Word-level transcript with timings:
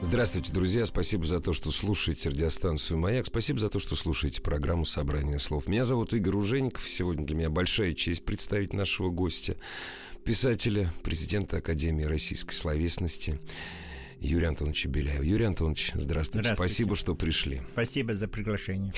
Здравствуйте, 0.00 0.52
друзья. 0.52 0.86
Спасибо 0.86 1.24
за 1.24 1.40
то, 1.40 1.52
что 1.52 1.70
слушаете 1.70 2.28
радиостанцию 2.28 2.98
«Маяк». 2.98 3.26
Спасибо 3.26 3.58
за 3.58 3.68
то, 3.68 3.78
что 3.78 3.96
слушаете 3.96 4.42
программу 4.42 4.84
«Собрание 4.84 5.38
слов». 5.38 5.66
Меня 5.66 5.84
зовут 5.84 6.12
Игорь 6.12 6.36
Ужеников. 6.36 6.88
Сегодня 6.88 7.26
для 7.26 7.36
меня 7.36 7.50
большая 7.50 7.94
честь 7.94 8.24
представить 8.24 8.72
нашего 8.72 9.10
гостя, 9.10 9.56
писателя, 10.24 10.92
президента 11.02 11.58
Академии 11.58 12.04
российской 12.04 12.54
словесности 12.54 13.40
Юрия 14.20 14.48
Антоновича 14.48 14.88
Беляева. 14.88 15.22
Юрий 15.22 15.44
Антонович, 15.44 15.92
здравствуйте. 15.94 16.44
Здравствуйте. 16.44 16.54
Спасибо, 16.54 16.96
что 16.96 17.14
пришли. 17.14 17.62
Спасибо 17.68 18.14
за 18.14 18.28
приглашение. 18.28 18.92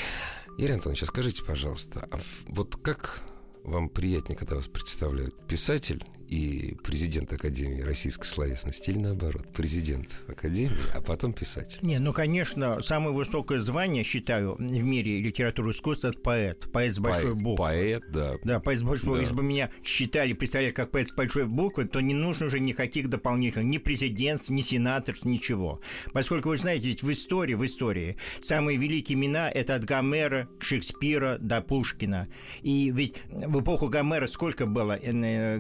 Юрий 0.59 0.75
Антонович, 0.75 1.03
а 1.03 1.07
скажите, 1.07 1.45
пожалуйста, 1.45 2.09
а 2.11 2.19
вот 2.49 2.77
как 2.77 3.23
вам 3.63 3.89
приятнее, 3.89 4.37
когда 4.37 4.57
вас 4.57 4.69
представляют 4.69 5.47
писатель 5.47 6.05
и 6.29 6.77
президент 6.83 7.33
Академии 7.33 7.81
российской 7.81 8.27
словесности, 8.27 8.91
или 8.91 8.99
наоборот, 8.99 9.47
президент 9.55 10.09
Академии, 10.29 10.77
а 10.95 11.01
потом 11.01 11.33
писатель? 11.33 11.79
Не, 11.83 11.99
ну, 11.99 12.13
конечно, 12.13 12.81
самое 12.81 13.15
высокое 13.15 13.61
звание, 13.61 14.05
считаю, 14.05 14.57
в 14.57 14.61
мире 14.61 15.21
литературы 15.21 15.71
и 15.71 15.73
искусства– 15.73 16.09
это 16.11 16.19
поэт. 16.19 16.69
Поэт 16.73 16.95
с 16.95 16.99
большой 16.99 17.33
поэт, 17.33 17.43
буквы. 17.43 17.65
Поэт, 17.65 18.03
да. 18.13 18.35
Да, 18.45 18.61
поэт 18.61 18.79
с 18.79 18.83
большой 18.83 19.07
буквы. 19.07 19.17
Да. 19.17 19.23
Если 19.23 19.35
бы 19.35 19.43
меня 19.43 19.71
считали, 19.85 20.33
представляли 20.33 20.73
как 20.73 20.91
поэт 20.91 21.09
с 21.09 21.13
большой 21.13 21.47
буквы, 21.47 21.85
то 21.85 22.01
не 22.01 22.15
нужно 22.15 22.47
уже 22.47 22.61
никаких 22.61 23.09
дополнительных, 23.09 23.67
ни 23.67 23.79
президентств, 23.79 24.51
ни 24.51 24.61
сенаторств, 24.61 25.25
ничего. 25.27 25.81
Поскольку 26.13 26.49
вы 26.49 26.57
знаете, 26.57 26.89
ведь 26.89 27.03
в 27.03 27.11
истории, 27.11 27.55
в 27.55 27.65
истории 27.65 28.17
самые 28.41 28.79
великие 28.79 29.17
имена– 29.17 29.51
это 29.55 29.75
от 29.75 29.85
Гомера, 29.85 30.49
Шекспира 30.59 31.39
до 31.39 31.61
Пушкина. 31.61 32.29
И 32.63 32.91
ведь 32.91 33.15
в 33.31 33.61
эпоху 33.61 33.89
Гомера 33.89 34.27
сколько 34.27 34.67
было 34.67 34.99
э, 35.01 35.59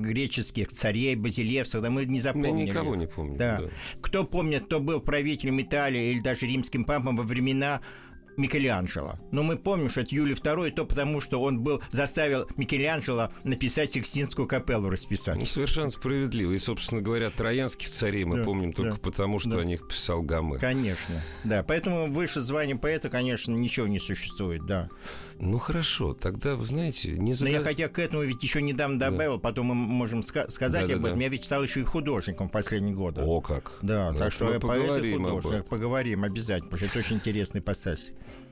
греческих 0.56 0.68
царей, 0.68 1.16
базилевсов, 1.16 1.82
да 1.82 1.90
мы 1.90 2.04
не 2.06 2.20
запомнили. 2.20 2.68
никого 2.68 2.96
не 2.96 3.06
помню. 3.06 3.36
Да. 3.36 3.60
Кто 4.00 4.24
помнит, 4.24 4.64
кто 4.66 4.80
был 4.80 5.00
правителем 5.00 5.60
Италии 5.60 6.10
или 6.10 6.20
даже 6.20 6.46
римским 6.46 6.84
папом 6.84 7.16
во 7.16 7.22
времена 7.22 7.80
Микеланджело. 8.38 9.18
Но 9.32 9.42
мы 9.42 9.56
помним, 9.56 9.88
что 9.88 10.02
это 10.02 10.14
Юлий 10.14 10.34
II, 10.34 10.70
то 10.72 10.84
потому, 10.84 11.22
что 11.22 11.40
он 11.40 11.60
был, 11.60 11.82
заставил 11.90 12.46
Микеланджело 12.58 13.30
написать 13.44 13.92
Сикстинскую 13.92 14.46
капеллу 14.46 14.90
расписать. 14.90 15.38
Ну, 15.38 15.46
совершенно 15.46 15.88
справедливо. 15.88 16.52
И, 16.52 16.58
собственно 16.58 17.00
говоря, 17.00 17.30
троянских 17.30 17.88
царей 17.88 18.24
мы 18.24 18.38
Да, 18.38 18.44
помним 18.44 18.74
только 18.74 18.96
да, 18.96 19.00
потому, 19.02 19.38
что 19.38 19.52
да. 19.52 19.60
о 19.60 19.64
них 19.64 19.88
писал 19.88 20.20
Гомер. 20.22 20.58
Конечно, 20.58 21.22
да. 21.44 21.62
Поэтому 21.62 22.12
выше 22.12 22.42
звания 22.42 22.76
поэта, 22.76 23.08
конечно, 23.08 23.52
ничего 23.52 23.86
не 23.86 23.98
существует, 23.98 24.66
да. 24.66 24.91
Ну, 25.38 25.58
хорошо. 25.58 26.14
Тогда, 26.14 26.56
вы 26.56 26.64
знаете, 26.64 27.10
не 27.12 27.32
Но 27.32 27.36
загад- 27.36 27.50
я 27.52 27.60
хотя 27.60 27.88
к 27.88 27.98
этому 27.98 28.22
ведь 28.22 28.42
еще 28.42 28.62
недавно 28.62 28.98
добавил, 28.98 29.38
потом 29.38 29.66
мы 29.66 29.74
можем 29.74 30.20
ска- 30.20 30.48
сказать 30.48 30.84
об 30.84 30.88
Да-да-да. 30.88 31.08
этом. 31.08 31.20
Я 31.20 31.28
ведь 31.28 31.44
стал 31.44 31.62
еще 31.62 31.80
и 31.80 31.84
художником 31.84 32.48
в 32.48 32.52
последние 32.52 32.94
годы. 32.94 33.20
О, 33.22 33.40
как. 33.40 33.78
Да, 33.82 34.12
Ну, 34.12 34.18
так 34.18 34.32
что 34.32 34.52
я 34.52 34.58
поэт 34.60 34.64
и 34.64 34.86
поговорим 34.86 35.26
об 35.26 35.42
художник. 35.42 35.66
Поговорим 35.66 36.24
обязательно, 36.24 36.70
потому 36.70 36.78
что 36.78 36.86
это 36.86 37.06
очень 37.06 37.16
интересный 37.16 37.60
пассаж. 37.60 37.98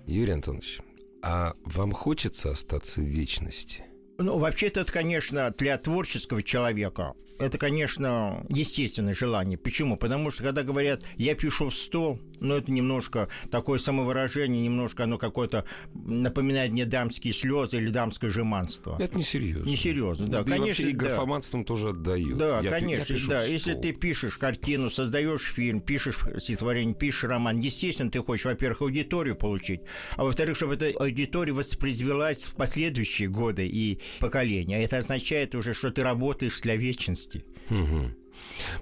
Юрий 0.07 0.33
Антонович, 0.33 0.81
а 1.23 1.55
вам 1.65 1.93
хочется 1.93 2.51
остаться 2.51 3.01
в 3.01 3.05
вечности? 3.05 3.85
Ну, 4.19 4.39
вообще-то 4.39 4.81
это, 4.81 4.93
конечно, 4.93 5.53
для 5.57 5.77
творческого 5.79 6.43
человека 6.43 7.15
это, 7.41 7.59
конечно, 7.59 8.47
естественное 8.49 9.13
желание. 9.15 9.59
Почему? 9.59 9.97
Потому 9.97 10.31
что, 10.31 10.45
когда 10.45 10.63
говорят 10.63 11.03
«я 11.17 11.35
пишу 11.35 11.71
в 11.71 11.75
стол», 11.75 12.21
ну, 12.45 12.57
это 12.57 12.71
немножко 12.71 13.29
такое 13.51 13.79
самовыражение, 13.79 14.63
немножко 14.63 15.05
оно 15.05 15.19
какое-то 15.19 15.65
напоминает 15.95 16.73
мне 16.73 16.85
дамские 16.85 17.33
слезы 17.33 17.79
или 17.79 17.91
дамское 17.91 18.31
жеманство. 18.31 18.97
Это 19.01 19.19
несерьезно. 19.19 19.69
Несерьезно, 19.69 20.27
да, 20.27 20.41
и 20.41 20.43
вообще 20.43 20.59
конечно, 20.59 20.87
и 20.87 20.93
да. 20.93 20.99
графоманством 20.99 21.65
тоже 21.65 21.91
отдают. 21.91 22.39
Да, 22.39 22.57
Я 22.57 22.61
пи- 22.61 22.65
я 22.67 22.71
конечно, 22.71 23.15
пишу 23.15 23.29
да. 23.31 23.45
Если 23.45 23.75
ты 23.75 23.93
пишешь 23.93 24.37
картину, 24.37 24.91
создаешь 24.91 25.43
фильм, 25.43 25.81
пишешь 25.81 26.19
стихотворение, 26.39 26.95
пишешь 26.95 27.25
роман, 27.25 27.57
естественно, 27.57 28.11
ты 28.11 28.21
хочешь, 28.23 28.45
во-первых, 28.45 28.83
аудиторию 28.83 29.37
получить, 29.37 29.81
а 30.17 30.25
во-вторых, 30.25 30.57
чтобы 30.57 30.75
эта 30.75 30.91
аудитория 30.99 31.53
воспроизвелась 31.53 32.43
в 32.43 32.55
последующие 32.55 33.29
годы 33.29 33.67
и 33.67 34.01
поколения. 34.21 34.77
А 34.77 34.81
это 34.81 34.99
означает 34.99 35.55
уже, 35.55 35.75
что 35.75 35.91
ты 35.91 36.03
работаешь 36.03 36.61
для 36.61 36.77
вечности. 36.77 37.45
Мгм. 37.71 38.15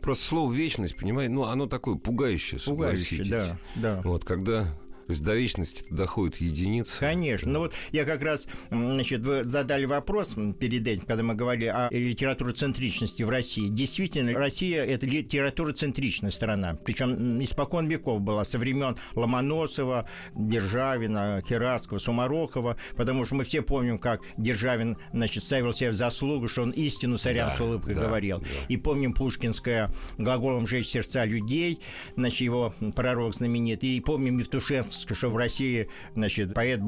Просто 0.02 0.24
слово 0.24 0.52
«вечность», 0.52 0.96
понимаете, 0.96 1.32
ну, 1.32 1.44
оно 1.44 1.66
такое 1.66 1.94
пугающее, 1.94 2.60
Пугающе, 2.60 3.16
согласитесь. 3.16 3.28
да, 3.28 3.58
да. 3.76 4.00
Вот, 4.02 4.24
когда... 4.24 4.76
То 5.06 5.12
есть 5.12 5.22
до 5.22 5.34
вечности 5.34 5.84
доходит 5.90 6.36
единицы. 6.36 6.98
Конечно. 7.00 7.50
Ну 7.50 7.58
вот 7.60 7.72
я 7.90 8.04
как 8.04 8.22
раз, 8.22 8.46
значит, 8.70 9.20
вы 9.20 9.44
задали 9.44 9.84
вопрос 9.84 10.36
перед 10.58 10.86
этим, 10.86 11.02
когда 11.06 11.22
мы 11.22 11.34
говорили 11.34 11.66
о 11.66 11.88
литературоцентричности 11.90 13.22
в 13.22 13.28
России. 13.28 13.68
Действительно, 13.68 14.32
Россия– 14.32 14.84
это 14.86 15.06
литературоцентричная 15.06 16.30
страна. 16.30 16.76
Причем 16.84 17.42
испокон 17.42 17.88
веков 17.88 18.20
была, 18.20 18.44
со 18.44 18.58
времен 18.58 18.96
Ломоносова, 19.14 20.08
Державина, 20.34 21.42
Хераскова, 21.48 21.98
Сумарокова, 21.98 22.76
потому 22.96 23.26
что 23.26 23.34
мы 23.36 23.44
все 23.44 23.62
помним, 23.62 23.98
как 23.98 24.20
Державин, 24.36 24.96
значит, 25.12 25.42
ставил 25.42 25.72
себя 25.72 25.90
в 25.90 25.94
заслугу, 25.94 26.48
что 26.48 26.62
он 26.62 26.70
истину 26.70 27.16
царям 27.18 27.50
Да, 27.50 27.56
с 27.56 27.60
улыбкой 27.60 27.94
да, 27.94 28.02
говорил. 28.02 28.38
да. 28.40 28.46
И 28.68 28.76
помним 28.76 29.14
пушкинское 29.14 29.90
глаголом 30.18 30.66
«жечь 30.66 30.86
сердца 30.88 31.24
людей», 31.24 31.80
значит, 32.16 32.40
его 32.40 32.74
пророк 32.94 33.34
знаменит. 33.34 33.84
И 33.84 34.00
помним 34.00 34.38
Евтушенского, 34.38 34.91
что 34.92 35.28
в 35.30 35.36
России, 35.36 35.88
значит, 36.14 36.54
поэт... 36.54 36.80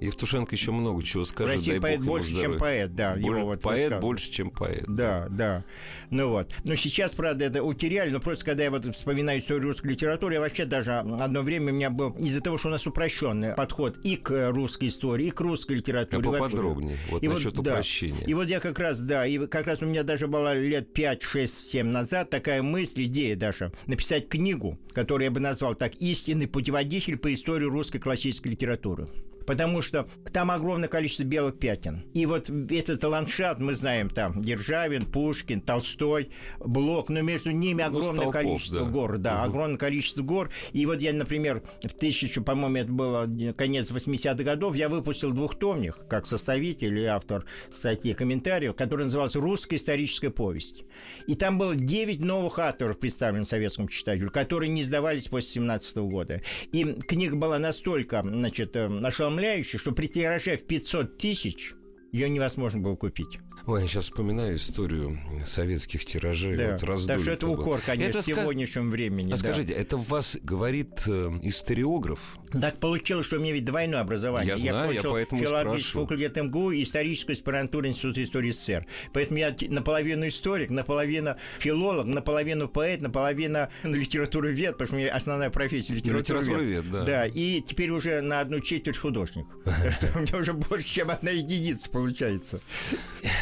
Евтушенко 0.00 0.54
еще 0.54 0.72
много 0.72 1.02
чего 1.02 1.24
В 1.24 1.26
скажет. 1.26 1.56
России 1.56 1.70
дай 1.72 1.80
поэт 1.80 2.00
больше, 2.00 2.40
чем 2.40 2.58
поэт, 2.58 2.94
да. 2.94 3.14
его 3.14 3.28
Боль- 3.28 3.42
вот 3.42 3.62
поэт 3.62 3.74
высказывание. 3.76 4.00
больше, 4.00 4.30
чем 4.30 4.50
поэт. 4.50 4.84
Да, 4.86 5.26
да. 5.30 5.64
Ну 6.10 6.28
вот. 6.30 6.52
Но 6.64 6.74
сейчас, 6.74 7.14
правда, 7.14 7.44
это 7.44 7.62
утеряли. 7.62 8.10
Но 8.10 8.20
просто, 8.20 8.44
когда 8.44 8.64
я 8.64 8.70
вот 8.70 8.84
вспоминаю 8.94 9.40
историю 9.40 9.64
русской 9.68 9.88
литературы, 9.88 10.34
я 10.34 10.40
вообще 10.40 10.64
даже 10.64 10.92
одно 10.92 11.42
время 11.42 11.72
у 11.72 11.76
меня 11.76 11.90
был 11.90 12.10
из-за 12.12 12.40
того, 12.40 12.58
что 12.58 12.68
у 12.68 12.70
нас 12.70 12.86
упрощенный 12.86 13.54
подход 13.54 13.98
и 14.04 14.16
к 14.16 14.50
русской 14.50 14.88
истории, 14.88 15.26
и 15.26 15.30
к 15.30 15.40
русской 15.40 15.76
литературе. 15.76 16.28
А 16.28 16.32
поподробнее, 16.32 16.98
вот 17.10 17.22
И 17.22 17.28
насчет 17.28 17.54
да. 17.54 17.72
упрощения. 17.72 18.24
И 18.26 18.34
вот 18.34 18.48
я 18.48 18.60
как 18.60 18.78
раз, 18.78 19.00
да, 19.00 19.26
и 19.26 19.46
как 19.46 19.66
раз 19.66 19.82
у 19.82 19.86
меня 19.86 20.02
даже 20.02 20.26
была 20.28 20.54
лет 20.54 20.92
5, 20.92 21.22
6, 21.22 21.70
7 21.70 21.86
назад 21.86 22.30
такая 22.30 22.62
мысль, 22.62 23.04
идея 23.04 23.36
даже, 23.36 23.72
написать 23.86 24.28
книгу, 24.28 24.78
которую 24.92 25.24
я 25.26 25.30
бы 25.30 25.40
назвал 25.40 25.74
так 25.74 25.94
«Истинный 25.96 26.46
путеводитель 26.46 27.15
по 27.16 27.32
истории 27.32 27.66
русской 27.66 27.98
классической 27.98 28.48
литературы». 28.48 29.08
Потому 29.46 29.82
что 29.82 30.08
там 30.32 30.50
огромное 30.50 30.88
количество 30.88 31.24
белых 31.24 31.58
пятен. 31.58 32.04
И 32.14 32.26
вот 32.26 32.50
этот 32.50 33.02
ландшафт, 33.04 33.60
мы 33.60 33.74
знаем, 33.74 34.10
там 34.10 34.42
Державин, 34.42 35.04
Пушкин, 35.06 35.60
Толстой, 35.60 36.30
Блок, 36.58 37.08
но 37.08 37.22
между 37.22 37.50
ними 37.50 37.82
Ну, 37.82 37.88
огромное 37.88 38.12
столпов, 38.14 38.32
количество 38.32 38.80
да. 38.80 38.90
гор, 38.90 39.18
да, 39.18 39.34
Мгм. 39.36 39.44
огромное 39.50 39.78
количество 39.78 40.22
гор. 40.22 40.50
И 40.72 40.84
вот 40.86 41.00
я, 41.00 41.12
например, 41.12 41.62
в 41.82 41.88
тысячу, 41.88 42.42
по-моему, 42.42 42.76
это 42.76 42.92
было 42.92 43.28
конец 43.56 43.90
80-х 43.90 44.44
годов, 44.44 44.74
я 44.76 44.88
выпустил 44.88 45.32
двухтомник, 45.32 45.96
как 46.08 46.26
составитель 46.26 46.98
и 46.98 47.04
автор 47.04 47.44
статьи 47.72 48.12
комментариев, 48.14 48.74
который 48.74 49.04
назывался 49.04 49.40
«Русская 49.40 49.76
историческая 49.76 50.30
повесть». 50.30 50.84
И 51.26 51.34
там 51.34 51.58
было 51.58 51.76
9 51.76 52.20
новых 52.24 52.58
авторов, 52.58 52.98
представленных 52.98 53.48
советскому 53.48 53.88
читателю, 53.88 54.30
которые 54.30 54.68
не 54.70 54.82
сдавались 54.82 55.28
после 55.28 55.48
17 55.50 55.96
года. 55.98 56.42
И 56.72 56.84
книга 56.84 57.36
была 57.36 57.58
настолько, 57.58 58.22
значит, 58.22 58.74
э, 58.76 58.88
ошеломляющей, 59.36 59.78
что 59.78 59.92
при 59.92 60.06
тираже 60.06 60.56
в 60.56 60.66
500 60.66 61.18
тысяч 61.18 61.74
ее 62.12 62.28
невозможно 62.28 62.80
было 62.80 62.96
купить. 62.96 63.38
Ой, 63.66 63.82
я 63.82 63.88
сейчас 63.88 64.04
вспоминаю 64.04 64.54
историю 64.56 65.18
советских 65.44 66.04
тиражей. 66.04 66.56
Да. 66.56 66.72
Вот 66.72 66.82
раздули 66.84 67.14
так 67.16 67.22
что 67.22 67.30
это 67.32 67.48
укор, 67.48 67.80
конечно, 67.84 68.10
Это 68.10 68.18
ска- 68.20 68.34
сегодняшнему 68.36 68.90
времени. 68.90 69.28
А 69.28 69.30
да. 69.30 69.36
скажите, 69.36 69.72
это 69.72 69.96
в 69.96 70.08
вас 70.08 70.38
говорит 70.40 71.02
э, 71.08 71.32
историограф? 71.42 72.38
Так 72.60 72.78
получилось, 72.78 73.26
что 73.26 73.36
у 73.36 73.40
меня 73.40 73.52
ведь 73.52 73.64
двойное 73.64 74.00
образование. 74.00 74.54
Я 74.56 74.56
знаю, 74.56 74.92
я 74.92 75.02
поэтому 75.02 75.42
филологический 75.42 76.00
факультет 76.00 76.36
МГУ 76.36 76.70
и 76.72 76.82
историческую 76.82 77.34
аспирантуру 77.34 77.86
Института 77.86 78.22
истории 78.22 78.50
СССР. 78.50 78.86
Поэтому 79.12 79.38
я 79.38 79.54
наполовину 79.68 80.28
историк, 80.28 80.70
наполовину 80.70 81.36
филолог, 81.58 82.06
наполовину 82.06 82.68
поэт, 82.68 83.00
наполовину 83.00 83.68
литературовед, 83.82 84.72
потому 84.72 84.86
что 84.86 84.96
у 84.96 84.98
меня 84.98 85.14
основная 85.14 85.50
профессия 85.50 85.94
литературовед. 85.94 86.46
Литературовед, 86.46 86.90
да. 86.90 87.04
Да, 87.04 87.26
и 87.26 87.60
теперь 87.60 87.90
уже 87.90 88.20
на 88.20 88.40
одну 88.40 88.60
четверть 88.60 88.98
художник. 88.98 89.46
Так 89.64 89.92
что 89.92 90.18
у 90.18 90.22
меня 90.22 90.36
уже 90.36 90.52
больше, 90.52 90.86
чем 90.86 91.10
одна 91.10 91.30
единица 91.30 91.90
получается 91.90 92.60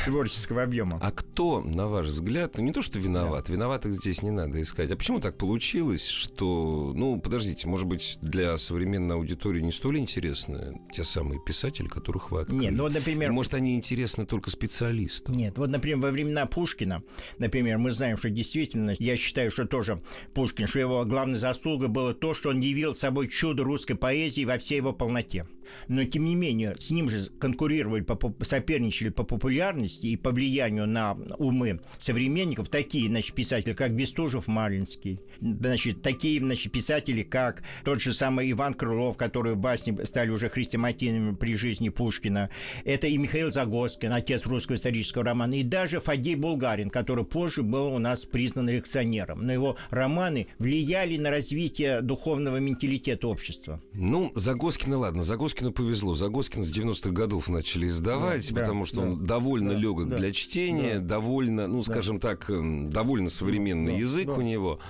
творческого 0.05 0.63
объема. 0.63 0.99
А 1.03 1.11
кто, 1.11 1.61
на 1.61 1.89
ваш 1.89 2.07
взгляд, 2.07 2.57
ну 2.57 2.65
не 2.65 2.73
то 2.73 2.83
что 2.83 2.99
виноват, 2.99 3.49
виноватых 3.49 3.93
здесь 3.93 4.23
не 4.23 4.31
надо 4.31 4.61
искать, 4.61 4.91
а 4.91 4.97
почему 4.97 5.21
так 5.21 5.37
получилось, 5.37 6.07
что, 6.07 6.93
ну, 6.95 7.21
подождите, 7.21 7.69
может 7.69 7.87
быть, 7.87 8.19
для 8.21 8.57
современной 8.59 9.04
современной 9.05 9.17
аудитории 9.17 9.61
не 9.61 9.73
столь 9.73 9.99
интересны 9.99 10.81
те 10.93 11.05
самые 11.05 11.41
писатели, 11.41 11.87
которых 11.87 12.31
вы 12.31 12.41
открыли. 12.41 12.63
Нет, 12.63 12.73
ну, 12.73 12.85
вот, 12.85 12.95
например... 12.95 13.33
Может, 13.33 13.55
они 13.55 13.77
интересны 13.77 14.27
только 14.27 14.51
специалистам? 14.51 15.35
Нет, 15.37 15.59
вот, 15.59 15.71
например, 15.71 15.99
во 15.99 16.11
времена 16.11 16.47
Пушкина, 16.47 17.03
например, 17.39 17.79
мы 17.79 17.91
знаем, 17.93 18.17
что 18.17 18.31
действительно, 18.31 18.95
я 18.99 19.17
считаю, 19.17 19.51
что 19.51 19.67
тоже 19.67 20.01
Пушкин, 20.35 20.67
что 20.67 20.79
его 20.79 21.05
главной 21.05 21.39
заслугой 21.39 21.89
было 21.89 22.15
то, 22.15 22.35
что 22.35 22.51
он 22.51 22.61
явил 22.61 22.95
собой 22.95 23.29
чудо 23.29 23.65
русской 23.65 23.95
поэзии 23.95 24.45
во 24.45 24.59
всей 24.59 24.77
его 24.77 24.93
полноте. 24.93 25.47
Но, 25.89 26.05
тем 26.05 26.25
не 26.25 26.35
менее, 26.35 26.77
с 26.79 26.91
ним 26.91 27.09
же 27.09 27.31
конкурировали, 27.39 28.05
соперничали 28.43 29.11
по 29.11 29.25
популярности 29.25 30.07
и 30.07 30.17
по 30.17 30.31
влиянию 30.31 30.87
на 30.87 31.17
умы 31.39 31.81
современников 31.99 32.69
такие, 32.69 33.09
значит, 33.09 33.35
писатели, 33.35 33.75
как 33.75 33.93
Бестужев, 33.95 34.47
Малинский, 34.47 35.21
значит, 35.41 36.03
такие, 36.03 36.41
значит, 36.41 36.73
писатели, 36.73 37.23
как 37.23 37.63
тот 37.85 38.01
же 38.01 38.13
самый 38.13 38.51
Иван 38.51 38.75
Крылов, 38.75 39.17
которые 39.17 39.55
в 39.55 39.59
басне 39.59 40.05
стали 40.05 40.31
уже 40.31 40.49
хрестоматийными 40.49 41.35
при 41.35 41.55
жизни 41.55 41.89
Пушкина. 41.89 42.51
Это 42.85 43.07
и 43.07 43.19
Михаил 43.19 43.53
Загоскин, 43.53 44.13
отец 44.13 44.47
русского 44.47 44.77
исторического 44.77 45.25
романа, 45.25 45.55
и 45.55 45.63
даже 45.63 46.01
Фадей 46.01 46.35
Булгарин, 46.35 46.91
который 46.91 47.25
позже 47.25 47.63
был 47.63 47.95
у 47.95 47.99
нас 47.99 48.25
признан 48.25 48.69
реакционером. 48.69 49.47
Но 49.47 49.53
его 49.53 49.77
романы 49.91 50.49
влияли 50.59 51.17
на 51.17 51.31
развитие 51.31 52.01
духовного 52.01 52.59
менталитета 52.59 53.29
общества. 53.29 53.81
Ну, 53.95 54.33
Загоскина, 54.35 54.99
ладно, 54.99 55.23
Загоскину 55.55 55.73
повезло. 55.73 56.15
Загоскин 56.15 56.65
с 56.65 56.77
90-х 56.77 57.11
годов 57.11 57.49
начали 57.49 57.87
издавать, 57.87 58.53
да, 58.53 58.61
потому 58.61 58.81
да, 58.81 58.87
что 58.87 58.97
да, 58.97 59.03
он 59.03 59.25
довольно 59.25 59.71
да, 59.71 59.79
легок 59.79 60.09
да, 60.09 60.17
для 60.17 60.33
чтения, 60.33 60.99
да, 60.99 61.17
довольно, 61.17 61.69
ну, 61.69 61.83
скажем 61.83 62.19
да. 62.19 62.31
так, 62.31 62.51
довольно 62.91 63.31
современный 63.31 63.93
да, 63.93 63.99
язык 63.99 64.27
да. 64.27 64.33
у 64.33 64.41
него. 64.41 64.81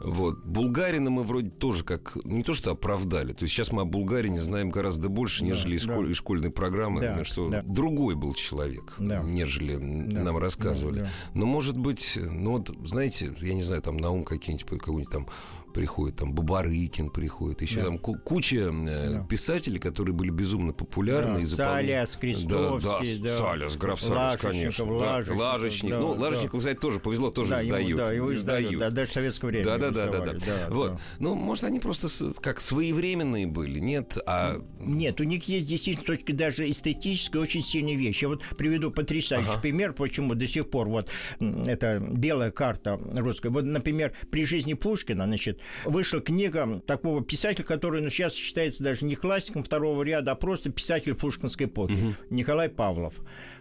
Вот. 0.00 0.44
Булгарина 0.44 1.10
мы 1.10 1.22
вроде 1.24 1.50
тоже 1.50 1.84
как... 1.84 2.16
Не 2.24 2.42
то, 2.42 2.54
что 2.54 2.70
оправдали. 2.70 3.32
То 3.32 3.44
есть 3.44 3.54
сейчас 3.54 3.72
мы 3.72 3.82
о 3.82 3.84
Булгарине 3.84 4.40
знаем 4.40 4.70
гораздо 4.70 5.08
больше, 5.08 5.44
нежели 5.44 5.72
да, 5.72 5.76
из, 5.76 5.82
школь, 5.82 6.06
да. 6.06 6.12
из 6.12 6.16
школьной 6.16 6.50
программы. 6.50 7.00
Да, 7.00 7.24
что 7.24 7.48
да. 7.48 7.62
другой 7.64 8.14
был 8.14 8.34
человек, 8.34 8.94
да. 8.98 9.22
нежели 9.22 9.76
да. 9.76 10.22
нам 10.22 10.38
рассказывали. 10.38 11.00
Да, 11.00 11.04
да. 11.04 11.10
Но, 11.34 11.46
может 11.46 11.76
быть, 11.76 12.16
ну 12.16 12.52
вот, 12.52 12.70
знаете, 12.84 13.34
я 13.40 13.54
не 13.54 13.62
знаю, 13.62 13.82
там 13.82 13.96
на 13.96 14.10
ум 14.10 14.24
какие-нибудь, 14.24 14.68
какой-нибудь 14.68 15.10
там 15.10 15.26
приходит, 15.72 16.16
там 16.16 16.32
Бабарыкин 16.32 17.10
приходит, 17.10 17.62
еще 17.62 17.76
да. 17.76 17.84
там 17.84 17.98
куча 17.98 18.56
э, 18.56 19.10
да. 19.12 19.24
писателей, 19.24 19.78
которые 19.78 20.14
были 20.14 20.30
безумно 20.30 20.72
популярны. 20.72 21.34
Да. 21.34 21.40
И 21.40 21.44
запол... 21.44 21.74
Саляс, 21.74 22.16
Крестовский, 22.16 23.18
да, 23.18 23.28
да, 23.28 23.30
да. 23.30 23.38
Саляс, 23.38 23.76
граф 23.76 24.00
Саляс, 24.00 24.36
конечно. 24.36 24.84
Лажечников, 24.84 25.36
да. 25.36 25.44
Лажечник. 25.44 25.90
Да, 25.90 25.98
ну, 25.98 26.08
Лажечнику, 26.12 26.56
да. 26.56 26.58
кстати, 26.58 26.78
тоже 26.78 27.00
повезло, 27.00 27.30
тоже 27.30 27.50
да, 27.50 27.62
сдают. 27.62 27.88
Ему, 27.88 27.98
да, 27.98 28.12
его 28.12 28.32
сдают. 28.32 28.78
Да, 28.78 28.90
даже 28.90 29.10
в 29.10 29.12
советское 29.14 29.46
время. 29.48 29.64
Да, 29.64 29.78
да, 29.78 29.90
да, 29.90 30.06
да, 30.06 30.20
да. 30.20 30.32
да. 30.32 30.66
Вот. 30.70 30.92
Да. 30.92 31.00
Ну, 31.18 31.34
может, 31.34 31.64
они 31.64 31.80
просто 31.80 32.08
как 32.40 32.60
своевременные 32.60 33.46
были, 33.46 33.78
нет? 33.78 34.16
А... 34.26 34.62
Нет, 34.80 35.20
у 35.20 35.24
них 35.24 35.48
есть 35.48 35.68
действительно 35.68 36.04
с 36.04 36.06
точки 36.06 36.32
даже 36.32 36.70
эстетической 36.70 37.38
очень 37.38 37.62
сильные 37.62 37.96
вещи. 37.96 38.24
Я 38.24 38.28
вот 38.28 38.42
приведу 38.56 38.90
потрясающий 38.90 39.50
ага. 39.50 39.60
пример, 39.60 39.92
почему 39.92 40.34
до 40.34 40.46
сих 40.46 40.68
пор 40.70 40.88
вот 40.88 41.08
эта 41.40 41.98
белая 42.00 42.50
карта 42.50 43.00
русская. 43.14 43.50
Вот, 43.50 43.64
например, 43.64 44.12
при 44.30 44.44
жизни 44.44 44.74
Пушкина, 44.74 45.26
значит, 45.26 45.57
вышла 45.84 46.20
книга 46.20 46.82
такого 46.86 47.22
писателя, 47.22 47.64
который 47.64 48.00
ну, 48.00 48.10
сейчас 48.10 48.34
считается 48.34 48.82
даже 48.84 49.04
не 49.04 49.16
классиком 49.16 49.62
второго 49.64 50.02
ряда, 50.02 50.32
а 50.32 50.34
просто 50.34 50.70
писатель 50.70 51.14
пушкинской 51.14 51.66
эпохи, 51.66 51.92
угу. 51.92 52.14
Николай 52.30 52.68
Павлов. 52.68 53.14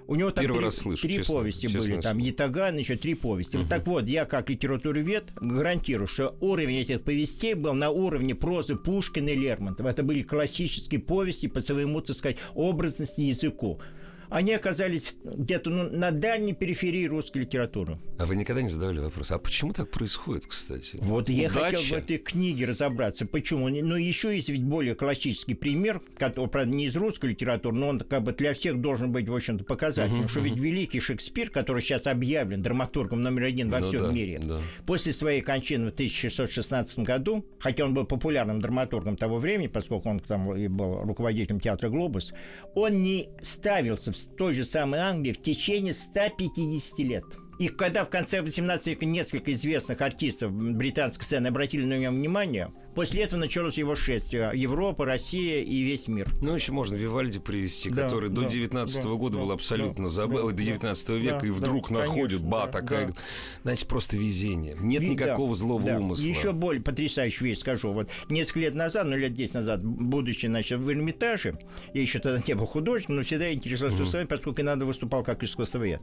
У 0.08 0.16
него 0.16 0.32
там 0.32 0.46
Первый 0.46 0.62
три, 0.62 0.72
слышу, 0.72 1.02
три 1.02 1.18
честно, 1.18 1.36
повести 1.36 1.68
честно 1.68 1.80
были, 1.82 2.02
там 2.02 2.18
Ятаган, 2.18 2.78
еще 2.78 2.96
три 2.96 3.14
повести. 3.14 3.58
Угу. 3.58 3.68
Так 3.68 3.86
вот, 3.88 4.08
я 4.08 4.24
как 4.26 4.50
литературовед 4.50 5.26
гарантирую, 5.36 6.08
что 6.08 6.36
уровень 6.40 6.78
этих 6.78 7.02
повестей 7.02 7.56
был 7.56 7.74
на 7.74 7.90
уровне 7.90 8.34
прозы 8.34 8.78
Пушкина 8.78 9.30
и 9.30 9.36
Лермонтова. 9.36 9.90
Это 9.90 10.04
были 10.04 10.24
классические 10.24 11.02
повести 11.02 11.48
по 11.48 11.60
своему, 11.60 12.00
так 12.00 12.16
сказать, 12.16 12.38
образности 12.56 13.22
языку 13.22 13.82
они 14.29 14.53
оказались 14.53 15.18
где-то 15.24 15.69
ну, 15.69 15.89
на 15.89 16.12
дальней 16.12 16.53
периферии 16.53 17.06
русской 17.07 17.39
литературы. 17.39 17.97
А 18.19 18.25
вы 18.25 18.35
никогда 18.35 18.62
не 18.62 18.69
задавали 18.69 19.00
вопрос, 19.00 19.31
а 19.31 19.39
почему 19.39 19.74
так 19.74 19.89
происходит, 19.89 20.47
кстати? 20.47 20.97
Вот 21.01 21.29
Удача. 21.29 21.41
я 21.41 21.50
хотел 21.50 21.81
в 21.81 21.91
этой 21.91 22.18
книге 22.18 22.65
разобраться, 22.65 23.25
почему. 23.25 23.69
Но 23.69 23.97
еще 23.97 24.35
есть 24.35 24.50
ведь 24.50 24.63
более 24.63 24.95
классический 24.95 25.53
пример, 25.53 26.01
который, 26.18 26.50
правда, 26.50 26.74
не 26.74 26.85
из 26.85 26.95
русской 26.95 27.27
литературы, 27.31 27.75
но 27.75 27.89
он 27.89 28.00
как 28.00 28.24
бы 28.24 28.33
для 28.33 28.53
всех 28.53 28.81
должен 28.81 29.12
быть, 29.12 29.27
в 29.27 29.35
общем-то, 29.35 29.63
показательным, 29.63 30.25
uh-huh, 30.25 30.29
что 30.29 30.39
uh-huh. 30.39 30.44
ведь 30.44 30.57
великий 30.57 31.00
Шекспир, 31.00 31.50
который 31.50 31.81
сейчас 31.81 32.07
объявлен 32.07 32.62
драматургом 32.62 33.21
номер 33.21 33.44
один 33.44 33.69
во 33.69 33.79
ну, 33.79 33.89
всем 33.89 34.03
да, 34.03 34.12
мире, 34.12 34.39
да. 34.44 34.59
после 34.85 35.13
своей 35.13 35.41
кончины 35.41 35.89
в 35.89 35.94
1616 35.94 37.00
году, 37.00 37.45
хотя 37.59 37.85
он 37.85 37.94
был 37.94 38.06
популярным 38.06 38.62
драматургом 38.62 39.18
того 39.18 39.38
времени, 39.38 39.68
поскольку 39.68 40.09
он 40.09 40.19
там 40.19 40.47
был 40.47 41.01
руководителем 41.03 41.59
театра 41.59 41.89
«Глобус», 41.89 42.33
он 42.75 43.01
не 43.01 43.29
ставился 43.41 44.12
в 44.12 44.17
той 44.25 44.54
же 44.54 44.64
самой 44.64 45.00
Англии 45.00 45.34
в 45.34 45.42
течение 45.42 45.94
150 45.94 47.00
лет. 47.00 47.25
И 47.60 47.69
когда 47.69 48.06
в 48.06 48.10
конце 48.10 48.42
18 48.42 48.88
века 48.88 49.06
несколько 49.06 49.52
известных 49.52 50.02
артистов 50.02 50.52
британской 50.52 51.25
сцены 51.25 51.48
обратили 51.48 51.86
на 51.86 51.98
него 51.98 52.14
внимание, 52.14 52.72
После 52.98 53.22
этого 53.22 53.40
началось 53.40 53.78
его 53.78 53.96
шествие. 53.96 54.50
Европа, 54.56 55.06
Россия 55.06 55.62
и 55.62 55.84
весь 55.84 56.08
мир. 56.08 56.28
Ну, 56.42 56.56
еще 56.56 56.72
можно 56.72 56.96
Вивальди 56.96 57.38
привести, 57.38 57.92
да, 57.92 58.02
который 58.02 58.30
да, 58.30 58.42
до 58.42 58.50
19 58.50 59.06
-го 59.06 59.18
года 59.20 59.38
да, 59.38 59.44
был 59.44 59.52
абсолютно 59.52 60.06
да, 60.06 60.10
забыл, 60.10 60.50
да, 60.50 60.56
до 60.56 60.64
19 60.64 61.10
века, 61.10 61.40
да, 61.42 61.48
и 61.48 61.52
вдруг 61.52 61.90
да, 61.90 62.00
находит, 62.00 62.40
конечно, 62.40 62.48
ба, 62.48 62.66
да, 62.66 62.72
такая... 62.72 63.08
Да. 63.10 63.14
Значит, 63.62 63.88
просто 63.88 64.18
везение. 64.18 64.76
Нет 64.80 65.04
Ведь, 65.04 65.12
никакого 65.12 65.50
да, 65.50 65.54
злого 65.54 65.84
да. 65.84 66.00
умысла. 66.00 66.24
Еще 66.24 66.54
более 66.54 66.82
потрясающую 66.82 67.48
вещь 67.48 67.60
скажу. 67.60 67.94
Вот 67.94 68.10
несколько 68.30 68.62
лет 68.62 68.74
назад, 68.74 69.06
ну, 69.06 69.16
лет 69.16 69.36
10 69.36 69.54
назад, 69.54 69.86
будучи, 69.86 70.48
значит, 70.48 70.80
в 70.80 70.90
Эрмитаже, 70.90 71.60
я 71.94 72.02
еще 72.02 72.18
тогда 72.18 72.42
не 72.48 72.56
был 72.56 72.66
художником, 72.66 73.18
но 73.18 73.22
всегда 73.22 73.54
интересовался 73.54 74.02
mm-hmm. 74.02 74.26
поскольку 74.26 74.64
надо 74.64 74.88
выступал 74.88 75.24
как 75.24 75.44
искусствовед. 75.44 76.02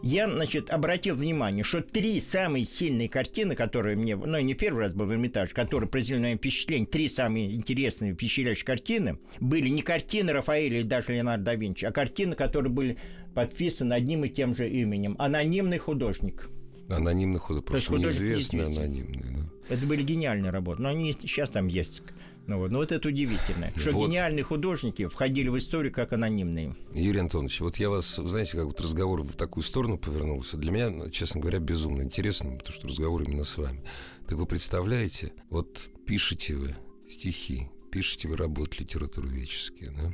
Я, 0.00 0.30
значит, 0.30 0.70
обратил 0.70 1.16
внимание, 1.16 1.64
что 1.64 1.80
три 1.80 2.20
самые 2.20 2.64
сильные 2.64 3.08
картины, 3.08 3.56
которые 3.56 3.96
мне, 3.96 4.14
ну, 4.14 4.38
не 4.38 4.54
первый 4.54 4.84
раз 4.84 4.92
был 4.92 5.06
в 5.06 5.10
Эрмитаже, 5.10 5.52
которые 5.52 5.90
произвели 5.90 6.35
на 6.36 6.38
впечатление, 6.38 6.86
три 6.86 7.08
самые 7.08 7.54
интересные 7.54 8.12
впечатляющие 8.12 8.64
картины 8.64 9.18
были 9.40 9.68
не 9.68 9.82
картины 9.82 10.32
Рафаэля 10.32 10.80
или 10.80 10.86
даже 10.86 11.12
Леонардо 11.12 11.44
да 11.44 11.54
Винчи, 11.54 11.84
а 11.84 11.92
картины, 11.92 12.34
которые 12.34 12.72
были 12.72 12.98
подписаны 13.34 13.94
одним 13.94 14.24
и 14.24 14.28
тем 14.28 14.54
же 14.54 14.68
именем. 14.68 15.16
Анонимный 15.18 15.78
художник. 15.78 16.48
Анонимный 16.88 17.40
художник, 17.40 17.66
просто 17.66 17.94
неизвестный, 17.94 18.60
неизвестный 18.60 18.84
анонимный. 18.84 19.34
Да. 19.34 19.74
Это 19.74 19.86
были 19.86 20.02
гениальные 20.02 20.52
работы, 20.52 20.82
но 20.82 20.90
они 20.90 21.12
сейчас 21.12 21.50
там 21.50 21.66
есть. 21.66 22.02
Ну 22.46 22.58
вот, 22.58 22.70
ну 22.70 22.78
вот 22.78 22.92
это 22.92 23.08
удивительно, 23.08 23.72
что 23.74 23.90
вот. 23.90 24.06
гениальные 24.06 24.44
художники 24.44 25.08
входили 25.08 25.48
в 25.48 25.58
историю 25.58 25.92
как 25.92 26.12
анонимные. 26.12 26.76
Юрий 26.94 27.18
Антонович, 27.18 27.60
вот 27.60 27.76
я 27.78 27.90
вас, 27.90 28.14
знаете, 28.16 28.56
как 28.56 28.66
вот 28.66 28.80
разговор 28.80 29.22
в 29.22 29.32
такую 29.32 29.64
сторону 29.64 29.98
повернулся. 29.98 30.56
Для 30.56 30.70
меня, 30.70 31.10
честно 31.10 31.40
говоря, 31.40 31.58
безумно 31.58 32.02
интересно, 32.02 32.56
потому 32.56 32.72
что 32.72 32.86
разговор 32.86 33.22
именно 33.22 33.42
с 33.42 33.56
вами. 33.56 33.82
Так 34.28 34.38
вы 34.38 34.46
представляете, 34.46 35.32
вот 35.50 35.88
пишете 36.04 36.54
вы 36.54 36.74
стихи, 37.08 37.68
пишете 37.92 38.28
вы 38.28 38.36
работы 38.36 38.78
литературоведческие, 38.80 39.90
да? 39.90 40.12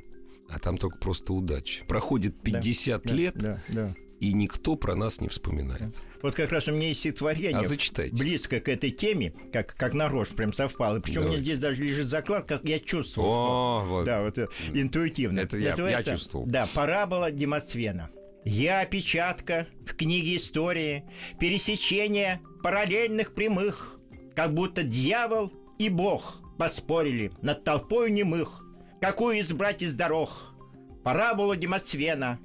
А 0.50 0.59
там 0.59 0.76
только 0.76 0.99
просто 0.99 1.33
удача. 1.33 1.85
Проходит 1.87 2.42
50 2.42 3.02
да, 3.04 3.14
лет, 3.14 3.35
да, 3.38 3.62
да, 3.69 3.95
и 4.21 4.35
никто 4.35 4.76
про 4.76 4.95
нас 4.95 5.21
не 5.23 5.28
вспоминает. 5.28 5.97
Вот 6.21 6.35
как 6.35 6.52
раз 6.52 6.69
у 6.69 6.73
меня 6.73 6.88
есть 6.88 7.00
стихотворение, 7.00 7.59
а 7.59 7.66
зачитайте. 7.66 8.14
близко 8.14 8.61
к 8.61 8.69
этой 8.69 8.90
теме, 8.90 9.33
как, 9.50 9.75
как 9.75 9.95
нарочно 9.95 10.37
прям 10.37 10.52
совпало. 10.52 11.00
Причем 11.00 11.25
у 11.25 11.28
меня 11.28 11.38
здесь 11.38 11.59
даже 11.59 11.83
лежит 11.83 12.09
заклад, 12.09 12.47
как 12.47 12.64
я 12.64 12.78
чувствовал. 12.78 13.28
О, 13.28 13.81
что, 13.81 13.88
вот. 13.88 14.04
Да, 14.04 14.23
вот 14.23 14.37
э, 14.37 14.49
интуитивно. 14.75 15.40
Это 15.40 15.57
я, 15.57 15.75
я 15.75 16.02
чувствовал. 16.02 16.47
Да, 16.47 16.69
парабола 16.75 17.33
Демосфена. 17.33 18.11
Я 18.45 18.81
опечатка 18.81 19.69
в 19.87 19.95
книге 19.95 20.37
истории, 20.37 21.04
пересечение 21.40 22.42
параллельных 22.62 23.35
прямых, 23.35 23.99
как 24.35 24.55
будто 24.55 24.83
дьявол 24.83 25.53
и 25.79 25.89
Бог 25.89 26.41
поспорили 26.59 27.33
над 27.43 27.65
толпой 27.65 28.11
немых, 28.11 28.65
какую 29.01 29.41
избрать 29.41 29.83
из 29.83 29.95
дорог, 29.95 30.55
параболу 31.03 31.57
Демосфена 31.57 32.39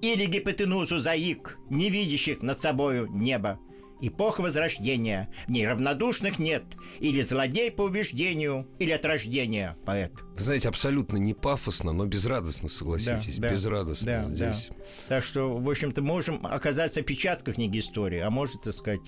или 0.00 0.26
гипотенузу 0.26 0.98
заик, 0.98 1.58
не 1.68 1.90
видящих 1.90 2.42
над 2.42 2.60
собою 2.60 3.06
небо. 3.10 3.58
Эпоха 4.02 4.40
Возрождения. 4.40 5.28
В 5.46 5.50
ней 5.50 5.66
равнодушных 5.66 6.38
нет. 6.38 6.64
Или 7.00 7.20
злодей 7.20 7.70
по 7.70 7.82
убеждению, 7.82 8.66
или 8.78 8.92
от 8.92 9.04
рождения 9.04 9.76
поэт. 9.84 10.12
Знаете, 10.36 10.68
абсолютно 10.68 11.18
не 11.18 11.34
пафосно, 11.34 11.92
но 11.92 12.06
безрадостно, 12.06 12.70
согласитесь. 12.70 13.36
Да, 13.36 13.48
да, 13.48 13.52
безрадостно 13.52 14.06
да, 14.06 14.28
здесь. 14.28 14.68
Да. 14.70 14.76
Так 15.08 15.24
что, 15.24 15.54
в 15.54 15.68
общем-то, 15.68 16.00
можем 16.00 16.46
оказаться 16.46 17.00
опечаткой 17.00 17.54
книги 17.54 17.78
истории, 17.78 18.20
а 18.20 18.30
может, 18.30 18.62
так 18.62 18.72
сказать, 18.72 19.02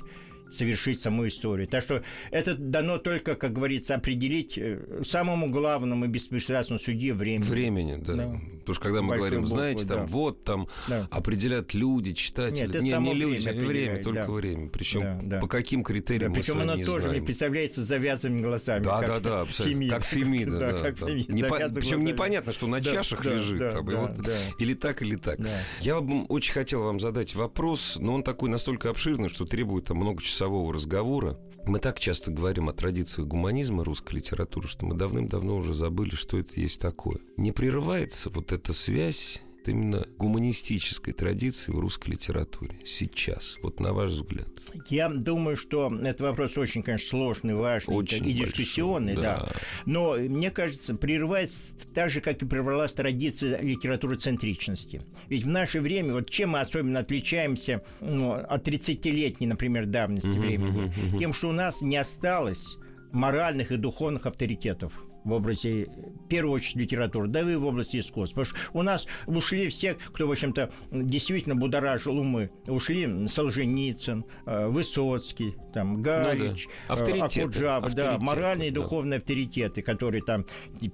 совершить 0.56 1.00
саму 1.00 1.26
историю. 1.26 1.66
Так 1.68 1.82
что 1.84 2.02
это 2.30 2.54
дано 2.54 2.98
только, 2.98 3.34
как 3.34 3.52
говорится, 3.52 3.94
определить 3.94 4.56
э, 4.56 5.02
самому 5.04 5.50
главному 5.50 6.04
и 6.04 6.08
беспристрастному 6.08 6.78
судье 6.78 7.14
времени. 7.14 7.42
Времени, 7.44 7.96
да. 8.00 8.14
да. 8.14 8.40
Потому 8.60 8.74
что 8.74 8.82
когда 8.84 9.02
мы 9.02 9.16
говорим, 9.16 9.40
буквы, 9.42 9.50
знаете, 9.54 9.86
там 9.86 9.98
да. 9.98 10.06
вот 10.06 10.44
там 10.44 10.68
Да. 10.88 11.08
определят 11.10 11.74
люди, 11.74 12.12
читатели. 12.12 12.66
Нет, 12.66 12.74
это 12.76 12.84
не, 12.84 12.90
само 12.90 13.12
не 13.12 13.18
люди, 13.20 13.48
время 13.48 13.66
время, 13.66 14.02
только 14.02 14.26
да. 14.26 14.30
время. 14.32 14.68
Причем 14.68 15.00
Да, 15.00 15.18
да. 15.22 15.40
по 15.40 15.48
каким 15.48 15.82
Да, 15.82 15.86
критериям 15.88 16.32
мы 16.32 16.42
с 16.42 16.46
причем 16.46 16.60
оно 16.60 16.76
тоже 16.84 17.02
знаем. 17.06 17.20
не 17.20 17.26
представляется 17.26 17.82
завязанными 17.84 18.40
глазами. 18.42 18.82
Да, 18.84 19.00
да, 19.00 19.20
да, 19.20 19.40
абсолютно. 19.42 19.88
Как 19.88 20.04
Фемида, 20.04 20.58
да. 20.58 20.72
да. 20.82 20.92
С 20.92 21.00
Непо- 21.28 21.74
Причем 21.74 22.04
непонятно, 22.04 22.52
что 22.52 22.66
на 22.66 22.80
Да, 22.80 22.92
чашах 22.92 23.24
да, 23.24 23.34
лежит. 23.34 23.58
да, 23.58 23.70
там, 23.72 23.88
и 23.88 23.92
да, 23.92 24.00
вот 24.00 24.16
да. 24.18 24.38
Или 24.58 24.74
так, 24.74 25.02
или 25.02 25.16
так. 25.16 25.40
Да. 25.40 25.48
Я 25.80 26.00
бы 26.00 26.24
очень 26.24 26.52
хотел 26.52 26.82
вам 26.84 27.00
задать 27.00 27.34
вопрос, 27.34 27.96
но 28.00 28.14
он 28.14 28.22
такой 28.22 28.48
настолько 28.48 28.90
обширный, 28.90 29.28
что 29.28 29.44
требует 29.44 29.86
там 29.86 30.02
многочасового 30.42 30.72
разговора. 30.72 31.38
Мы 31.64 31.78
так 31.78 32.00
часто 32.00 32.30
говорим 32.32 32.68
о 32.68 32.72
традициях 32.72 33.28
гуманизма 33.28 33.84
русской 33.84 34.16
литературы, 34.16 34.66
что 34.66 34.84
мы 34.84 34.96
давным-давно 34.96 35.56
уже 35.56 35.74
забыли, 35.74 36.14
что 36.14 36.38
это 36.38 36.60
есть 36.60 36.80
такое. 36.80 37.18
Не 37.36 37.52
прерывается 37.52 38.30
вот 38.30 38.52
эта 38.52 38.72
связь 38.72 39.40
вот 39.62 39.68
именно 39.68 40.06
гуманистической 40.18 41.14
традиции 41.14 41.72
в 41.72 41.78
русской 41.78 42.10
литературе 42.10 42.74
сейчас, 42.84 43.58
вот 43.62 43.80
на 43.80 43.92
ваш 43.92 44.10
взгляд? 44.10 44.48
Я 44.88 45.08
думаю, 45.08 45.56
что 45.56 45.92
этот 46.02 46.20
вопрос 46.22 46.58
очень, 46.58 46.82
конечно, 46.82 47.08
сложный, 47.08 47.54
важный 47.54 47.94
Очень 47.94 48.28
и 48.28 48.36
большой, 48.38 48.46
дискуссионный, 48.46 49.14
да. 49.14 49.22
да. 49.22 49.52
Но 49.86 50.14
мне 50.14 50.50
кажется, 50.50 50.94
прерывается 50.94 51.74
так 51.94 52.10
же, 52.10 52.20
как 52.20 52.42
и 52.42 52.46
прервалась 52.46 52.92
традиция 52.92 53.60
литературы 53.60 54.16
центричности. 54.16 55.02
Ведь 55.28 55.44
в 55.44 55.48
наше 55.48 55.80
время, 55.80 56.14
вот 56.14 56.30
чем 56.30 56.50
мы 56.50 56.60
особенно 56.60 57.00
отличаемся 57.00 57.82
ну, 58.00 58.32
от 58.32 58.66
30-летней, 58.66 59.46
например, 59.46 59.86
давности 59.86 60.38
времени, 60.38 60.92
тем, 61.18 61.34
что 61.34 61.48
у 61.48 61.52
нас 61.52 61.82
не 61.82 61.96
осталось 61.96 62.76
моральных 63.12 63.70
и 63.70 63.76
духовных 63.76 64.26
авторитетов 64.26 64.92
в 65.24 65.32
области, 65.32 65.88
в 66.24 66.28
первую 66.28 66.54
очередь, 66.54 66.76
литературы, 66.76 67.28
да 67.28 67.40
и 67.40 67.54
в 67.56 67.64
области 67.64 67.98
искусства. 67.98 68.42
Потому 68.42 68.56
что 68.58 68.78
у 68.78 68.82
нас 68.82 69.06
ушли 69.26 69.68
все, 69.68 69.94
кто, 69.94 70.26
в 70.26 70.32
общем-то, 70.32 70.70
действительно 70.90 71.54
будоражил 71.54 72.18
умы. 72.18 72.50
Ушли 72.66 73.28
Солженицын, 73.28 74.24
э, 74.46 74.68
Высоцкий, 74.68 75.54
там, 75.72 76.02
Галич, 76.02 76.68
Ну 76.88 76.94
Авторитеты, 76.94 77.40
э, 77.40 77.44
Акуджава, 77.44 77.90
да, 77.90 78.18
моральные 78.20 78.68
и 78.68 78.70
да. 78.70 78.80
духовные 78.80 79.18
авторитеты, 79.18 79.82
которые 79.82 80.22
там, 80.22 80.46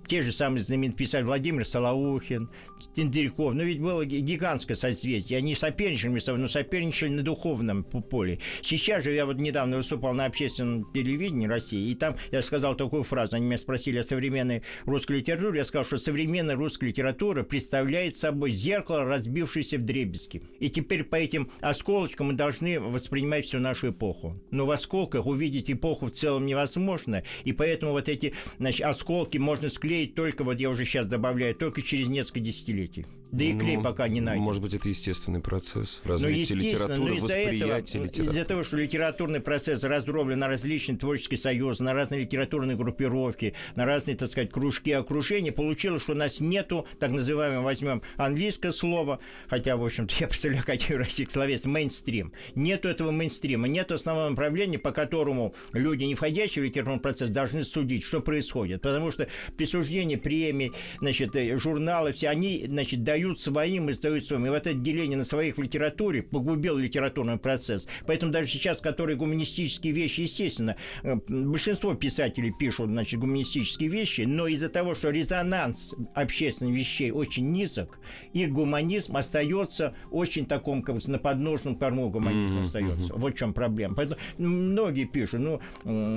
те 0.06 0.22
же 0.22 0.32
самые 0.32 0.62
знаменитые 0.62 0.98
писали 0.98 1.24
Владимир 1.24 1.64
Солоухин, 1.66 2.50
Тендеряков. 2.94 3.54
Ну, 3.54 3.64
ведь 3.64 3.80
было 3.80 4.04
ги- 4.04 4.20
гигантское 4.20 4.76
созвездие. 4.76 5.38
Они 5.38 5.54
соперничали 5.54 6.12
между 6.12 6.26
собой, 6.26 6.40
но 6.42 6.48
соперничали 6.48 7.10
на 7.10 7.22
духовном 7.22 7.84
поле. 7.84 8.38
Сейчас 8.62 9.04
же 9.04 9.12
я 9.12 9.26
вот 9.26 9.36
недавно 9.36 9.76
выступал 9.78 10.14
на 10.14 10.24
общественном 10.26 10.90
телевидении 10.92 11.46
России, 11.46 11.90
и 11.90 11.94
там 11.94 12.16
я 12.30 12.42
сказал 12.42 12.76
такую 12.76 13.02
фразу. 13.02 13.36
Они 13.36 13.46
меня 13.46 13.58
спросили 13.58 13.98
о 13.98 14.02
современной 14.02 14.62
русской 14.84 15.18
литературе. 15.18 15.58
Я 15.58 15.64
сказал, 15.64 15.84
что 15.84 15.98
современная 15.98 16.56
русская 16.56 16.86
литература 16.88 17.42
представляет 17.42 18.16
собой 18.16 18.50
зеркало, 18.50 19.04
разбившееся 19.04 19.78
в 19.78 19.82
дребезги. 19.82 20.42
И 20.60 20.70
теперь 20.70 21.04
по 21.04 21.16
этим 21.16 21.50
осколочкам 21.60 22.28
мы 22.28 22.32
должны 22.34 22.80
воспринимать 22.80 23.46
всю 23.46 23.58
нашу 23.58 23.90
эпоху. 23.90 24.40
Но 24.50 24.66
в 24.68 24.70
осколках 24.70 25.26
увидеть 25.26 25.70
эпоху 25.70 26.06
в 26.06 26.10
целом 26.10 26.46
невозможно, 26.46 27.22
и 27.44 27.52
поэтому 27.52 27.92
вот 27.92 28.08
эти 28.08 28.34
значит, 28.58 28.86
осколки 28.86 29.38
можно 29.38 29.70
склеить 29.70 30.14
только, 30.14 30.44
вот 30.44 30.60
я 30.60 30.70
уже 30.70 30.84
сейчас 30.84 31.06
добавляю, 31.06 31.54
только 31.54 31.82
через 31.82 32.08
несколько 32.08 32.40
десятилетий. 32.40 33.06
Да 33.30 33.44
и 33.44 33.56
клей 33.58 33.76
Ну, 33.76 33.82
пока 33.82 34.08
не 34.08 34.20
найден. 34.20 34.42
Может 34.42 34.62
быть, 34.62 34.74
это 34.74 34.88
естественный 34.88 35.40
процесс 35.40 36.00
Ну, 36.04 36.12
развития 36.12 36.40
естественно, 36.40 36.62
литературы, 36.62 37.16
из-за 37.16 37.34
этого, 37.34 37.52
восприятия 37.52 37.98
литературы. 37.98 38.28
из-за 38.28 38.44
того, 38.44 38.64
что 38.64 38.76
литературный 38.78 39.40
процесс 39.40 39.84
раздроблен 39.84 40.38
на 40.38 40.48
различные 40.48 40.96
творческие 40.96 41.36
союзы, 41.36 41.84
на 41.84 41.92
разные 41.92 42.22
литературные 42.22 42.76
группировки, 42.76 43.54
на 43.76 43.84
разные, 43.84 44.16
так 44.16 44.30
сказать, 44.30 44.50
кружки 44.50 44.92
окружения, 44.92 45.52
получилось, 45.52 46.02
что 46.02 46.12
у 46.12 46.16
нас 46.16 46.40
нету, 46.40 46.86
так 46.98 47.10
называемого, 47.10 47.64
возьмем 47.64 48.02
английское 48.16 48.72
слово, 48.72 49.20
хотя, 49.46 49.76
в 49.76 49.84
общем-то, 49.84 50.14
я 50.20 50.26
представляю 50.26 50.62
Академию 50.62 50.98
российских 50.98 51.30
словес, 51.30 51.66
мейнстрим. 51.66 52.32
Нету 52.54 52.88
этого 52.88 53.10
мейнстрима, 53.10 53.68
нет 53.68 53.92
основного 53.92 54.30
направления, 54.30 54.57
по 54.76 54.92
которому 54.92 55.54
люди, 55.72 56.04
не 56.04 56.14
входящие 56.14 56.62
в 56.62 56.66
литературный 56.66 57.00
процесс, 57.00 57.30
должны 57.30 57.64
судить, 57.64 58.02
что 58.02 58.20
происходит. 58.20 58.82
Потому 58.82 59.10
что 59.10 59.28
присуждение 59.56 60.18
премий, 60.18 60.72
значит, 61.00 61.36
э, 61.36 61.56
журналы, 61.56 62.12
все, 62.12 62.28
они, 62.28 62.66
значит, 62.66 63.04
дают 63.04 63.40
своим 63.40 63.88
и 63.88 63.92
сдают 63.92 64.26
своим. 64.26 64.46
И 64.46 64.48
вот 64.48 64.66
это 64.66 64.74
деление 64.74 65.16
на 65.16 65.24
своих 65.24 65.56
в 65.58 65.62
литературе 65.62 66.22
погубило 66.22 66.78
литературный 66.78 67.38
процесс. 67.38 67.88
Поэтому 68.06 68.32
даже 68.32 68.48
сейчас, 68.48 68.80
которые 68.80 69.16
гуманистические 69.16 69.92
вещи, 69.92 70.22
естественно, 70.22 70.76
э, 71.02 71.14
большинство 71.28 71.94
писателей 71.94 72.52
пишут, 72.58 72.90
значит, 72.90 73.20
гуманистические 73.20 73.88
вещи, 73.88 74.22
но 74.22 74.46
из-за 74.46 74.68
того, 74.68 74.94
что 74.94 75.10
резонанс 75.10 75.94
общественных 76.14 76.74
вещей 76.74 77.10
очень 77.10 77.50
низок, 77.50 77.98
их 78.32 78.50
гуманизм 78.50 79.16
остается 79.16 79.94
очень 80.10 80.46
таком, 80.46 80.82
как 80.82 81.06
на 81.06 81.18
подножном 81.18 81.76
корму 81.76 82.10
гуманизма 82.10 82.62
остается. 82.62 83.14
Вот 83.14 83.34
в 83.34 83.38
чем 83.38 83.52
проблема. 83.52 83.94
Поэтому 83.94 84.18
многие 84.48 85.04
пишут, 85.04 85.40
ну, 85.40 85.60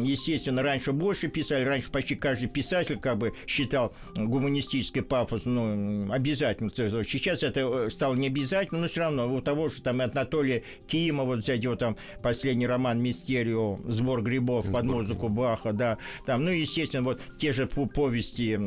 естественно, 0.03 0.61
раньше 0.63 0.91
больше 0.91 1.27
писали, 1.27 1.63
раньше 1.63 1.91
почти 1.91 2.15
каждый 2.15 2.47
писатель 2.47 2.97
как 2.99 3.17
бы 3.17 3.33
считал 3.47 3.93
гуманистический 4.15 5.01
пафос, 5.01 5.45
ну, 5.45 6.11
обязательно. 6.11 6.69
Сейчас 6.71 7.43
это 7.43 7.59
э, 7.59 7.89
стало 7.89 8.15
не 8.15 8.27
обязательно, 8.27 8.81
но 8.81 8.87
все 8.87 9.01
равно 9.01 9.33
у 9.33 9.41
того 9.41 9.69
же 9.69 9.81
там 9.81 10.01
Анатолия 10.01 10.63
Кима, 10.87 11.23
вот 11.23 11.39
взять 11.39 11.63
его 11.63 11.75
там 11.75 11.97
последний 12.21 12.67
роман 12.67 13.01
«Мистерио», 13.01 13.79
«Сбор 13.87 14.21
грибов» 14.21 14.71
под 14.71 14.83
музыку 14.85 15.29
Баха, 15.29 15.73
да, 15.73 15.97
там, 16.25 16.43
ну, 16.45 16.51
естественно, 16.51 17.03
вот 17.03 17.21
те 17.39 17.53
же 17.53 17.67
по- 17.67 17.85
повести 17.85 18.57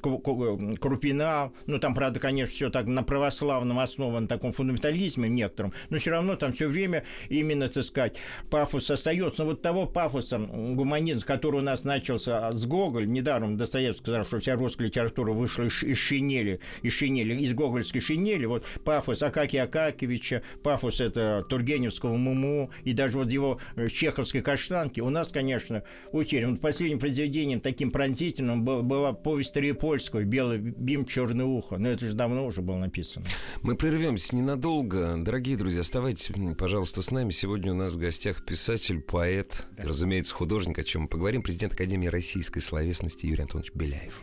Ку- 0.00 0.76
Крупина, 0.80 1.52
ну, 1.66 1.78
там, 1.78 1.94
правда, 1.94 2.20
конечно, 2.20 2.54
все 2.54 2.70
так 2.70 2.86
на 2.86 3.02
православном 3.02 3.78
основан, 3.78 4.26
таком 4.28 4.52
фундаментализме 4.52 5.28
некотором, 5.28 5.72
но 5.90 5.98
все 5.98 6.10
равно 6.10 6.36
там 6.36 6.52
все 6.52 6.68
время 6.68 7.04
именно, 7.28 7.68
так 7.68 7.84
сказать, 7.84 8.16
пафос 8.50 8.90
остается. 9.12 9.44
Вот 9.44 9.62
того 9.62 9.86
пафоса, 9.86 10.36
м, 10.36 10.76
гуманизм, 10.76 11.20
который 11.26 11.60
у 11.60 11.62
нас 11.62 11.84
начался 11.84 12.52
с 12.52 12.66
Гоголь, 12.66 13.08
недаром 13.08 13.56
Достоевский 13.56 14.02
сказал, 14.02 14.24
что 14.24 14.40
вся 14.40 14.54
русская 14.54 14.86
литература 14.86 15.32
вышла 15.32 15.64
из, 15.64 15.82
из 15.82 15.98
шинели, 15.98 16.60
из 16.82 16.92
шинели, 16.92 17.34
из 17.40 17.54
гогольской 17.54 18.00
шинели, 18.00 18.46
вот 18.46 18.64
пафос 18.84 19.22
Акакия 19.22 19.64
Акакевича, 19.64 20.42
пафос 20.62 21.00
это 21.00 21.44
Тургеневского 21.48 22.16
Муму, 22.16 22.70
и 22.84 22.92
даже 22.92 23.18
вот 23.18 23.30
его 23.30 23.58
э, 23.76 23.88
чеховской 23.88 24.40
каштанки, 24.40 25.00
у 25.00 25.10
нас, 25.10 25.28
конечно, 25.28 25.82
утерян. 26.12 26.56
Последним 26.56 26.98
произведением 26.98 27.60
таким 27.60 27.90
пронзительным 27.90 28.64
был, 28.64 28.82
была 28.82 29.12
повесть 29.12 29.54
Троепольского 29.54 30.22
«Белый 30.24 30.58
бим, 30.58 31.04
черное 31.04 31.46
ухо». 31.46 31.76
Но 31.78 31.88
это 31.88 32.06
же 32.08 32.14
давно 32.14 32.46
уже 32.46 32.62
было 32.62 32.76
написано. 32.76 33.26
Мы 33.62 33.76
прервемся 33.76 34.34
ненадолго. 34.36 35.16
Дорогие 35.18 35.56
друзья, 35.56 35.80
оставайтесь, 35.80 36.30
пожалуйста, 36.56 37.02
с 37.02 37.10
нами. 37.10 37.30
Сегодня 37.30 37.72
у 37.72 37.74
нас 37.76 37.92
в 37.92 37.98
гостях 37.98 38.44
писатель, 38.44 39.01
поэт, 39.02 39.66
и, 39.78 39.82
разумеется, 39.82 40.34
художник, 40.34 40.78
о 40.78 40.84
чем 40.84 41.02
мы 41.02 41.08
поговорим, 41.08 41.42
президент 41.42 41.74
Академии 41.74 42.06
российской 42.06 42.60
словесности 42.60 43.26
Юрий 43.26 43.42
Антонович 43.42 43.72
Беляев. 43.74 44.22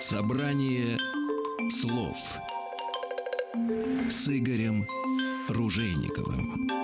Собрание 0.00 0.98
слов 1.70 2.16
с 4.08 4.28
Игорем 4.28 4.86
Ружейниковым. 5.48 6.83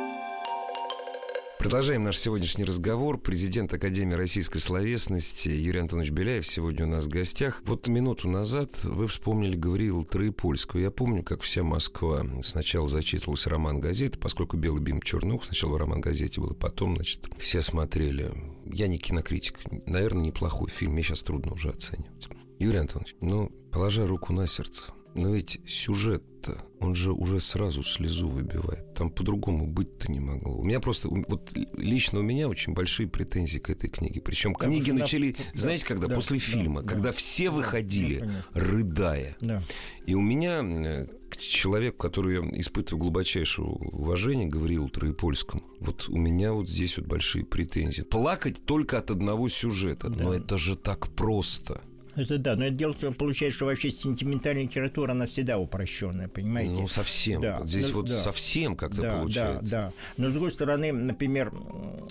Продолжаем 1.61 2.05
наш 2.05 2.17
сегодняшний 2.17 2.65
разговор. 2.65 3.19
Президент 3.19 3.75
Академии 3.75 4.15
российской 4.15 4.61
словесности 4.61 5.51
Юрий 5.51 5.81
Антонович 5.81 6.11
Беляев 6.11 6.47
сегодня 6.47 6.87
у 6.87 6.89
нас 6.89 7.05
в 7.05 7.09
гостях. 7.09 7.61
Вот 7.67 7.87
минуту 7.87 8.31
назад 8.31 8.71
вы 8.83 9.07
вспомнили 9.07 9.57
Гавриила 9.57 10.03
Троепольского. 10.03 10.81
Я 10.81 10.91
помню, 10.91 11.23
как 11.23 11.43
вся 11.43 11.63
Москва 11.63 12.25
сначала 12.41 12.89
зачитывалась 12.89 13.47
роман 13.47 13.79
газеты, 13.79 14.19
поскольку 14.19 14.57
«Белый 14.57 14.81
бим 14.81 15.03
чернух» 15.03 15.45
сначала 15.45 15.73
в 15.73 15.77
роман 15.77 16.01
газете 16.01 16.41
был, 16.41 16.55
потом, 16.55 16.95
значит, 16.95 17.29
все 17.37 17.61
смотрели. 17.61 18.33
Я 18.65 18.89
не 18.89 18.97
кинокритик. 18.97 19.59
Наверное, 19.87 20.25
неплохой 20.25 20.71
фильм. 20.71 20.93
Мне 20.93 21.03
сейчас 21.03 21.23
трудно 21.23 21.53
уже 21.53 21.69
оценивать. 21.69 22.31
Юрий 22.59 22.79
Антонович, 22.79 23.17
ну, 23.21 23.51
положа 23.71 24.07
руку 24.07 24.33
на 24.33 24.47
сердце, 24.47 24.93
но 25.15 25.35
ведь 25.35 25.61
сюжет-то, 25.67 26.63
он 26.81 26.95
же 26.95 27.13
уже 27.13 27.41
сразу 27.41 27.83
слезу 27.83 28.29
выбивает. 28.29 28.95
Там 28.95 29.11
по-другому 29.11 29.67
быть-то 29.67 30.11
не 30.11 30.21
могло. 30.21 30.57
У 30.57 30.65
меня 30.65 30.81
просто, 30.81 31.09
вот 31.11 31.53
лично 31.77 32.21
у 32.21 32.23
меня 32.23 32.49
очень 32.49 32.73
большие 32.73 33.09
претензии 33.09 33.59
к 33.59 33.69
этой 33.71 33.91
книге. 33.91 34.21
Причем 34.23 34.55
Да, 34.59 34.67
книги 34.67 34.91
на- 34.91 35.01
начали, 35.01 35.33
да, 35.33 35.45
знаете, 35.61 35.85
когда? 35.87 36.07
да, 36.07 36.15
После 36.15 36.39
да, 36.39 36.45
фильма, 36.45 36.83
да. 36.83 36.89
когда 36.89 37.13
все 37.13 37.51
выходили, 37.51 38.21
конечно. 38.21 38.45
рыдая. 38.55 39.37
Да. 39.41 39.63
И 40.07 40.15
у 40.15 40.21
меня 40.23 40.63
э, 40.63 41.07
к 41.29 41.37
человеку, 41.37 41.99
который 41.99 42.37
я 42.37 42.61
испытываю 42.61 43.03
глубочайшее 43.03 43.67
уважение, 43.67 44.47
Гавриилу 44.49 44.89
Троепольскому, 44.89 45.63
вот 45.81 46.09
у 46.09 46.17
меня 46.17 46.53
вот 46.55 46.69
здесь 46.69 46.97
вот 46.97 47.07
большие 47.07 47.45
претензии. 47.45 48.03
Плакать 48.03 48.65
только 48.65 48.99
от 48.99 49.11
одного 49.11 49.49
сюжета. 49.49 50.09
Но 50.09 50.31
Да. 50.31 50.37
это 50.39 50.57
же 50.59 50.77
так 50.77 51.09
просто. 51.15 51.83
Это 52.21 52.39
да, 52.39 52.57
но 52.57 52.67
это 52.67 52.75
дело, 52.75 52.95
что 52.95 53.13
получается, 53.13 53.57
что 53.57 53.67
вообще 53.67 53.91
сентиментальная 53.91 54.65
литература, 54.65 55.13
она 55.13 55.27
всегда 55.27 55.59
упрощенная, 55.59 56.29
понимаете? 56.29 56.73
Ну, 56.73 56.89
совсем. 56.89 57.41
Да. 57.41 57.61
Здесь 57.65 57.89
ну, 57.89 57.95
вот 57.95 58.09
да. 58.09 58.21
совсем 58.21 58.77
как-то 58.77 59.03
да, 59.03 59.17
получается. 59.17 59.63
Да, 59.63 59.81
да. 59.81 59.93
Но, 60.17 60.31
с 60.31 60.33
другой 60.33 60.51
стороны, 60.51 60.93
например, 60.93 61.53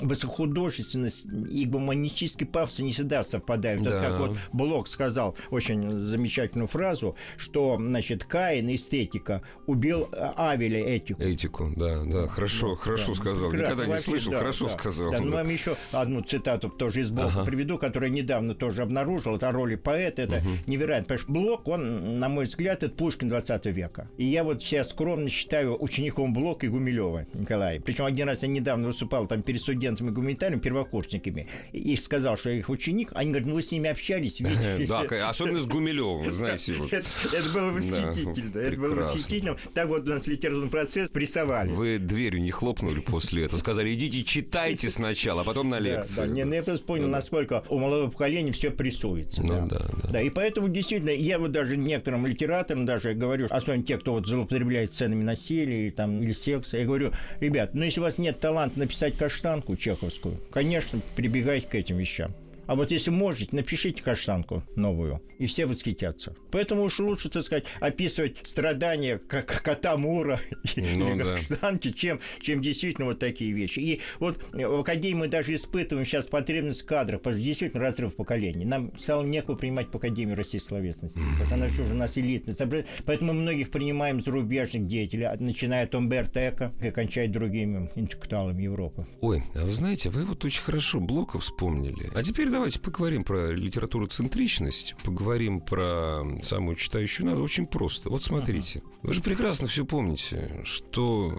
высокохудожественность 0.01 1.25
и 1.25 1.65
гуманистический 1.65 2.45
пафос 2.45 2.79
не 2.79 2.91
всегда 2.91 3.23
совпадают. 3.23 3.83
Да. 3.83 3.89
Это 3.89 4.09
как 4.09 4.19
вот 4.19 4.37
Блок 4.51 4.87
сказал 4.87 5.35
очень 5.51 5.99
замечательную 5.99 6.67
фразу, 6.67 7.15
что, 7.37 7.77
значит, 7.77 8.23
Каин, 8.25 8.73
эстетика, 8.73 9.41
убил 9.67 10.09
Авеля 10.11 10.83
этику. 10.83 11.21
Этику, 11.21 11.73
да, 11.75 12.03
да, 12.03 12.27
хорошо, 12.27 12.75
да, 12.75 12.81
хорошо 12.81 13.07
да. 13.09 13.15
сказал. 13.15 13.49
Крат, 13.51 13.61
Никогда 13.61 13.85
не 13.85 13.99
слышал, 13.99 14.31
да, 14.31 14.39
хорошо 14.39 14.65
да, 14.65 14.71
сказал. 14.73 15.11
Да, 15.11 15.19
ну, 15.19 15.31
вам 15.31 15.49
еще 15.49 15.75
одну 15.91 16.21
цитату 16.21 16.69
тоже 16.69 17.01
из 17.01 17.11
Блока 17.11 17.29
ага. 17.29 17.45
приведу, 17.45 17.77
которую 17.77 18.11
недавно 18.11 18.55
тоже 18.55 18.81
обнаружил. 18.81 19.35
Это 19.35 19.51
роли 19.51 19.75
поэта, 19.75 19.98
это 19.99 20.37
угу. 20.37 20.49
невероятно. 20.67 21.15
Потому 21.15 21.19
что 21.19 21.31
Блок, 21.31 21.67
он, 21.67 22.19
на 22.19 22.29
мой 22.29 22.45
взгляд, 22.45 22.83
это 22.83 22.93
Пушкин 22.93 23.29
20 23.29 23.65
века. 23.67 24.09
И 24.17 24.25
я 24.25 24.43
вот 24.43 24.63
себя 24.63 24.83
скромно 24.83 25.29
считаю 25.29 25.81
учеником 25.81 26.33
Блока 26.33 26.65
и 26.65 26.69
Гумилева 26.69 27.25
Николая. 27.33 27.79
Причем 27.79 28.05
один 28.05 28.27
раз 28.27 28.43
я 28.43 28.49
недавно 28.49 28.87
выступал 28.87 29.27
там 29.27 29.41
перед 29.41 29.61
студентами 29.61 30.09
гуманитарными, 30.09 30.59
первокурсниками, 30.59 31.47
и 31.71 31.95
сказал, 31.95 32.37
что 32.37 32.49
я 32.49 32.59
их 32.59 32.69
ученик. 32.69 33.11
Они 33.13 33.31
говорят, 33.31 33.47
ну 33.47 33.55
вы 33.55 33.61
с 33.61 33.71
ними 33.71 33.89
общались, 33.89 34.39
Да, 34.87 35.29
особенно 35.29 35.59
с 35.59 35.65
Гумилевым, 35.65 36.31
знаете. 36.31 36.73
Это 36.91 37.49
было 37.53 37.71
восхитительно. 37.71 38.57
Это 38.57 38.79
было 38.79 38.95
восхитительно. 38.95 39.57
Так 39.73 39.87
вот 39.87 40.07
у 40.07 40.09
нас 40.09 40.27
литературный 40.27 40.69
процесс 40.69 41.09
прессовали. 41.09 41.69
Вы 41.69 41.97
дверью 41.99 42.41
не 42.41 42.51
хлопнули 42.51 42.99
после 42.99 43.45
этого? 43.45 43.59
Сказали, 43.59 43.93
идите 43.93 44.23
читайте 44.23 44.89
сначала, 44.89 45.41
а 45.41 45.43
потом 45.43 45.69
на 45.69 45.79
лекции. 45.79 46.21
Да, 46.21 46.27
не, 46.27 46.41
я 46.41 46.63
просто 46.63 46.85
понял, 46.85 47.07
насколько 47.07 47.63
у 47.69 47.77
молодого 47.77 48.11
поколения 48.11 48.51
все 48.51 48.71
прессуется. 48.71 49.43
Ну, 49.43 49.67
да. 49.67 49.78
Да, 49.79 50.09
да. 50.11 50.21
и 50.21 50.29
поэтому 50.29 50.69
действительно, 50.69 51.11
я 51.11 51.39
вот 51.39 51.51
даже 51.51 51.77
некоторым 51.77 52.25
литераторам 52.25 52.85
даже 52.85 53.13
говорю, 53.13 53.47
особенно 53.49 53.83
те, 53.83 53.97
кто 53.97 54.13
вот 54.13 54.27
злоупотребляет 54.27 54.91
ценами 54.91 55.23
насилия 55.23 55.85
или, 55.85 55.89
там, 55.89 56.21
или 56.21 56.31
секса, 56.31 56.77
я 56.77 56.85
говорю, 56.85 57.13
ребят, 57.39 57.73
ну 57.73 57.83
если 57.83 57.99
у 57.99 58.03
вас 58.03 58.17
нет 58.17 58.39
таланта 58.39 58.79
написать 58.79 59.17
каштанку 59.17 59.75
чеховскую, 59.75 60.37
конечно, 60.51 60.99
прибегайте 61.15 61.67
к 61.67 61.75
этим 61.75 61.97
вещам. 61.97 62.31
А 62.69 62.75
вот 62.75 62.91
если 62.91 63.09
можете, 63.09 63.55
напишите 63.55 64.03
каштанку 64.03 64.61
новую, 64.75 65.23
и 65.39 65.47
все 65.47 65.65
восхитятся. 65.65 66.35
Поэтому 66.51 66.83
уж 66.83 66.99
лучше, 66.99 67.27
так 67.27 67.41
сказать, 67.41 67.63
описывать 67.79 68.35
страдания 68.43 69.17
как 69.17 69.63
кота 69.63 69.97
Мура 69.97 70.39
ну, 70.75 71.15
или 71.15 71.23
да. 71.23 71.37
каштанки, 71.37 71.89
чем, 71.89 72.19
чем 72.39 72.61
действительно 72.61 73.07
вот 73.07 73.17
такие 73.17 73.53
вещи. 73.53 73.79
И 73.79 74.01
вот 74.19 74.37
в 74.53 74.81
Академии 74.81 75.21
мы 75.21 75.27
даже 75.29 75.55
испытываем 75.55 76.05
сейчас 76.05 76.27
потребность 76.27 76.83
в 76.83 76.85
кадрах, 76.85 77.21
потому 77.21 77.37
что 77.37 77.43
действительно 77.43 77.81
разрыв 77.81 78.15
поколений. 78.15 78.65
Нам 78.65 78.95
стало 78.99 79.23
некого 79.23 79.55
принимать 79.55 79.87
в 79.87 79.95
Академию 79.95 80.37
российской 80.37 80.67
словесности, 80.67 81.17
потому 81.17 81.45
что 81.47 81.55
она 81.55 81.67
все 81.69 81.81
уже 81.81 81.93
у 81.93 81.97
нас 81.97 82.19
элитная. 82.19 82.85
Поэтому 83.03 83.33
мы 83.33 83.41
многих 83.41 83.71
принимаем 83.71 84.21
зарубежных 84.21 84.85
деятелей, 84.85 85.27
начиная 85.39 85.85
от 85.85 85.95
Умберто 85.95 86.47
Эко 86.47 86.71
и 86.83 86.91
кончая 86.91 87.27
другими 87.27 87.89
интеллектуалами 87.95 88.61
Европы. 88.61 89.07
Ой, 89.21 89.41
а 89.55 89.63
вы 89.63 89.71
знаете, 89.71 90.11
вы 90.11 90.23
вот 90.23 90.45
очень 90.45 90.61
хорошо 90.61 90.99
Блока 90.99 91.39
вспомнили. 91.39 92.11
А 92.13 92.21
теперь 92.21 92.49
давайте 92.59 92.79
поговорим 92.81 93.23
про 93.23 93.53
литературу 93.53 94.07
центричность, 94.07 94.93
поговорим 95.05 95.61
про 95.61 96.23
самую 96.41 96.75
читающую 96.75 97.25
надо. 97.25 97.41
Очень 97.41 97.65
просто. 97.65 98.09
Вот 98.09 98.21
смотрите. 98.21 98.83
Вы 99.01 99.13
же 99.13 99.21
прекрасно 99.21 99.67
все 99.67 99.85
помните, 99.85 100.61
что 100.65 101.29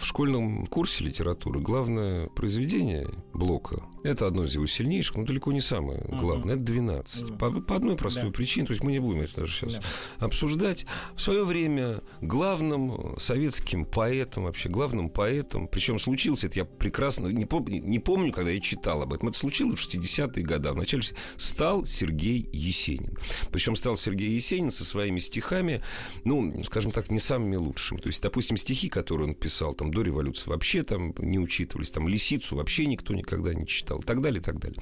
в 0.00 0.04
школьном 0.04 0.66
курсе 0.66 1.02
литературы 1.02 1.60
главное 1.60 2.28
произведение 2.28 3.08
Блока 3.32 3.82
это 4.04 4.26
одно 4.26 4.44
из 4.44 4.54
его 4.54 4.66
сильнейших, 4.66 5.16
но 5.16 5.24
далеко 5.24 5.52
не 5.52 5.60
самое 5.60 6.04
главное. 6.08 6.54
Это 6.54 6.64
12. 6.64 7.38
По, 7.38 7.50
по 7.50 7.76
одной 7.76 7.96
простой 7.96 8.26
да. 8.26 8.30
причине, 8.30 8.66
то 8.66 8.72
есть 8.72 8.82
мы 8.82 8.92
не 8.92 9.00
будем 9.00 9.22
это 9.22 9.42
даже 9.42 9.52
сейчас 9.52 9.74
да. 9.74 9.80
обсуждать. 10.18 10.86
В 11.14 11.20
свое 11.20 11.44
время 11.44 12.02
главным 12.20 13.18
советским 13.18 13.84
поэтом, 13.84 14.44
вообще 14.44 14.68
главным 14.68 15.10
поэтом, 15.10 15.68
причем 15.68 15.98
случился 15.98 16.46
это, 16.46 16.60
я 16.60 16.64
прекрасно, 16.64 17.28
не 17.28 17.44
помню, 17.44 17.82
не 17.82 17.98
помню, 17.98 18.32
когда 18.32 18.50
я 18.50 18.60
читал 18.60 19.02
об 19.02 19.12
этом, 19.12 19.28
это 19.28 19.38
случилось 19.38 19.80
в 19.80 19.88
60-е 19.88 20.44
годы, 20.44 20.67
в 20.72 20.76
начале 20.76 21.02
стал 21.36 21.84
Сергей 21.84 22.48
Есенин. 22.52 23.16
Причем 23.50 23.76
стал 23.76 23.96
Сергей 23.96 24.30
Есенин 24.30 24.70
со 24.70 24.84
своими 24.84 25.18
стихами, 25.18 25.82
ну, 26.24 26.62
скажем 26.64 26.92
так, 26.92 27.10
не 27.10 27.20
самыми 27.20 27.56
лучшими. 27.56 27.98
То 28.00 28.08
есть, 28.08 28.22
допустим, 28.22 28.56
стихи, 28.56 28.88
которые 28.88 29.28
он 29.28 29.34
писал 29.34 29.74
там 29.74 29.90
до 29.90 30.02
революции, 30.02 30.50
вообще 30.50 30.82
там 30.82 31.14
не 31.18 31.38
учитывались. 31.38 31.90
Там 31.90 32.08
«Лисицу» 32.08 32.56
вообще 32.56 32.86
никто 32.86 33.14
никогда 33.14 33.54
не 33.54 33.66
читал. 33.66 34.00
И 34.00 34.04
так 34.04 34.20
далее, 34.20 34.40
и 34.40 34.44
так 34.44 34.58
далее. 34.58 34.80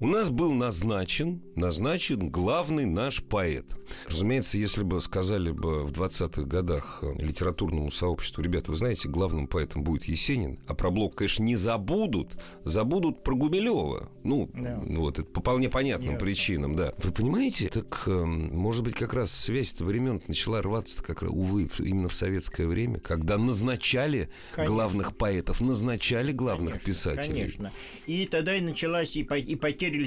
У 0.00 0.06
нас 0.06 0.30
был 0.30 0.52
назначен, 0.52 1.42
назначен 1.56 2.30
главный 2.30 2.86
наш 2.86 3.22
поэт. 3.22 3.66
Разумеется, 4.08 4.58
если 4.58 4.82
бы 4.82 5.00
сказали 5.00 5.50
бы 5.50 5.84
в 5.84 5.92
20-х 5.92 6.42
годах 6.42 7.02
литературному 7.18 7.90
сообществу, 7.90 8.42
ребята, 8.42 8.70
вы 8.70 8.76
знаете, 8.76 9.08
главным 9.08 9.46
поэтом 9.46 9.82
будет 9.82 10.04
Есенин, 10.04 10.58
а 10.66 10.74
про 10.74 10.90
Блок, 10.90 11.16
конечно, 11.16 11.42
не 11.42 11.56
забудут, 11.56 12.36
забудут 12.64 13.22
про 13.22 13.34
Гумилева. 13.34 14.10
Ну, 14.22 14.50
да. 14.54 14.80
вот, 14.86 15.18
по 15.32 15.40
вполне 15.40 15.68
понятным 15.68 16.12
Ясно. 16.12 16.26
причинам, 16.26 16.76
да. 16.76 16.94
Вы 16.98 17.12
понимаете, 17.12 17.68
так, 17.68 18.04
эм, 18.06 18.56
может 18.56 18.82
быть, 18.82 18.94
как 18.94 19.12
раз 19.12 19.30
связь 19.30 19.74
времен 19.78 20.22
начала 20.26 20.62
рваться, 20.62 21.02
как 21.02 21.22
раз, 21.22 21.30
увы, 21.30 21.68
именно 21.80 22.08
в 22.08 22.14
советское 22.14 22.66
время, 22.66 22.98
когда 22.98 23.36
назначали 23.36 24.30
конечно. 24.54 24.74
главных 24.74 25.16
поэтов, 25.16 25.60
назначали 25.60 26.32
главных 26.32 26.74
конечно, 26.74 26.86
писателей. 26.86 27.40
Конечно. 27.40 27.72
И 28.06 28.26
тогда 28.26 28.56
и 28.56 28.60
началась 28.60 29.16
и, 29.16 29.20
и 29.20 29.56
потеря 29.56 29.98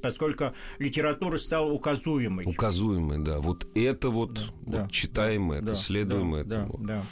поскольку 0.00 0.52
литература 0.78 1.36
стала 1.36 1.72
указуемой. 1.72 2.44
Указуемой, 2.46 3.18
да. 3.24 3.40
Вот 3.40 3.66
это 3.74 4.10
вот, 4.10 4.34
да, 4.34 4.42
вот 4.64 4.70
да, 4.70 4.88
читаем 4.90 5.48
да, 5.48 5.56
это, 5.56 5.64
да, 5.66 5.74
следуем 5.74 6.32
да, 6.32 6.40
этому. 6.40 6.78
Да, 6.78 6.86
да. 6.86 7.04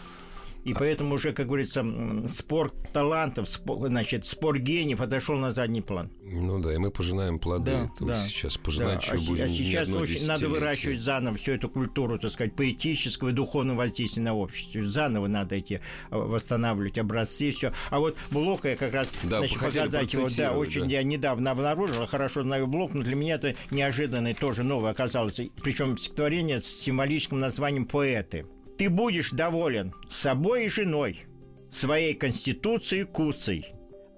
И 0.67 0.75
поэтому 0.75 1.15
уже, 1.15 1.33
как 1.33 1.47
говорится, 1.47 1.87
спор 2.27 2.73
талантов, 2.93 3.49
спор, 3.49 3.87
значит, 3.87 4.27
спор 4.27 4.59
гениев 4.59 5.01
отошел 5.01 5.37
на 5.37 5.53
задний 5.53 5.81
план. 5.81 6.11
Ну 6.25 6.59
да, 6.59 6.75
и 6.75 6.77
мы 6.77 6.91
пожинаем 6.91 7.39
плоды. 7.39 7.89
Да, 8.01 8.07
да. 8.07 8.27
Сейчас 8.27 8.59
пожинать 8.59 9.07
да. 9.09 9.15
еще 9.15 9.25
а, 9.25 9.29
будем 9.29 9.45
А 9.45 9.49
сейчас 9.49 9.89
очень 9.91 10.27
надо 10.27 10.49
выращивать 10.49 10.99
заново 10.99 11.37
всю 11.37 11.53
эту 11.53 11.69
культуру, 11.69 12.19
так 12.19 12.33
сказать, 12.33 12.57
поэтического 12.57 13.29
и 13.29 13.33
духовного 13.33 13.79
воздействия 13.79 14.25
на 14.25 14.35
общество. 14.35 14.83
Заново 14.83 15.29
надо 15.29 15.55
эти 15.55 15.81
а, 16.11 16.19
восстанавливать 16.19 16.99
образцы, 16.99 17.53
все. 17.53 17.73
А 17.91 18.01
вот 18.01 18.17
Блока 18.33 18.71
я 18.71 18.77
как 18.77 18.93
раз 18.93 19.09
да, 19.23 19.39
значит, 19.39 19.61
показать 19.61 20.13
его, 20.13 20.29
да, 20.37 20.51
очень 20.51 20.81
да. 20.81 20.87
я 20.89 21.05
недавно 21.05 21.53
обнаружил, 21.53 22.09
хорошо 22.09 22.43
знаю 22.43 22.67
Блок, 22.67 22.93
но 22.93 23.05
для 23.05 23.15
меня 23.15 23.37
это 23.37 23.55
неожиданный 23.71 24.35
тоже 24.35 24.65
новый 24.65 24.91
оказалось. 24.91 25.41
Причем 25.63 25.97
стихотворение 25.97 26.61
с 26.61 26.67
символическим 26.67 27.39
названием 27.39 27.87
«Поэты». 27.87 28.47
Ты 28.79 28.91
будешь 28.91 29.31
доволен 29.31 29.95
собой 30.11 30.67
и 30.67 30.69
женой, 30.69 31.27
своей 31.71 32.15
конституцией 32.15 33.05
куцей. 33.05 33.67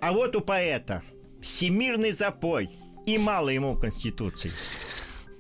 А 0.01 0.13
вот 0.13 0.37
у 0.37 0.41
поэта 0.41 1.03
всемирный 1.41 2.13
запой 2.13 2.71
и 3.07 3.19
мало 3.19 3.49
ему 3.49 3.79
конституции. 3.79 4.51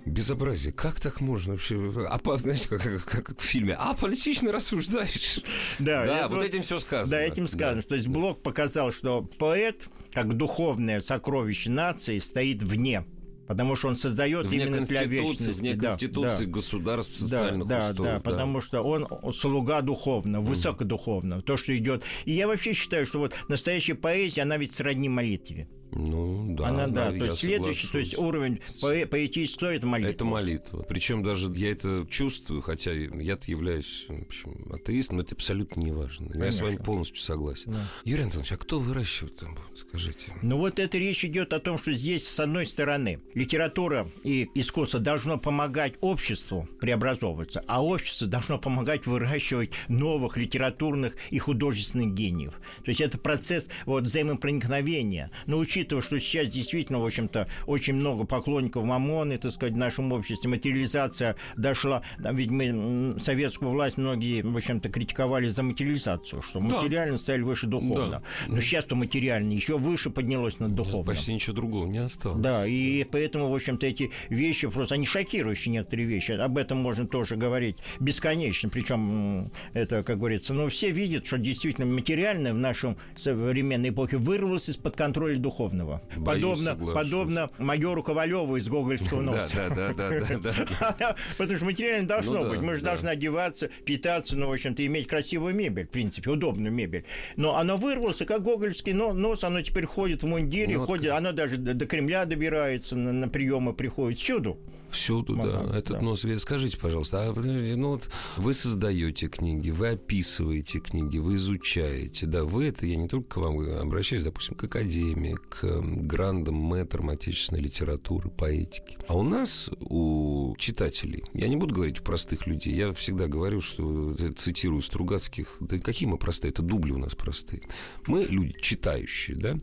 Безобразие. 0.04 0.72
Как 0.72 1.00
так 1.00 1.20
можно 1.20 1.52
вообще? 1.52 1.92
А, 2.08 2.18
знаете, 2.38 2.68
как, 2.68 2.82
как, 2.82 3.24
как 3.26 3.40
в 3.40 3.44
фильме. 3.44 3.74
А, 3.78 3.94
политично 3.94 4.52
рассуждаешь. 4.52 5.40
Да, 5.78 6.06
да 6.06 6.28
вот, 6.28 6.38
вот 6.38 6.44
этим 6.44 6.62
все 6.62 6.78
сказано. 6.78 7.10
Да, 7.10 7.20
этим 7.20 7.46
сказано. 7.46 7.82
Да. 7.82 7.88
То 7.88 7.94
есть 7.94 8.08
Блок 8.08 8.42
показал, 8.42 8.90
что 8.90 9.22
поэт, 9.22 9.88
как 10.12 10.34
духовное 10.34 11.00
сокровище 11.00 11.70
нации, 11.70 12.20
стоит 12.20 12.62
вне 12.62 13.04
потому 13.48 13.76
что 13.76 13.88
он 13.88 13.96
создает 13.96 14.46
вне 14.46 14.66
именно 14.66 14.84
для 14.84 15.04
вечности. 15.04 15.58
Вне 15.58 15.74
да, 15.74 15.88
Конституции 15.88 16.44
да, 16.44 16.50
государств 16.50 17.16
социальных 17.16 17.66
да, 17.66 17.78
устоев. 17.78 17.96
Да, 17.96 18.14
да, 18.14 18.20
потому 18.20 18.60
что 18.60 18.82
он 18.82 19.08
слуга 19.32 19.80
духовного, 19.80 20.44
высокодуховного, 20.44 21.42
то, 21.42 21.56
что 21.56 21.76
идет. 21.76 22.04
И 22.26 22.32
я 22.32 22.46
вообще 22.46 22.74
считаю, 22.74 23.06
что 23.06 23.18
вот 23.18 23.34
настоящая 23.48 23.94
поэзия, 23.94 24.42
она 24.42 24.58
ведь 24.58 24.72
сродни 24.72 25.08
молитве. 25.08 25.66
Ну, 25.92 26.56
да. 26.56 26.68
Она, 26.68 26.86
да, 26.86 27.10
то 27.10 27.24
есть 27.24 27.38
следующий, 27.38 27.88
то 27.88 27.98
есть 27.98 28.16
уровень 28.18 28.60
по 28.80 28.94
поэтического 29.06 29.74
это 29.74 29.86
молитва. 29.86 30.10
Это 30.10 30.24
молитва. 30.24 30.86
Причем 30.88 31.22
даже 31.22 31.50
я 31.54 31.70
это 31.70 32.06
чувствую, 32.10 32.62
хотя 32.62 32.92
я 32.92 33.38
являюсь 33.46 34.06
в 34.08 34.22
общем, 34.22 34.72
атеистом, 34.72 35.16
но 35.16 35.22
это 35.22 35.34
абсолютно 35.34 35.80
не 35.80 35.92
важно. 35.92 36.30
Я 36.34 36.52
с 36.52 36.60
вами 36.60 36.76
полностью 36.76 37.18
согласен. 37.18 37.72
Да. 37.72 37.80
Юрий 38.04 38.24
Антонович, 38.24 38.52
а 38.52 38.56
кто 38.56 38.80
выращивает 38.80 39.36
там, 39.36 39.58
скажите? 39.76 40.32
Ну 40.42 40.58
вот 40.58 40.78
это 40.78 40.98
речь 40.98 41.24
идет 41.24 41.52
о 41.52 41.60
том, 41.60 41.78
что 41.78 41.92
здесь, 41.92 42.26
с 42.26 42.40
одной 42.40 42.66
стороны, 42.66 43.20
литература 43.34 44.08
и 44.24 44.50
искусство 44.54 45.00
должно 45.00 45.38
помогать 45.38 45.94
обществу 46.00 46.68
преобразовываться, 46.80 47.62
а 47.66 47.82
общество 47.82 48.26
должно 48.26 48.58
помогать 48.58 49.06
выращивать 49.06 49.70
новых 49.88 50.36
литературных 50.36 51.14
и 51.30 51.38
художественных 51.38 52.14
гениев. 52.14 52.54
То 52.84 52.88
есть 52.88 53.00
это 53.00 53.18
процесс 53.18 53.68
вот, 53.86 54.04
взаимопроникновения. 54.04 55.30
Научить 55.46 55.77
учитывая, 55.78 56.02
что 56.02 56.20
сейчас 56.20 56.48
действительно, 56.48 57.00
в 57.00 57.06
общем-то, 57.06 57.48
очень 57.66 57.94
много 57.94 58.24
поклонников 58.24 58.84
Мамоны, 58.84 59.38
так 59.38 59.52
сказать, 59.52 59.74
в 59.74 59.78
нашем 59.78 60.12
обществе, 60.12 60.50
материализация 60.50 61.36
дошла, 61.56 62.02
ведь 62.18 62.50
мы 62.50 63.16
советскую 63.18 63.70
власть 63.70 63.96
многие, 63.96 64.42
в 64.42 64.56
общем-то, 64.56 64.88
критиковали 64.88 65.48
за 65.48 65.62
материализацию, 65.62 66.42
что 66.42 66.60
материально 66.60 67.12
да. 67.12 67.18
стояли 67.18 67.42
выше 67.42 67.66
духовно. 67.66 68.08
Да. 68.08 68.22
Но 68.46 68.60
сейчас-то 68.60 68.94
материально 68.94 69.52
еще 69.52 69.78
выше 69.78 70.10
поднялось 70.10 70.58
над 70.58 70.74
духовным. 70.74 71.06
Почти 71.06 71.32
ничего 71.32 71.54
другого 71.54 71.86
не 71.86 71.98
осталось. 71.98 72.40
Да, 72.40 72.66
и 72.66 73.04
поэтому 73.04 73.38
поэтому, 73.38 73.50
в 73.50 73.54
общем-то, 73.54 73.86
эти 73.86 74.10
вещи 74.28 74.68
просто, 74.68 74.94
они 74.94 75.06
шокирующие 75.06 75.72
некоторые 75.72 76.06
вещи. 76.06 76.32
Об 76.32 76.58
этом 76.58 76.78
можно 76.78 77.06
тоже 77.06 77.36
говорить 77.36 77.76
бесконечно. 78.00 78.68
Причем 78.68 79.50
это, 79.72 80.02
как 80.02 80.18
говорится, 80.18 80.54
ну, 80.54 80.68
все 80.68 80.90
видят, 80.90 81.26
что 81.26 81.38
действительно 81.38 81.86
материальное 81.86 82.52
в 82.52 82.58
нашем 82.58 82.96
современной 83.16 83.90
эпохе 83.90 84.16
вырвалось 84.16 84.68
из-под 84.68 84.96
контроля 84.96 85.38
духовного. 85.38 85.67
Боюсь, 86.16 86.58
подобно, 86.58 86.94
подобно 86.94 87.50
майору 87.58 88.02
Ковалеву 88.02 88.56
из 88.56 88.68
Гогольского 88.68 89.20
носа. 89.20 89.72
Да, 89.74 89.92
да, 89.92 90.10
да, 90.38 90.66
да. 90.98 91.16
Потому 91.36 91.56
что 91.56 91.64
материально 91.66 92.08
должно 92.08 92.44
ну 92.44 92.50
быть. 92.50 92.60
Мы 92.60 92.76
же 92.76 92.82
должны 92.82 93.08
одеваться, 93.08 93.70
питаться, 93.84 94.36
ну, 94.36 94.48
в 94.48 94.52
общем-то, 94.52 94.84
иметь 94.86 95.06
красивую 95.06 95.54
мебель, 95.54 95.86
в 95.86 95.90
принципе, 95.90 96.30
удобную 96.30 96.72
мебель. 96.72 97.04
Но 97.36 97.56
оно 97.56 97.76
вырвалось, 97.76 98.18
как 98.18 98.42
Гогольский 98.42 98.92
нос, 98.92 99.44
оно 99.44 99.62
теперь 99.62 99.86
ходит 99.86 100.22
в 100.22 100.26
мундире, 100.26 100.78
ходит, 100.78 101.12
оно 101.12 101.32
даже 101.32 101.56
до 101.56 101.86
Кремля 101.86 102.24
добирается, 102.24 102.96
на 102.96 103.28
приемы 103.28 103.74
приходит, 103.74 104.18
всюду. 104.18 104.58
Всюду, 104.90 105.36
да. 105.36 105.62
да. 105.62 105.78
Этот 105.78 105.98
да. 105.98 106.00
нос 106.00 106.24
видит. 106.24 106.40
Скажите, 106.40 106.78
пожалуйста, 106.78 107.28
а, 107.28 107.34
ну 107.34 107.90
вот 107.90 108.08
вы 108.36 108.52
создаете 108.52 109.28
книги, 109.28 109.70
вы 109.70 109.88
описываете 109.88 110.80
книги, 110.80 111.18
вы 111.18 111.34
изучаете. 111.34 112.26
Да, 112.26 112.44
вы 112.44 112.66
это, 112.66 112.86
я 112.86 112.96
не 112.96 113.08
только 113.08 113.28
к 113.28 113.36
вам 113.38 113.58
обращаюсь, 113.80 114.24
допустим, 114.24 114.56
к 114.56 114.64
академии, 114.64 115.36
к 115.48 115.80
грандам, 115.80 116.54
мэтрам 116.54 117.10
отечественной 117.10 117.62
литературы, 117.62 118.30
поэтики. 118.30 118.96
А 119.08 119.16
у 119.16 119.22
нас, 119.22 119.70
у 119.80 120.54
читателей, 120.58 121.24
я 121.34 121.48
не 121.48 121.56
буду 121.56 121.74
говорить 121.74 122.00
у 122.00 122.02
простых 122.02 122.46
людей, 122.46 122.74
я 122.74 122.92
всегда 122.92 123.26
говорю, 123.26 123.60
что 123.60 124.14
цитирую 124.36 124.82
Стругацких, 124.82 125.56
да 125.60 125.78
какие 125.78 126.08
мы 126.08 126.18
простые, 126.18 126.50
это 126.50 126.62
дубли 126.62 126.92
у 126.92 126.98
нас 126.98 127.14
простые. 127.14 127.62
Мы 128.06 128.22
люди 128.24 128.54
читающие, 128.60 129.36
да, 129.36 129.56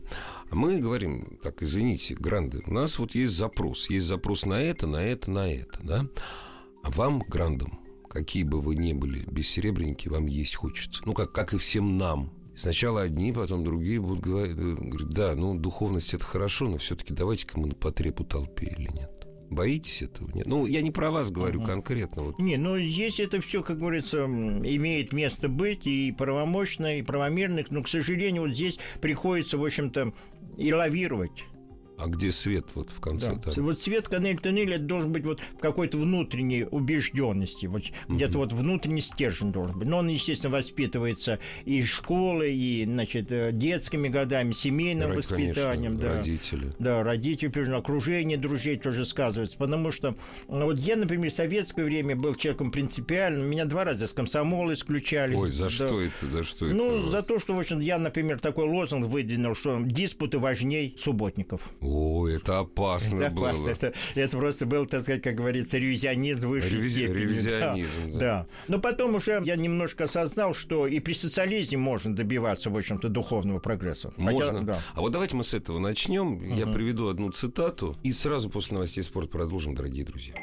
мы 0.50 0.78
говорим, 0.78 1.38
так, 1.42 1.62
извините, 1.62 2.14
гранды, 2.14 2.62
у 2.66 2.72
нас 2.72 2.98
вот 2.98 3.14
есть 3.14 3.34
запрос. 3.34 3.90
Есть 3.90 4.06
запрос 4.06 4.46
на 4.46 4.60
это, 4.60 4.86
на 4.86 5.04
это, 5.04 5.30
на 5.30 5.52
это, 5.52 5.78
да? 5.82 6.06
А 6.82 6.90
вам, 6.90 7.20
грандам, 7.20 7.80
какие 8.08 8.44
бы 8.44 8.60
вы 8.60 8.76
ни 8.76 8.92
были 8.92 9.24
бессеребренники, 9.30 10.08
вам 10.08 10.26
есть 10.26 10.54
хочется. 10.54 11.02
Ну, 11.04 11.14
как, 11.14 11.32
как 11.32 11.52
и 11.52 11.58
всем 11.58 11.98
нам. 11.98 12.32
Сначала 12.54 13.02
одни, 13.02 13.32
потом 13.32 13.64
другие 13.64 14.00
будут 14.00 14.20
говорить, 14.20 14.56
говорить 14.56 15.08
да, 15.08 15.34
ну, 15.34 15.54
духовность 15.54 16.14
это 16.14 16.24
хорошо, 16.24 16.68
но 16.68 16.78
все-таки 16.78 17.12
давайте-ка 17.12 17.60
мы 17.60 17.68
на 17.68 17.74
потребу 17.74 18.24
толпе 18.24 18.74
или 18.78 18.88
нет. 18.92 19.10
Боитесь 19.50 20.02
этого? 20.02 20.30
Нет. 20.32 20.46
Ну, 20.46 20.66
я 20.66 20.82
не 20.82 20.90
про 20.90 21.10
вас 21.10 21.30
говорю 21.30 21.60
uh-huh. 21.60 21.66
конкретно. 21.66 22.22
Вот. 22.22 22.38
Не, 22.38 22.56
ну 22.56 22.78
здесь 22.80 23.20
это 23.20 23.40
все, 23.40 23.62
как 23.62 23.78
говорится, 23.78 24.24
имеет 24.24 25.12
место 25.12 25.48
быть 25.48 25.86
и 25.86 26.12
правомощно, 26.12 26.98
и 26.98 27.02
правомерных, 27.02 27.70
но, 27.70 27.82
к 27.82 27.88
сожалению, 27.88 28.42
вот 28.42 28.54
здесь 28.54 28.78
приходится, 29.00 29.58
в 29.58 29.64
общем-то, 29.64 30.12
и 30.56 30.72
лавировать. 30.72 31.44
А 31.98 32.08
где 32.08 32.30
свет 32.32 32.66
вот 32.74 32.90
в 32.90 33.00
конце? 33.00 33.34
Да. 33.34 33.50
Там? 33.50 33.64
Вот 33.64 33.80
свет 33.80 34.08
тоннель 34.08 34.74
это 34.74 34.84
должен 34.84 35.12
быть 35.12 35.24
вот 35.24 35.40
в 35.40 35.58
какой-то 35.58 35.96
внутренней 35.96 36.64
убежденности, 36.70 37.66
вот 37.66 37.82
угу. 37.82 38.16
где-то 38.16 38.38
вот 38.38 38.52
внутренний 38.52 39.00
стержень 39.00 39.52
должен 39.52 39.78
быть. 39.78 39.88
Но 39.88 39.98
он, 39.98 40.08
естественно, 40.08 40.52
воспитывается 40.52 41.38
и 41.64 41.82
школой, 41.82 42.54
и, 42.54 42.84
значит, 42.84 43.32
э, 43.32 43.50
детскими 43.52 44.08
годами, 44.08 44.52
семейным 44.52 45.08
Род, 45.08 45.18
воспитанием. 45.18 45.98
Конечно, 45.98 46.08
да. 46.08 46.16
Родители. 46.18 46.72
Да, 46.78 47.02
родители, 47.02 47.48
прежде 47.48 47.74
окружение 47.74 48.38
друзей 48.38 48.76
тоже 48.76 49.04
сказывается. 49.04 49.56
Потому 49.56 49.90
что 49.92 50.16
ну, 50.48 50.66
вот 50.66 50.78
я, 50.78 50.96
например, 50.96 51.30
в 51.30 51.34
советское 51.34 51.84
время 51.84 52.14
был 52.16 52.34
человеком 52.34 52.70
принципиальным. 52.70 53.46
Меня 53.46 53.64
два 53.64 53.84
раза 53.84 54.06
с 54.06 54.12
комсомола 54.12 54.72
исключали. 54.72 55.34
Ой, 55.34 55.50
за 55.50 55.64
да. 55.64 55.70
что 55.70 56.00
это? 56.00 56.26
За 56.26 56.44
что 56.44 56.66
ну, 56.66 57.00
это? 57.00 57.10
за 57.10 57.22
то, 57.22 57.40
что, 57.40 57.54
в 57.54 57.58
общем, 57.58 57.80
я, 57.80 57.98
например, 57.98 58.38
такой 58.38 58.66
лозунг 58.66 59.06
выдвинул, 59.06 59.54
что 59.54 59.80
диспуты 59.80 60.38
важней 60.38 60.94
субботников. 60.96 61.62
О, 61.86 62.26
это 62.28 62.58
опасно 62.58 63.20
это 63.22 63.30
было. 63.34 63.50
Опасно. 63.50 63.70
Это, 63.70 63.92
это 64.14 64.36
просто 64.36 64.66
был, 64.66 64.86
так 64.86 65.02
сказать, 65.02 65.22
как 65.22 65.36
говорится, 65.36 65.78
ревизионизм 65.78 66.48
высшей 66.48 66.72
Ревизи... 66.72 67.06
степени. 67.06 67.20
Ревизионизм, 67.20 67.90
да. 68.06 68.12
да. 68.12 68.18
да. 68.18 68.46
Но 68.66 68.80
потом 68.80 69.14
уже 69.14 69.40
я 69.44 69.56
немножко 69.56 70.04
осознал, 70.04 70.54
что 70.54 70.86
и 70.86 70.98
при 70.98 71.12
социализме 71.12 71.78
можно 71.78 72.14
добиваться, 72.14 72.70
в 72.70 72.76
общем-то, 72.76 73.08
духовного 73.08 73.60
прогресса. 73.60 74.12
Можно. 74.16 74.46
Хотя, 74.46 74.60
да. 74.60 74.80
А 74.94 75.00
вот 75.00 75.12
давайте 75.12 75.36
мы 75.36 75.44
с 75.44 75.54
этого 75.54 75.78
начнем. 75.78 76.34
Угу. 76.34 76.44
Я 76.44 76.66
приведу 76.66 77.08
одну 77.08 77.30
цитату, 77.30 77.96
и 78.02 78.12
сразу 78.12 78.50
после 78.50 78.74
новостей 78.74 79.04
спорта 79.04 79.30
продолжим, 79.30 79.74
дорогие 79.74 80.04
друзья. 80.04 80.34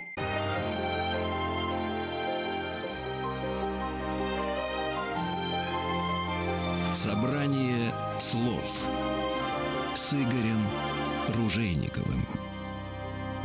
Собрание 6.94 7.92
слов 8.18 8.88
с 9.94 10.14
Игорем 10.14 11.03
Ружейниковым. 11.30 12.26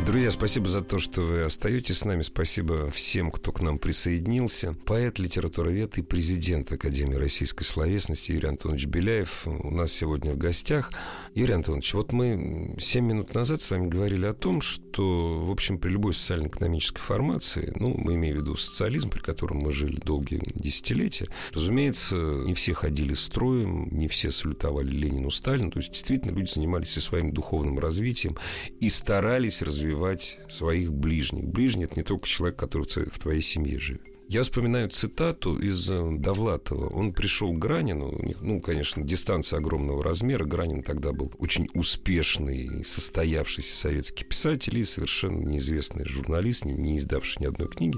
Друзья, 0.05 0.31
спасибо 0.31 0.69
за 0.69 0.81
то, 0.81 0.99
что 0.99 1.23
вы 1.23 1.43
остаетесь 1.43 1.99
с 1.99 2.05
нами. 2.05 2.23
Спасибо 2.23 2.91
всем, 2.91 3.31
кто 3.31 3.53
к 3.53 3.61
нам 3.61 3.79
присоединился. 3.79 4.75
Поэт, 4.85 5.19
литературовед 5.19 5.99
и 5.99 6.03
президент 6.03 6.73
Академии 6.73 7.17
российской 7.17 7.65
словесности 7.65 8.33
Юрий 8.33 8.49
Антонович 8.49 8.87
Беляев 8.87 9.47
у 9.47 9.71
нас 9.71 9.93
сегодня 9.93 10.33
в 10.33 10.39
гостях. 10.39 10.93
Юрий 11.39 11.55
Антонович, 11.55 11.95
вот 11.95 12.11
мы 12.11 12.75
7 12.81 13.07
минут 13.07 13.33
назад 13.33 13.63
с 13.63 13.71
вами 13.71 13.87
говорили 13.87 14.27
о 14.27 14.35
том, 14.35 14.61
что, 14.61 15.39
в 15.39 15.53
общем, 15.53 15.79
при 15.79 15.91
любой 15.91 16.13
социально-экономической 16.13 17.01
формации, 17.01 17.73
ну, 17.77 17.95
мы 17.97 18.17
имеем 18.17 18.39
в 18.39 18.41
виду 18.41 18.57
социализм, 18.57 19.09
при 19.09 19.21
котором 19.21 19.59
мы 19.59 19.71
жили 19.71 20.01
долгие 20.01 20.41
десятилетия, 20.57 21.29
разумеется, 21.53 22.17
не 22.17 22.55
все 22.55 22.75
ходили 22.75 23.15
строем, 23.15 23.89
не 23.93 24.09
все 24.09 24.33
салютовали 24.33 24.91
Ленину, 24.91 25.31
Сталину, 25.31 25.71
то 25.71 25.79
есть 25.79 25.93
действительно 25.93 26.37
люди 26.37 26.51
занимались 26.51 26.97
и 26.97 27.01
своим 27.01 27.31
духовным 27.31 27.79
развитием 27.79 28.37
и 28.81 28.89
старались 28.89 29.63
развивать 29.63 30.41
своих 30.49 30.93
ближних. 30.93 31.47
Ближний– 31.47 31.85
это 31.85 31.95
не 31.95 32.03
только 32.03 32.27
человек, 32.27 32.59
который 32.59 32.83
в 32.85 33.19
твоей 33.21 33.43
семье 33.43 33.79
живет. 33.79 34.08
Я 34.31 34.43
вспоминаю 34.43 34.91
цитату 34.91 35.57
из 35.57 35.91
э, 35.91 36.17
Довлатова. 36.19 36.91
Он 36.91 37.15
пришел 37.15 37.51
к 37.51 37.59
Гранину, 37.59 38.13
ну, 38.43 38.61
конечно, 38.61 39.03
дистанция 39.03 39.59
огромного 39.59 40.05
размера. 40.05 40.45
Гранин 40.45 40.83
тогда 40.83 41.13
был 41.13 41.33
очень 41.39 41.71
успешный, 41.73 42.85
состоявшийся 42.85 43.75
советский 43.75 44.27
писатель 44.27 44.77
и 44.77 44.85
совершенно 44.85 45.43
неизвестный 45.47 46.05
журналист, 46.05 46.67
не, 46.67 46.75
не 46.75 46.99
издавший 46.99 47.41
ни 47.41 47.47
одной 47.47 47.69
книги. 47.69 47.97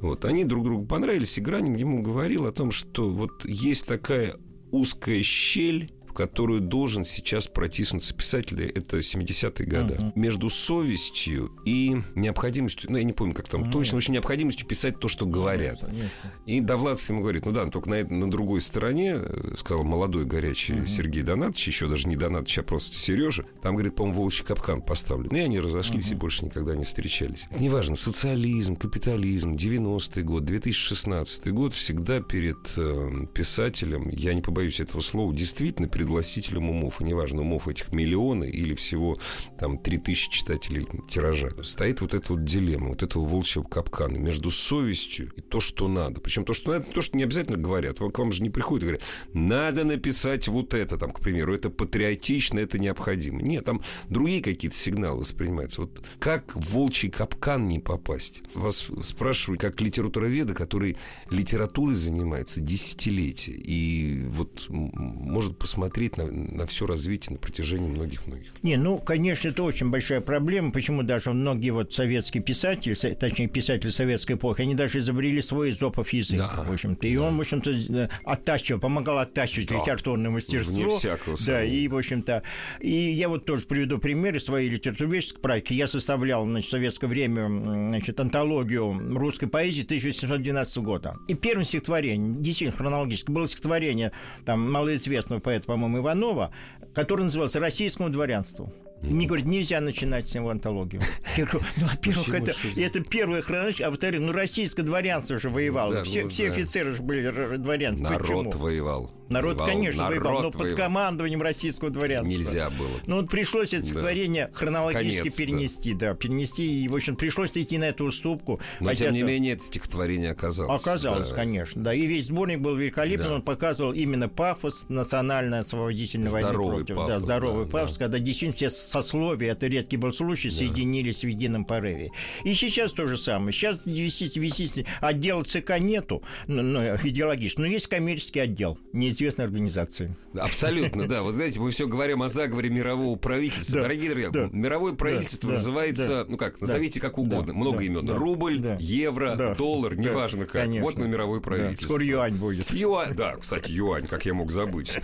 Вот. 0.00 0.24
Они 0.24 0.44
друг 0.44 0.64
другу 0.64 0.84
понравились, 0.84 1.38
и 1.38 1.40
Гранин 1.40 1.76
ему 1.76 2.02
говорил 2.02 2.46
о 2.46 2.52
том, 2.52 2.72
что 2.72 3.08
вот 3.08 3.44
есть 3.44 3.86
такая 3.86 4.34
узкая 4.72 5.22
щель 5.22 5.92
в 6.12 6.14
которую 6.14 6.60
должен 6.60 7.06
сейчас 7.06 7.48
протиснуться 7.48 8.14
писатель, 8.14 8.62
это 8.62 8.98
70-е 8.98 9.66
годы. 9.66 9.94
Uh-huh. 9.94 10.12
Между 10.14 10.50
совестью 10.50 11.50
и 11.64 11.96
необходимостью, 12.14 12.92
ну, 12.92 12.98
я 12.98 13.04
не 13.04 13.14
помню, 13.14 13.32
как 13.32 13.48
там 13.48 13.64
uh-huh. 13.64 13.72
точно, 13.72 13.96
очень 13.96 14.12
необходимостью 14.12 14.66
писать 14.66 15.00
то, 15.00 15.08
что 15.08 15.24
говорят. 15.24 15.82
Uh-huh. 15.82 16.08
И 16.44 16.60
Довлатов 16.60 17.08
ему 17.08 17.22
говорит, 17.22 17.46
ну 17.46 17.52
да, 17.52 17.64
только 17.68 17.88
на, 17.88 18.04
на 18.04 18.30
другой 18.30 18.60
стороне, 18.60 19.14
э, 19.16 19.54
сказал 19.56 19.84
молодой 19.84 20.26
горячий 20.26 20.74
uh-huh. 20.74 20.86
Сергей 20.86 21.22
Донатович, 21.22 21.68
еще 21.68 21.88
даже 21.88 22.06
не 22.08 22.16
Донатович, 22.16 22.58
а 22.58 22.62
просто 22.62 22.94
Сережа, 22.94 23.46
там, 23.62 23.74
говорит, 23.74 23.96
по-моему, 23.96 24.20
волчий 24.20 24.44
капкан 24.44 24.82
поставлен. 24.82 25.34
И 25.34 25.40
они 25.40 25.60
разошлись 25.60 26.08
uh-huh. 26.08 26.16
и 26.16 26.16
больше 26.16 26.44
никогда 26.44 26.76
не 26.76 26.84
встречались. 26.84 27.46
Неважно, 27.58 27.96
социализм, 27.96 28.76
капитализм, 28.76 29.54
90-й 29.54 30.22
год, 30.24 30.44
2016 30.44 31.50
год, 31.52 31.72
всегда 31.72 32.20
перед 32.20 32.58
э, 32.76 33.26
писателем, 33.32 34.10
я 34.10 34.34
не 34.34 34.42
побоюсь 34.42 34.78
этого 34.78 35.00
слова, 35.00 35.34
действительно 35.34 35.88
перед 35.88 36.01
предгласителем 36.02 36.68
умов, 36.68 37.00
и 37.00 37.04
неважно, 37.04 37.42
умов 37.42 37.68
этих 37.68 37.92
миллионы 37.92 38.46
или 38.46 38.74
всего 38.74 39.18
там 39.56 39.78
3000 39.78 40.30
читателей 40.30 40.88
тиража, 41.08 41.50
стоит 41.62 42.00
вот 42.00 42.12
эта 42.12 42.32
вот 42.32 42.44
дилемма, 42.44 42.88
вот 42.88 43.04
этого 43.04 43.24
волчьего 43.24 43.62
капкана 43.62 44.16
между 44.16 44.50
совестью 44.50 45.30
и 45.36 45.40
то, 45.40 45.60
что 45.60 45.86
надо. 45.86 46.20
Причем 46.20 46.44
то, 46.44 46.54
что 46.54 46.72
надо, 46.72 46.86
то, 46.86 47.00
что 47.00 47.16
не 47.16 47.22
обязательно 47.22 47.56
говорят. 47.56 47.98
К 47.98 48.18
вам 48.18 48.32
же 48.32 48.42
не 48.42 48.50
приходят 48.50 48.82
и 48.82 48.86
говорят, 48.86 49.02
надо 49.32 49.84
написать 49.84 50.48
вот 50.48 50.74
это, 50.74 50.96
там, 50.98 51.12
к 51.12 51.20
примеру, 51.20 51.54
это 51.54 51.70
патриотично, 51.70 52.58
это 52.58 52.80
необходимо. 52.80 53.40
Нет, 53.40 53.64
там 53.64 53.80
другие 54.08 54.42
какие-то 54.42 54.76
сигналы 54.76 55.20
воспринимаются. 55.20 55.82
Вот 55.82 56.02
как 56.18 56.56
в 56.56 56.72
волчий 56.72 57.10
капкан 57.10 57.68
не 57.68 57.78
попасть? 57.78 58.42
Вас 58.54 58.88
спрашивают, 59.02 59.60
как 59.60 59.80
литературоведа, 59.80 60.52
который 60.52 60.96
литературой 61.30 61.94
занимается 61.94 62.60
десятилетия, 62.60 63.52
и 63.52 64.24
вот 64.26 64.66
может 64.68 65.58
посмотреть 65.58 65.91
смотреть 65.92 66.16
на, 66.16 66.26
на 66.26 66.66
все 66.66 66.86
развитие 66.86 67.34
на 67.34 67.38
протяжении 67.38 67.88
многих-многих. 67.88 68.52
Не, 68.62 68.76
ну, 68.76 68.98
конечно, 68.98 69.48
это 69.48 69.62
очень 69.62 69.90
большая 69.90 70.20
проблема. 70.20 70.72
Почему 70.72 71.02
даже 71.02 71.32
многие 71.32 71.70
вот 71.70 71.92
советские 71.92 72.42
писатели, 72.42 72.94
точнее, 73.14 73.48
писатели 73.48 73.90
советской 73.90 74.32
эпохи, 74.36 74.62
они 74.62 74.74
даже 74.74 74.98
изобрели 74.98 75.42
свой 75.42 75.70
изопов 75.70 76.12
язык, 76.12 76.38
да, 76.38 76.64
в 76.66 76.72
общем-то. 76.72 77.06
И 77.06 77.16
да. 77.16 77.22
он, 77.22 77.36
в 77.36 77.40
общем-то, 77.40 77.70
э, 77.70 78.08
оттачивал, 78.24 78.80
помогал 78.80 79.18
оттачивать 79.18 79.68
да. 79.68 79.76
литературное 79.76 80.30
мастерство. 80.30 80.82
Вне 80.82 80.98
всякого 80.98 81.36
Да, 81.46 81.62
и, 81.62 81.86
в 81.88 81.96
общем-то, 81.96 82.42
и 82.80 83.10
я 83.12 83.28
вот 83.28 83.44
тоже 83.44 83.66
приведу 83.66 83.98
примеры 83.98 84.40
своей 84.40 84.70
литературоведческой 84.70 85.42
практики. 85.42 85.74
Я 85.74 85.86
составлял, 85.86 86.44
значит, 86.44 86.68
в 86.68 86.70
советское 86.70 87.06
время, 87.06 87.48
значит, 87.48 88.18
антологию 88.18 88.98
русской 89.18 89.46
поэзии 89.46 89.82
1812 89.82 90.78
года. 90.78 91.16
И 91.28 91.34
первым 91.34 91.64
стихотворением, 91.64 92.42
действительно 92.42 92.78
хронологически, 92.78 93.30
было 93.30 93.46
стихотворение 93.46 94.12
там 94.46 94.72
малоизвестного 94.72 95.40
поэта, 95.40 95.66
по-моему, 95.82 95.98
Иванова, 95.98 96.52
который 96.94 97.22
назывался 97.22 97.58
«Российскому 97.58 98.08
дворянству». 98.08 98.72
Мне 99.02 99.26
говорят, 99.26 99.46
нельзя 99.46 99.80
начинать 99.80 100.28
с 100.28 100.34
него 100.34 100.50
антологию. 100.50 101.02
Я 101.36 101.44
говорю, 101.44 101.66
ну, 101.76 101.86
во-первых, 101.88 102.28
это, 102.28 102.52
это 102.76 103.00
первая 103.00 103.42
хронология, 103.42 103.88
а 103.88 103.90
во-вторых, 103.90 104.20
ну, 104.20 104.32
российское 104.32 104.84
дворянство 104.84 105.40
же 105.40 105.50
воевало. 105.50 105.94
Да, 105.94 106.04
все 106.04 106.22
ну, 106.22 106.28
все 106.28 106.46
да. 106.46 106.54
офицеры 106.54 106.92
же 106.92 107.02
были 107.02 107.56
дворянцы. 107.56 108.00
Народ 108.00 108.20
Почему? 108.20 108.50
воевал. 108.52 109.10
Народ, 109.32 109.54
Воевал, 109.58 109.66
конечно, 109.68 110.08
воевал, 110.08 110.32
но 110.32 110.38
народ 110.38 110.52
под 110.52 110.62
воевал. 110.62 110.76
командованием 110.78 111.42
российского 111.42 111.90
дворянства. 111.90 112.28
Нельзя 112.30 112.70
было. 112.70 113.00
Ну, 113.06 113.16
вот 113.20 113.30
пришлось 113.30 113.68
это 113.68 113.78
Да. 113.78 113.84
стихотворение 113.84 114.50
хронологически 114.52 115.18
Конец, 115.18 115.34
да. 115.36 115.42
перенести, 115.42 115.94
да. 115.94 116.14
перенести, 116.14 116.84
и, 116.84 116.88
в 116.88 116.94
общем, 116.94 117.16
пришлось 117.16 117.50
идти 117.54 117.78
на 117.78 117.84
эту 117.84 118.04
уступку. 118.04 118.60
Но, 118.80 118.88
Хотя 118.88 119.06
тем 119.06 119.14
не 119.14 119.22
менее, 119.22 119.54
это 119.54 119.64
стихотворение 119.64 120.30
оказалось. 120.30 120.80
Оказалось, 120.82 121.30
Да. 121.30 121.36
конечно, 121.36 121.82
да. 121.82 121.94
И 121.94 122.06
весь 122.06 122.26
сборник 122.26 122.60
был 122.60 122.76
великолепен, 122.76 123.24
Да. 123.24 123.34
он 123.36 123.42
показывал 123.42 123.92
именно 123.92 124.28
пафос 124.28 124.86
национально-освободительной 124.88 126.30
войны 126.30 126.48
Здоровый 126.48 126.76
против. 126.84 126.96
пафос, 126.96 127.08
да, 127.12 127.20
здоровый 127.20 127.64
да, 127.66 127.70
пафос, 127.70 127.96
да. 127.96 128.04
когда 128.04 128.18
действительно 128.18 128.56
все 128.56 128.70
сословия, 128.70 129.52
это 129.52 129.66
редкий 129.66 129.96
был 129.96 130.12
случай, 130.12 130.50
соединились 130.50 131.24
в 131.24 131.28
едином 131.28 131.64
порыве. 131.64 132.10
И 132.44 132.54
сейчас 132.54 132.92
то 132.92 133.06
же 133.06 133.16
самое. 133.16 133.52
Сейчас 133.52 133.80
висите, 133.84 134.40
висите, 134.40 134.86
отдела 135.00 135.42
ЦК 135.44 135.78
нету, 135.78 136.22
ну, 136.46 136.62
ну, 136.62 136.80
идеологически, 137.02 137.60
но 137.60 137.66
есть 137.66 137.86
коммерческий 137.86 138.40
отдел 138.40 138.78
неизвестной 139.22 139.44
организации. 139.44 140.16
Абсолютно, 140.34 141.06
да. 141.06 141.22
Вот 141.22 141.34
знаете, 141.34 141.60
мы 141.60 141.70
все 141.70 141.86
говорим 141.86 142.22
о 142.22 142.28
заговоре 142.28 142.70
мирового 142.70 143.16
правительства. 143.16 143.82
Дорогие 143.82 144.10
друзья, 144.10 144.30
мировое 144.52 144.94
правительство 144.94 145.50
называется, 145.50 146.26
ну 146.28 146.36
как, 146.36 146.60
назовите 146.60 147.00
как 147.00 147.18
угодно, 147.18 147.54
много 147.54 147.82
имен. 147.82 148.08
Рубль, 148.10 148.76
евро, 148.80 149.54
доллар, 149.56 149.96
неважно 149.96 150.46
как. 150.46 150.68
Вот 150.80 150.98
на 150.98 151.04
мировое 151.04 151.40
правительство. 151.40 151.86
Скоро 151.86 152.04
юань 152.04 152.36
будет. 152.36 152.72
Юань, 152.72 153.14
да, 153.14 153.36
кстати, 153.36 153.70
юань, 153.70 154.06
как 154.06 154.26
я 154.26 154.34
мог 154.34 154.50
забыть. 154.50 154.98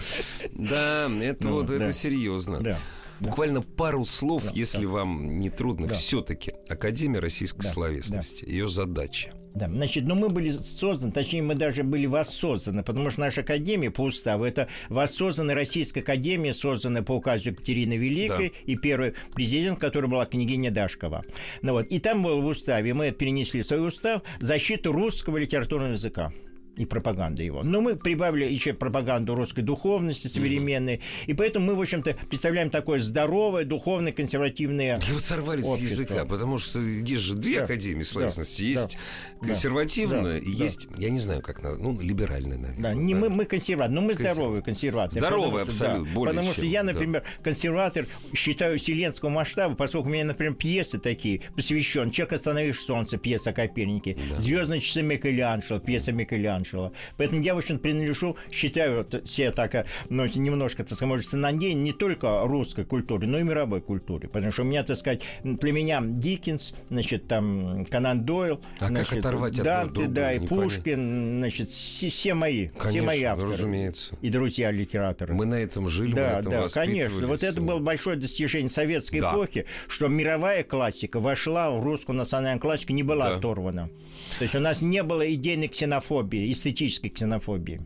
Да, 0.52 1.10
это 1.20 1.44
Ну, 1.48 1.54
вот, 1.54 1.70
это 1.70 1.92
серьезно. 1.92 2.76
Буквально 3.20 3.62
пару 3.62 4.04
слов, 4.04 4.44
если 4.52 4.84
вам 4.84 5.40
не 5.40 5.50
трудно, 5.50 5.88
все-таки 5.88 6.52
Академия 6.68 7.20
российской 7.20 7.64
словесности, 7.64 8.44
ее 8.44 8.68
задача. 8.68 9.32
Да, 9.58 9.66
значит, 9.66 10.04
ну 10.04 10.14
мы 10.14 10.28
были 10.28 10.50
созданы, 10.50 11.10
точнее, 11.10 11.42
мы 11.42 11.56
даже 11.56 11.82
были 11.82 12.06
воссозданы, 12.06 12.84
потому 12.84 13.10
что 13.10 13.22
наша 13.22 13.40
академия 13.40 13.90
по 13.90 14.02
уставу 14.02 14.44
это 14.44 14.68
воссозданная 14.88 15.56
Российская 15.56 16.00
академия, 16.00 16.54
созданная 16.54 17.02
по 17.02 17.16
указу 17.16 17.50
Екатерины 17.50 17.94
Великой, 17.94 18.52
и 18.66 18.76
первый 18.76 19.14
президент, 19.34 19.80
который 19.80 20.08
была 20.08 20.26
княгиня 20.26 20.70
Дашкова. 20.70 21.24
Ну 21.62 21.72
вот, 21.72 21.86
и 21.88 21.98
там 21.98 22.22
было 22.22 22.40
в 22.40 22.46
уставе, 22.46 22.94
мы 22.94 23.10
перенесли 23.10 23.62
в 23.62 23.66
свой 23.66 23.84
устав 23.84 24.22
защиту 24.38 24.92
русского 24.92 25.38
литературного 25.38 25.92
языка 25.92 26.32
и 26.78 26.84
пропаганды 26.86 27.42
его. 27.42 27.62
Но 27.62 27.80
мы 27.80 27.96
прибавили 27.96 28.44
еще 28.44 28.72
пропаганду 28.72 29.34
русской 29.34 29.62
духовности 29.62 30.28
современной, 30.28 31.00
и 31.26 31.34
поэтому 31.34 31.66
мы, 31.66 31.74
в 31.74 31.80
общем-то, 31.80 32.16
представляем 32.28 32.70
такое 32.70 33.00
здоровое, 33.00 33.64
духовное, 33.64 34.12
консервативное 34.12 34.98
И 35.08 35.12
вот 35.12 35.22
сорвались 35.22 35.64
с 35.64 35.68
Общество. 35.68 36.02
языка, 36.02 36.24
потому 36.24 36.58
что 36.58 36.78
есть 36.80 37.22
же 37.22 37.34
две 37.34 37.58
Да, 37.58 37.64
академии 37.64 38.02
словесности. 38.02 38.74
да, 38.74 38.80
есть 38.82 38.98
да, 39.40 39.46
консервативная 39.48 40.22
да, 40.22 40.38
и 40.38 40.54
да. 40.56 40.64
есть, 40.64 40.88
я 40.96 41.10
не 41.10 41.18
знаю, 41.18 41.42
как 41.42 41.62
надо, 41.62 41.76
ну, 41.78 42.00
либеральная, 42.00 42.56
наверное. 42.58 42.82
Да, 42.82 42.94
не 42.94 43.14
мы, 43.14 43.28
мы 43.28 43.44
консерваторы, 43.44 43.94
но 43.94 44.00
мы 44.02 44.08
Консерваторы. 44.14 44.34
здоровые 44.34 44.62
консерваторы. 44.62 45.20
Здоровые 45.20 45.64
потому 45.66 45.70
абсолютно, 45.88 46.14
более 46.14 46.30
Потому 46.34 46.46
чем, 46.48 46.54
что 46.54 46.66
я, 46.66 46.82
да. 46.82 46.92
например, 46.92 47.22
консерватор 47.42 48.06
считаю 48.34 48.78
вселенского 48.78 49.28
масштаба, 49.30 49.74
поскольку 49.74 50.08
у 50.08 50.12
меня, 50.12 50.24
например, 50.24 50.54
пьесы 50.54 50.98
такие 50.98 51.42
посвящен 51.56 52.10
«Человек, 52.10 52.34
остановивший 52.34 52.82
солнце», 52.84 53.16
пьеса 53.18 53.50
о 53.50 53.52
Копернике, 53.52 54.16
«Звездные 54.38 54.80
часы 54.80 55.02
Микеланджело», 55.02 55.80
пьеса 55.80 56.12
Микеланджело. 56.12 56.67
Поэтому 57.16 57.42
я, 57.42 57.54
в 57.54 57.58
общем, 57.58 57.78
принадлежу, 57.78 58.36
считаю 58.50 58.98
вот, 58.98 59.22
себя 59.28 59.52
так, 59.52 59.74
а, 59.74 59.84
ну, 60.08 60.26
немножко, 60.26 60.84
так 60.84 60.94
сказать, 60.96 61.32
надеян 61.32 61.82
не 61.82 61.92
только 61.92 62.42
русской 62.44 62.84
культуре, 62.84 63.26
но 63.26 63.38
и 63.38 63.42
мировой 63.42 63.80
культуре. 63.80 64.28
Потому 64.28 64.52
что 64.52 64.62
у 64.62 64.64
меня, 64.66 64.82
так 64.84 64.96
сказать, 64.96 65.22
племеня 65.60 66.00
Диккенс, 66.02 66.74
значит, 66.90 67.28
там 67.28 67.84
Конан 67.86 68.24
Дойл, 68.24 68.60
А 68.78 68.88
как 68.88 68.90
значит, 68.90 69.18
оторвать 69.18 69.58
одно 69.58 69.62
от 69.62 69.76
Данте, 69.78 69.94
другого? 69.94 70.14
да, 70.14 70.32
и 70.32 70.38
Не 70.38 70.46
понятно. 70.46 70.68
Пушкин, 70.70 71.38
значит, 71.38 71.70
все, 71.70 72.08
все 72.08 72.34
мои, 72.34 72.68
все 72.68 72.78
Конечно, 72.78 73.06
мои 73.06 73.22
ну, 73.22 73.28
авторы. 73.30 73.50
разумеется. 73.52 74.16
И 74.20 74.28
друзья 74.30 74.70
литераторы. 74.70 75.34
Мы 75.34 75.46
на 75.46 75.54
этом 75.56 75.88
жили, 75.88 76.10
мы 76.10 76.20
на 76.20 76.26
да, 76.28 76.38
этом 76.40 76.50
да, 76.52 76.66
конечно. 76.68 77.26
Вот 77.26 77.42
это 77.42 77.60
было 77.60 77.78
большое 77.78 78.16
достижение 78.16 78.68
советской 78.68 79.20
Да. 79.20 79.32
эпохи, 79.32 79.66
что 79.88 80.08
мировая 80.08 80.62
классика 80.64 81.20
вошла 81.20 81.70
в 81.70 81.82
русскую 81.82 82.16
национальную 82.16 82.60
классику, 82.60 82.92
не 82.92 83.02
была 83.02 83.30
Да. 83.30 83.36
оторвана. 83.36 83.90
То 84.38 84.42
есть 84.42 84.54
у 84.54 84.60
нас 84.60 84.82
не 84.82 85.02
было 85.02 85.32
идейной 85.32 85.68
ксенофобии, 85.68 86.50
эстетической 86.58 87.08
ксенофобии. 87.08 87.80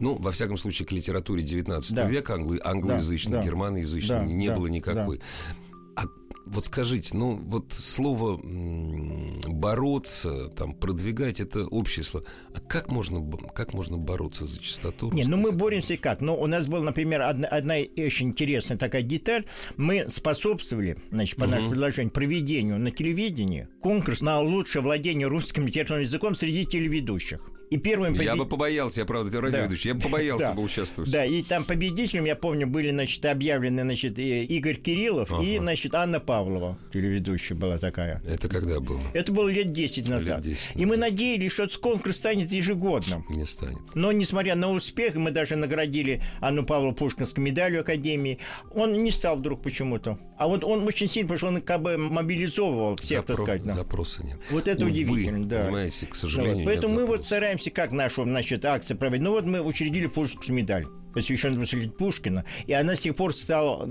Ну, 0.00 0.14
во 0.14 0.30
всяком 0.30 0.56
случае, 0.56 0.86
к 0.86 0.92
литературе 0.92 1.42
19 1.42 1.92
Да. 1.94 2.06
века 2.06 2.34
англо- 2.34 2.60
англоязычной, 2.62 3.38
да. 3.38 3.42
германоязычной 3.42 4.18
Да, 4.20 4.24
не 4.24 4.48
да, 4.48 4.54
было 4.56 4.68
никакой. 4.68 5.20
А 5.96 6.04
вот 6.46 6.66
скажите, 6.66 7.16
ну, 7.16 7.34
вот 7.34 7.72
слово 7.72 8.40
бороться, 9.48 10.48
там, 10.50 10.72
продвигать, 10.72 11.40
это 11.40 11.66
общее 11.66 12.04
слово. 12.04 12.26
А 12.54 12.60
как 12.60 12.90
можно, 12.90 13.20
как 13.54 13.74
можно 13.74 13.98
бороться 13.98 14.46
за 14.46 14.60
чистоту? 14.60 15.10
Не, 15.12 15.24
ну 15.24 15.36
мы 15.36 15.52
боремся 15.52 15.96
как? 15.96 16.20
Ну, 16.20 16.34
у 16.40 16.46
нас 16.46 16.66
была, 16.66 16.84
например, 16.84 17.22
одна, 17.22 17.48
одна 17.48 17.74
очень 17.96 18.28
интересная 18.28 18.76
такая 18.78 19.02
деталь. 19.02 19.46
Мы 19.76 20.08
способствовали, 20.08 20.96
значит, 21.10 21.36
по 21.36 21.46
нашему 21.46 21.70
предложению, 21.70 22.12
проведению 22.12 22.78
на 22.78 22.90
телевидении 22.90 23.68
конкурс 23.82 24.20
на 24.20 24.40
лучшее 24.40 24.82
владение 24.82 25.26
русским 25.26 25.66
литературным 25.66 26.02
языком 26.04 26.34
среди 26.34 26.64
телеведущих. 26.66 27.40
И 27.70 27.76
первым 27.76 28.12
языка? 28.14 28.24
Я 28.24 28.32
побед- 28.34 28.38
бы 28.38 28.46
побоялся, 28.46 29.00
я 29.00 29.06
правда, 29.06 29.30
ты 29.30 29.40
радиоведущий, 29.40 29.88
я 29.88 29.94
бы 29.94 30.00
побоялся 30.02 30.48
Да. 30.48 30.54
бы 30.54 30.62
участвовать. 30.62 31.10
Да, 31.10 31.24
и 31.24 31.42
там 31.42 31.64
победителем, 31.64 32.24
я 32.24 32.34
помню, 32.36 32.66
были, 32.66 32.90
значит, 32.90 33.24
объявлены, 33.26 33.82
значит, 33.82 34.18
Игорь 34.18 34.76
Кириллов 34.76 35.30
и, 35.42 35.56
Ага. 35.56 35.62
значит, 35.64 35.94
Анна 35.94 36.20
Павлова, 36.20 36.78
телеведущая 36.92 37.56
была 37.56 37.78
такая. 37.78 38.22
Это 38.26 38.48
когда 38.48 38.80
было? 38.80 39.00
Это 39.12 39.32
было 39.32 39.48
лет 39.48 39.72
10 39.72 40.08
назад. 40.08 40.42
10 40.42 40.76
и 40.76 40.86
мы 40.86 40.96
надеялись, 40.96 41.52
что 41.52 41.64
этот 41.64 41.78
конкурс 41.78 42.16
станет 42.16 42.50
ежегодным. 42.50 43.24
Не 43.28 43.44
станет. 43.44 43.78
Но, 43.94 44.12
несмотря 44.12 44.54
на 44.54 44.70
успех, 44.70 45.14
мы 45.16 45.30
даже 45.30 45.56
наградили 45.56 46.22
Анну 46.40 46.64
Павлову 46.64 46.94
Пушкинской 46.94 47.42
медалью 47.44 47.80
Академии, 47.80 48.38
он 48.74 48.92
не 49.02 49.10
стал 49.10 49.36
вдруг 49.36 49.62
почему-то. 49.62 50.18
А 50.38 50.46
вот 50.46 50.62
он 50.64 50.86
очень 50.86 51.08
сильно, 51.08 51.28
потому 51.28 51.38
что 51.38 51.46
он 51.48 51.60
как 51.62 51.82
бы 51.82 51.98
мобилизовывал 51.98 52.96
всех, 52.96 53.24
так 53.24 53.36
Запро- 53.36 53.42
сказать. 53.42 53.62
да. 53.64 53.74
Запроса 53.74 54.22
нет. 54.24 54.38
Вот 54.50 54.68
это 54.68 54.82
Увы, 54.82 54.90
удивительно, 54.92 55.44
да. 55.46 55.64
Понимаете, 55.64 56.06
к 56.06 56.10
Ну 56.10 56.14
сожалению, 56.14 56.54
вот. 56.54 56.60
нет 56.60 56.66
Поэтому 56.68 56.94
мы 56.94 57.00
вот 57.06 57.22
запроса. 57.24 57.34
Стараемся, 57.58 57.70
как 57.70 57.92
нашу, 57.92 58.24
значит, 58.24 58.64
акцию 58.64 58.96
проводить. 58.98 59.24
Ну 59.24 59.32
вот 59.32 59.44
мы 59.44 59.60
учредили 59.60 60.06
Пушкинскую 60.06 60.56
медаль 60.56 60.86
посвященную 61.14 61.60
Василию 61.60 61.90
Пушкина, 61.90 62.44
и 62.66 62.72
она 62.72 62.94
с 62.94 63.00
тех 63.00 63.16
пор 63.16 63.34
стала 63.34 63.88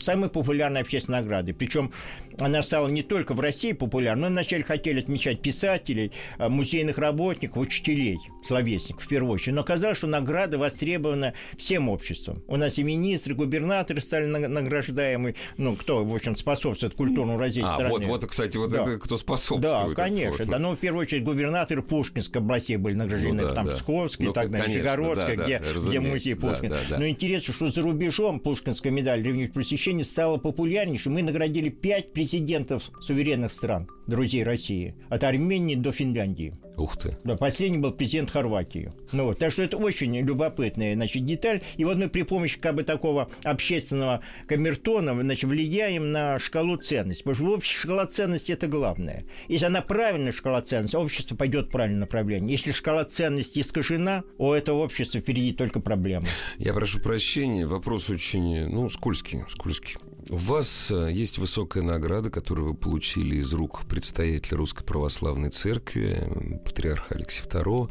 самой 0.00 0.30
популярной 0.30 0.80
общественной 0.80 1.20
наградой. 1.20 1.52
Причем 1.52 1.92
она 2.40 2.62
стала 2.62 2.88
не 2.88 3.02
только 3.02 3.34
в 3.34 3.40
России 3.40 3.72
популярной, 3.72 4.24
мы 4.24 4.28
вначале 4.28 4.62
хотели 4.64 5.00
отмечать 5.00 5.40
писателей, 5.40 6.12
а, 6.38 6.48
музейных 6.48 6.98
работников, 6.98 7.58
учителей, 7.58 8.18
словесников 8.46 9.04
в 9.04 9.08
первую 9.08 9.32
очередь. 9.34 9.54
Но 9.54 9.60
оказалось, 9.62 9.98
что 9.98 10.06
награда 10.06 10.58
востребована 10.58 11.34
всем 11.56 11.88
обществом. 11.88 12.42
У 12.48 12.56
нас 12.56 12.78
и 12.78 12.82
министры, 12.82 13.34
губернаторы 13.34 14.00
стали 14.00 14.26
на- 14.26 14.48
награждаемы, 14.48 15.34
ну, 15.56 15.76
кто, 15.76 16.04
в 16.04 16.14
общем, 16.14 16.34
способствует 16.36 16.94
культурному 16.94 17.38
развитию 17.38 17.70
А, 17.70 17.74
страны. 17.74 17.90
вот, 17.90 18.04
вот, 18.06 18.26
кстати, 18.26 18.56
вот 18.56 18.70
Да. 18.70 18.82
это 18.82 18.98
кто 18.98 19.16
способствует. 19.16 19.62
Да, 19.62 20.02
конечно. 20.02 20.46
Да, 20.46 20.58
но 20.58 20.74
в 20.74 20.78
первую 20.78 21.02
очередь 21.02 21.24
губернаторы 21.24 21.82
Пушкинской 21.82 22.40
областей 22.40 22.76
были 22.76 22.94
награждены, 22.94 23.42
Ну 23.42 23.48
да, 23.48 23.54
там 23.54 23.66
да. 23.66 23.74
Псковский 23.74 24.24
Ну, 24.26 24.30
и 24.32 24.34
так 24.34 24.50
далее, 24.50 24.68
Нижегородская, 24.68 25.36
да, 25.36 25.44
где, 25.44 25.58
да, 25.58 25.72
где 25.72 26.00
музей 26.00 26.34
да, 26.34 26.40
Пушкина. 26.48 26.70
да, 26.70 26.80
да. 26.90 26.98
Но 26.98 27.06
интересно, 27.08 27.54
что 27.54 27.68
за 27.68 27.82
рубежом 27.82 28.40
Пушкинская 28.40 28.92
медаль 28.92 29.22
Древних 29.22 29.52
просвещений 29.52 30.04
стала 30.04 30.38
популярнейшей. 30.38 31.12
Мы 31.12 31.22
наградили 31.22 31.68
пять 31.68 32.12
президентов 32.12 32.29
суверенных 32.30 33.52
стран, 33.52 33.88
друзей 34.06 34.44
России, 34.44 34.94
от 35.08 35.24
Армении 35.24 35.74
до 35.74 35.92
Финляндии. 35.92 36.54
Ух 36.76 36.96
ты. 36.96 37.16
Да, 37.24 37.36
последний 37.36 37.78
был 37.78 37.92
президент 37.92 38.30
Хорватии. 38.30 38.92
Ну 39.12 39.26
вот, 39.26 39.38
так 39.38 39.52
что 39.52 39.62
это 39.62 39.76
очень 39.76 40.16
любопытная, 40.18 40.94
значит, 40.94 41.26
деталь. 41.26 41.60
И 41.76 41.84
вот 41.84 41.98
мы 41.98 42.08
при 42.08 42.22
помощи 42.22 42.58
как 42.58 42.74
бы 42.74 42.84
такого 42.84 43.28
общественного 43.44 44.22
камертона, 44.46 45.12
значит, 45.12 45.50
влияем 45.50 46.12
на 46.12 46.38
шкалу 46.38 46.76
ценностей. 46.76 47.24
Потому 47.24 47.36
что 47.36 47.44
в 47.44 47.50
общей 47.50 47.74
шкала 47.74 48.06
ценностей 48.06 48.54
это 48.54 48.66
главное. 48.66 49.26
Если 49.48 49.66
она 49.66 49.82
правильная 49.82 50.32
шкала 50.32 50.62
ценностей, 50.62 50.96
общество 50.96 51.36
пойдет 51.36 51.66
в 51.66 51.70
правильном 51.70 52.00
направлении. 52.00 52.50
Если 52.50 52.72
шкала 52.72 53.04
ценностей 53.04 53.60
искажена, 53.60 54.24
у 54.38 54.52
этого 54.52 54.78
общества 54.78 55.20
впереди 55.20 55.52
только 55.52 55.80
проблемы. 55.80 56.26
Я 56.56 56.72
прошу 56.72 57.00
прощения, 57.00 57.66
вопрос 57.66 58.08
очень, 58.08 58.68
ну, 58.68 58.88
скользкий, 58.88 59.40
скользкий. 59.50 59.96
У 60.30 60.36
вас 60.36 60.90
э, 60.90 61.10
есть 61.12 61.38
высокая 61.38 61.82
награда, 61.82 62.30
которую 62.30 62.68
вы 62.68 62.74
получили 62.74 63.36
из 63.36 63.52
рук 63.52 63.82
предстоятеля 63.88 64.58
Русской 64.58 64.84
Православной 64.84 65.50
Церкви, 65.50 66.60
патриарха 66.64 67.16
Алексея 67.16 67.46
II, 67.46 67.90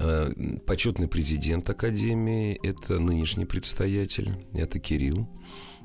Э, 0.00 0.30
почетный 0.64 1.08
президент 1.08 1.68
Академии, 1.68 2.58
это 2.62 3.00
нынешний 3.00 3.46
предстоятель, 3.46 4.32
это 4.54 4.78
Кирилл, 4.78 5.28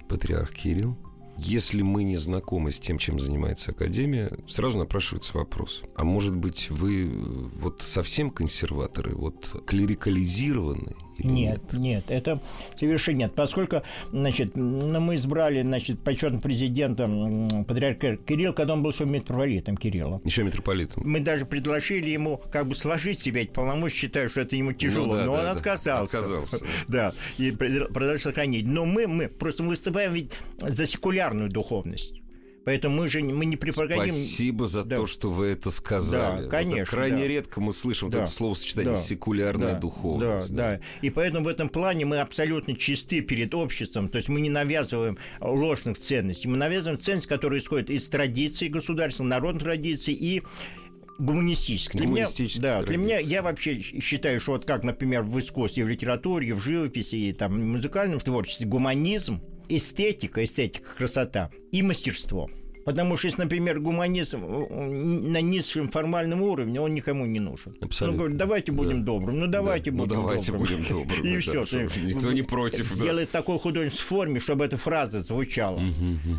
патриарх 0.07 0.53
Кирилл. 0.53 0.95
Если 1.35 1.81
мы 1.81 2.03
не 2.03 2.15
знакомы 2.15 2.71
с 2.71 2.77
тем, 2.77 2.99
чем 2.99 3.19
занимается 3.19 3.71
Академия, 3.71 4.31
сразу 4.47 4.77
напрашивается 4.77 5.35
вопрос. 5.35 5.81
А 5.95 6.03
может 6.03 6.35
быть, 6.35 6.69
вы 6.69 7.05
э, 7.05 7.09
вот 7.09 7.81
совсем 7.81 8.29
консерваторы, 8.29 9.15
вот 9.15 9.63
клерикализированы? 11.23 11.33
Нет, 11.33 11.73
нет, 11.73 11.79
нет, 11.79 12.03
это 12.09 12.41
совершенно 12.77 13.17
нет. 13.17 13.33
Поскольку, 13.35 13.83
значит, 14.11 14.55
ну, 14.55 14.99
мы 14.99 15.15
избрали, 15.15 15.61
значит, 15.61 15.99
почетным 15.99 16.41
президентом 16.41 17.65
патриарха 17.65 18.17
Кирилл, 18.17 18.53
когда 18.53 18.73
он 18.73 18.83
был 18.83 18.91
еще 18.91 19.05
митрополитом 19.05 19.77
Кирилла. 19.77 20.21
Еще 20.23 20.43
митрополитом. 20.43 21.03
Мы 21.05 21.19
даже 21.19 21.45
предложили 21.45 22.09
ему 22.09 22.41
как 22.51 22.67
бы 22.67 22.75
сложить 22.75 23.19
себя 23.19 23.41
эти 23.41 23.51
полномочия, 23.51 23.95
считаю, 23.95 24.29
что 24.29 24.41
это 24.41 24.55
ему 24.55 24.73
тяжело, 24.73 25.07
ну, 25.07 25.13
да, 25.13 25.25
но 25.25 25.33
да, 25.33 25.39
он 25.39 25.45
да. 25.45 25.51
отказался. 25.51 26.17
Отказался. 26.17 26.59
Да, 26.87 27.13
и 27.37 27.51
продолжал 27.51 28.17
сохранить. 28.17 28.67
Но 28.67 28.85
мы, 28.85 29.07
мы 29.07 29.27
просто 29.27 29.63
выступаем 29.63 30.13
ведь 30.13 30.31
за 30.59 30.85
секулярную 30.85 31.49
духовность. 31.49 32.22
Поэтому 32.65 32.95
мы 32.95 33.09
же 33.09 33.21
мы 33.21 33.45
не 33.45 33.57
преподносим... 33.57 34.13
Спасибо 34.13 34.67
за 34.67 34.83
да. 34.83 34.95
то, 34.95 35.07
что 35.07 35.29
вы 35.29 35.47
это 35.47 35.69
сказали. 35.69 36.43
Да, 36.43 36.49
конечно. 36.49 36.81
Это 36.81 36.91
крайне 36.91 37.21
да. 37.23 37.27
редко 37.27 37.61
мы 37.61 37.73
слышим 37.73 38.09
да. 38.09 38.19
вот 38.19 38.23
это 38.23 38.31
словосочетание 38.31 38.93
да. 38.93 38.97
секулярная 38.97 39.73
да. 39.73 39.79
духовность. 39.79 40.49
Да, 40.53 40.71
да, 40.71 40.77
да. 40.77 40.83
И 41.01 41.09
поэтому 41.09 41.45
в 41.45 41.47
этом 41.49 41.67
плане 41.67 42.05
мы 42.05 42.19
абсолютно 42.19 42.75
чисты 42.75 43.21
перед 43.21 43.53
обществом. 43.53 44.07
То 44.07 44.17
есть 44.17 44.29
мы 44.29 44.39
не 44.39 44.49
навязываем 44.49 45.17
ложных 45.41 45.97
ценностей. 45.97 46.47
Мы 46.47 46.57
навязываем 46.57 46.99
ценности, 46.99 47.27
которые 47.27 47.59
исходят 47.59 47.89
из 47.89 48.07
традиций 48.07 48.69
государства, 48.69 49.23
народных 49.23 49.63
традиций 49.63 50.13
и 50.13 50.41
гуманистических. 51.19 51.99
Для 51.99 52.07
меня, 52.07 52.27
да, 52.59 52.81
для 52.81 52.97
меня 52.97 53.19
я 53.19 53.41
вообще 53.41 53.81
считаю, 53.81 54.39
что 54.41 54.53
вот 54.53 54.65
как, 54.65 54.83
например, 54.83 55.23
в 55.23 55.37
искусстве, 55.39 55.83
в 55.85 55.87
литературе, 55.87 56.53
в 56.53 56.59
живописи 56.59 57.15
и 57.15 57.33
там 57.33 57.59
в 57.59 57.65
музыкальном 57.65 58.19
творчестве 58.19 58.67
гуманизм 58.67 59.41
эстетика, 59.69 60.43
эстетика, 60.43 60.89
красота 60.95 61.51
и 61.71 61.81
мастерство. 61.81 62.49
Потому 62.85 63.15
что, 63.15 63.27
если, 63.27 63.41
например, 63.41 63.79
гуманизм 63.79 64.43
э, 64.43 64.89
на 64.89 65.41
низшем 65.41 65.89
формальном 65.89 66.41
уровне, 66.41 66.81
он 66.81 66.93
никому 66.93 67.25
не 67.25 67.39
нужен. 67.39 67.75
Абсолютно. 67.79 68.11
Ну, 68.11 68.19
говорит, 68.19 68.37
давайте 68.37 68.71
будем 68.71 68.99
да. 68.99 69.05
добрым, 69.05 69.39
ну 69.39 69.47
давайте 69.47 69.91
да. 69.91 69.97
будем 69.97 70.15
ну, 70.15 70.21
давайте 70.21 70.51
добрым. 70.51 70.77
будем 70.77 70.89
добрым. 70.89 71.25
И 71.37 71.39
все. 71.39 71.63
Никто 72.03 72.31
не 72.31 72.41
против. 72.41 72.91
Сделать 72.91 73.31
такой 73.31 73.59
художественной 73.59 74.07
форме, 74.07 74.39
чтобы 74.39 74.65
эта 74.65 74.77
фраза 74.77 75.21
звучала. 75.21 75.79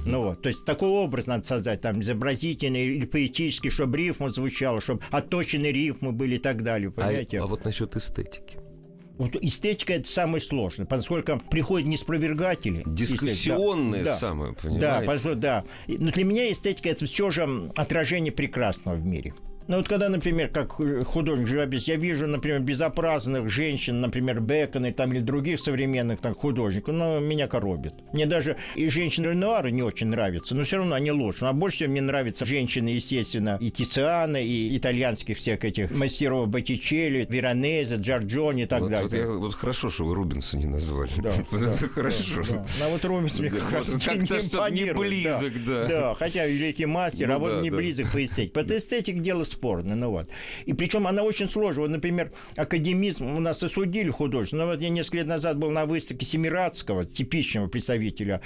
Ну 0.05 0.23
вот, 0.23 0.43
то 0.43 0.49
есть 0.49 0.65
такой 0.65 0.89
образ 0.89 1.27
надо 1.27 1.45
создать, 1.45 1.81
там, 1.81 2.01
изобразительный 2.01 2.87
или 2.87 3.07
поэтический, 3.07 3.71
чтобы 3.71 3.97
рифма 3.97 4.29
звучала, 4.29 4.81
чтобы 4.81 5.03
отточенные 5.11 5.73
рифмы 5.73 6.13
были 6.13 6.37
и 6.37 6.39
так 6.39 6.63
далее, 6.63 6.89
а 6.89 6.93
понимаете? 6.93 7.41
А 7.41 7.47
вот 7.47 7.65
насчет 7.65 7.97
эстетики. 7.97 8.59
Вот 9.17 9.37
эстетика 9.37 9.95
это 9.95 10.09
самое 10.09 10.41
сложное, 10.41 10.87
поскольку 10.87 11.41
приходят 11.51 11.89
неспровергатели. 11.89 12.83
Дискуссионные 12.87 14.05
да, 14.05 14.17
самые, 14.17 14.55
понимаете? 14.55 14.81
Да, 14.81 15.01
да. 15.35 15.65
Но 15.87 16.11
для 16.11 16.25
меня 16.25 16.51
эстетика 16.51 16.89
это 16.89 17.07
все 17.07 17.31
же 17.31 17.71
отражение 17.77 18.33
прекрасного 18.33 18.97
в 18.97 19.05
мире. 19.05 19.35
Ну 19.67 19.79
вот 19.79 19.89
когда, 19.89 20.09
например, 20.09 20.49
как 20.49 20.73
художник 21.07 21.47
живописец, 21.47 21.89
я 21.89 21.97
вижу, 21.97 22.27
например, 22.27 22.61
безобразных 22.61 23.49
женщин, 23.49 24.01
например, 24.01 24.41
Бекона 24.41 24.93
там, 24.93 25.13
или 25.13 25.21
других 25.21 25.59
современных 25.59 26.21
там, 26.21 26.35
художников, 26.35 26.95
но 26.95 27.19
меня 27.19 27.49
коробит. 27.49 27.95
Мне 28.13 28.27
даже 28.27 28.57
и 28.75 28.89
женщины 28.89 29.29
Ренуара 29.29 29.69
не 29.69 29.83
очень 29.83 30.09
нравятся, 30.09 30.55
но 30.55 30.65
все 30.65 30.77
равно 30.79 30.95
они 30.95 31.11
лучше. 31.13 31.47
А 31.47 31.53
больше 31.53 31.79
всего 31.79 31.93
мне 31.93 32.03
нравятся 32.03 32.45
женщины, 32.45 32.89
естественно, 32.89 33.57
и 33.61 33.71
Тициана, 33.71 34.37
и 34.37 34.77
итальянских 34.77 35.39
всех 35.39 35.65
этих 35.65 35.91
мастеров 35.91 36.49
Боттичелли, 36.49 37.27
Веронезе, 37.29 37.97
Джорджони 37.97 38.65
и 38.65 38.67
так 38.67 38.81
вот, 38.81 38.91
далее. 38.91 39.09
Вот, 39.09 39.15
я, 39.15 39.29
вот 39.29 39.55
хорошо, 39.55 39.89
что 39.89 40.05
вы 40.05 40.15
Рубинса 40.15 40.59
не 40.59 40.67
назвали. 40.67 41.11
Да, 41.17 41.33
хорошо. 41.95 42.43
Ну 42.45 42.91
вот 42.91 43.05
Рубинс 43.05 43.39
мне 43.39 43.51
как-то 43.51 43.99
что 44.43 44.69
не 44.69 44.93
близок, 44.93 45.65
да. 45.65 45.87
Да, 45.87 46.15
хотя 46.19 46.47
великий 46.47 46.87
мастер, 46.87 47.31
а 47.33 47.39
ну 47.39 47.41
вот 47.41 47.63
не 47.63 47.71
близок 47.71 48.13
по 48.13 48.23
эстетике. 48.23 48.53
По 48.53 48.61
эстетике 48.61 49.19
дело 49.19 49.45
спорно. 49.55 49.97
Ну 49.97 50.11
вот. 50.11 50.29
И 50.67 50.75
причем 50.75 51.07
она 51.07 51.23
очень 51.23 51.49
сложная. 51.49 51.85
Вот, 51.85 51.91
например, 51.91 52.33
академизм 52.57 53.37
у 53.37 53.41
нас 53.41 53.63
осудили 53.63 54.11
художество. 54.11 54.59
Но 54.59 54.67
вот 54.67 54.81
я 54.81 54.91
несколько 54.91 55.19
лет 55.19 55.27
назад 55.27 55.59
был 55.59 55.71
на 55.71 55.87
выставке 55.87 56.27
Семирадского, 56.27 57.05
типичного 57.05 57.69
представителя 57.69 58.41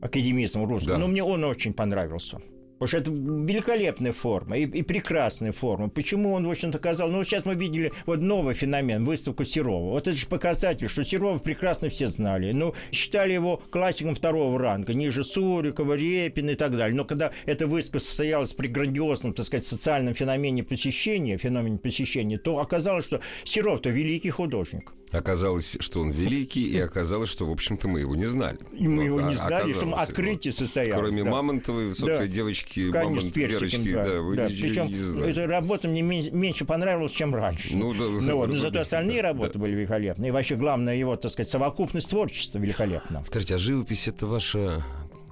академизма 0.00 0.66
русского. 0.66 0.94
Да. 0.94 0.98
Но 0.98 1.08
мне 1.08 1.22
он 1.22 1.44
очень 1.44 1.74
понравился. 1.74 2.40
Потому 2.78 2.88
что 2.88 2.98
это 2.98 3.10
великолепная 3.10 4.12
форма 4.12 4.58
и, 4.58 4.64
и 4.64 4.82
прекрасная 4.82 5.52
форма. 5.52 5.88
Почему 5.88 6.32
он, 6.32 6.46
в 6.46 6.50
общем-то, 6.50 6.78
сказал... 6.78 7.08
Ну, 7.10 7.18
вот 7.18 7.26
сейчас 7.26 7.44
мы 7.44 7.54
видели 7.54 7.92
вот 8.04 8.20
новый 8.20 8.54
феномен, 8.54 9.04
выставку 9.04 9.44
Серова. 9.44 9.90
Вот 9.90 10.08
это 10.08 10.16
же 10.16 10.26
показатель, 10.26 10.88
что 10.88 11.04
Серова 11.04 11.38
прекрасно 11.38 11.88
все 11.88 12.08
знали. 12.08 12.52
Ну, 12.52 12.74
считали 12.90 13.32
его 13.32 13.62
классиком 13.70 14.14
второго 14.14 14.58
ранга, 14.58 14.92
ниже 14.92 15.22
Сурикова, 15.22 15.94
Репина 15.94 16.50
и 16.50 16.56
так 16.56 16.76
далее. 16.76 16.96
Но 16.96 17.04
когда 17.04 17.30
эта 17.46 17.66
выставка 17.66 18.00
состоялась 18.00 18.52
при 18.52 18.68
грандиозном, 18.68 19.34
так 19.34 19.46
сказать, 19.46 19.66
социальном 19.66 20.14
феномене 20.14 20.64
посещения, 20.64 21.38
феномене 21.38 21.78
посещения, 21.78 22.38
то 22.38 22.58
оказалось, 22.58 23.06
что 23.06 23.20
Серов-то 23.44 23.90
великий 23.90 24.30
художник. 24.30 24.92
Оказалось, 25.14 25.76
что 25.80 26.00
он 26.00 26.10
великий, 26.10 26.66
и 26.66 26.78
оказалось, 26.78 27.30
что, 27.30 27.46
в 27.46 27.50
общем-то, 27.50 27.88
мы 27.88 28.00
его 28.00 28.16
не 28.16 28.26
знали. 28.26 28.58
И 28.72 28.88
мы 28.88 29.04
его 29.04 29.20
не 29.20 29.34
знали, 29.34 29.72
что 29.72 29.94
открытие 29.94 30.52
состоялось. 30.52 31.06
Кроме 31.06 31.24
да. 31.24 31.30
Мамонтовой, 31.30 31.88
высокой 31.88 32.18
да. 32.18 32.26
девочки, 32.26 32.90
Конечно, 32.90 33.16
Мамонт, 33.16 33.36
Верочки, 33.36 33.94
да, 33.94 34.04
да, 34.04 34.20
вы 34.20 34.36
да. 34.36 34.46
Причем 34.46 35.22
эта 35.22 35.46
работа 35.46 35.88
мне 35.88 36.02
меньше 36.02 36.64
понравилась, 36.64 37.12
чем 37.12 37.34
раньше. 37.34 37.76
Ну, 37.76 37.92
да, 37.92 38.04
ну, 38.04 38.36
вот, 38.36 38.48
но 38.48 38.56
зато 38.56 38.80
остальные 38.80 39.22
да, 39.22 39.28
работы 39.28 39.54
да. 39.54 39.58
были 39.60 39.74
великолепны. 39.74 40.26
И 40.26 40.30
вообще, 40.30 40.56
главное, 40.56 40.96
его, 40.96 41.16
так 41.16 41.30
сказать, 41.30 41.50
совокупность 41.50 42.10
творчества 42.10 42.58
великолепна. 42.58 43.22
Скажите, 43.24 43.54
а 43.54 43.58
живопись 43.58 44.08
это 44.08 44.26
ваша 44.26 44.84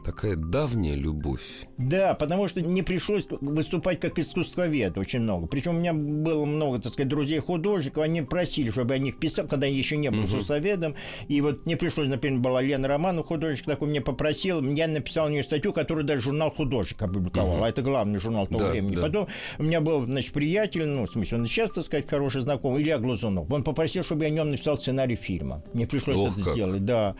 такая 0.04 0.36
давняя 0.36 0.94
любовь. 0.94 1.66
Да, 1.78 2.14
потому 2.14 2.48
что 2.48 2.60
не 2.60 2.82
пришлось 2.82 3.26
выступать 3.40 4.00
как 4.00 4.18
искусствовед 4.18 4.98
очень 4.98 5.20
много. 5.20 5.46
Причем 5.46 5.76
у 5.76 5.78
меня 5.78 5.92
было 5.92 6.44
много, 6.44 6.80
так 6.80 6.92
сказать, 6.92 7.08
друзей-художников, 7.08 8.02
они 8.02 8.22
просили, 8.22 8.70
чтобы 8.70 8.94
я 8.94 9.00
них 9.00 9.18
писал, 9.18 9.46
когда 9.46 9.66
я 9.66 9.76
еще 9.76 9.96
не 9.96 10.10
был 10.10 10.24
искусствоведом. 10.24 10.94
И 11.28 11.40
вот 11.40 11.66
мне 11.66 11.76
пришлось, 11.76 12.08
например, 12.08 12.40
была 12.40 12.62
Лена 12.62 12.88
Романов, 12.88 13.26
художник 13.26 13.64
такой, 13.64 13.88
мне 13.88 14.00
попросил, 14.00 14.62
я 14.62 14.88
написал 14.88 15.26
у 15.26 15.30
нее 15.30 15.42
статью, 15.42 15.72
которую 15.72 16.04
даже 16.04 16.22
журнал 16.22 16.50
«Художник» 16.50 17.00
опубликовал. 17.02 17.58
Uh-huh. 17.58 17.66
А 17.66 17.68
это 17.68 17.82
главный 17.82 18.18
журнал 18.18 18.46
того 18.46 18.60
да, 18.60 18.70
времени. 18.70 18.96
Да. 18.96 19.02
Потом 19.02 19.28
у 19.58 19.62
меня 19.62 19.80
был, 19.80 20.04
значит, 20.06 20.32
приятель, 20.32 20.84
ну, 20.86 21.06
в 21.06 21.10
смысле, 21.10 21.38
он 21.38 21.46
сейчас, 21.46 21.70
так 21.72 21.84
сказать, 21.84 22.08
хороший 22.08 22.40
знакомый, 22.40 22.82
Илья 22.82 22.98
Глазунов. 22.98 23.50
Он 23.50 23.62
попросил, 23.64 24.04
чтобы 24.04 24.24
я 24.24 24.28
о 24.28 24.30
нем 24.30 24.50
написал 24.50 24.78
сценарий 24.78 25.16
фильма. 25.16 25.62
Мне 25.72 25.86
пришлось 25.86 26.16
Ох, 26.16 26.34
это 26.34 26.44
как. 26.44 26.54
сделать, 26.54 26.84
да. 26.84 27.14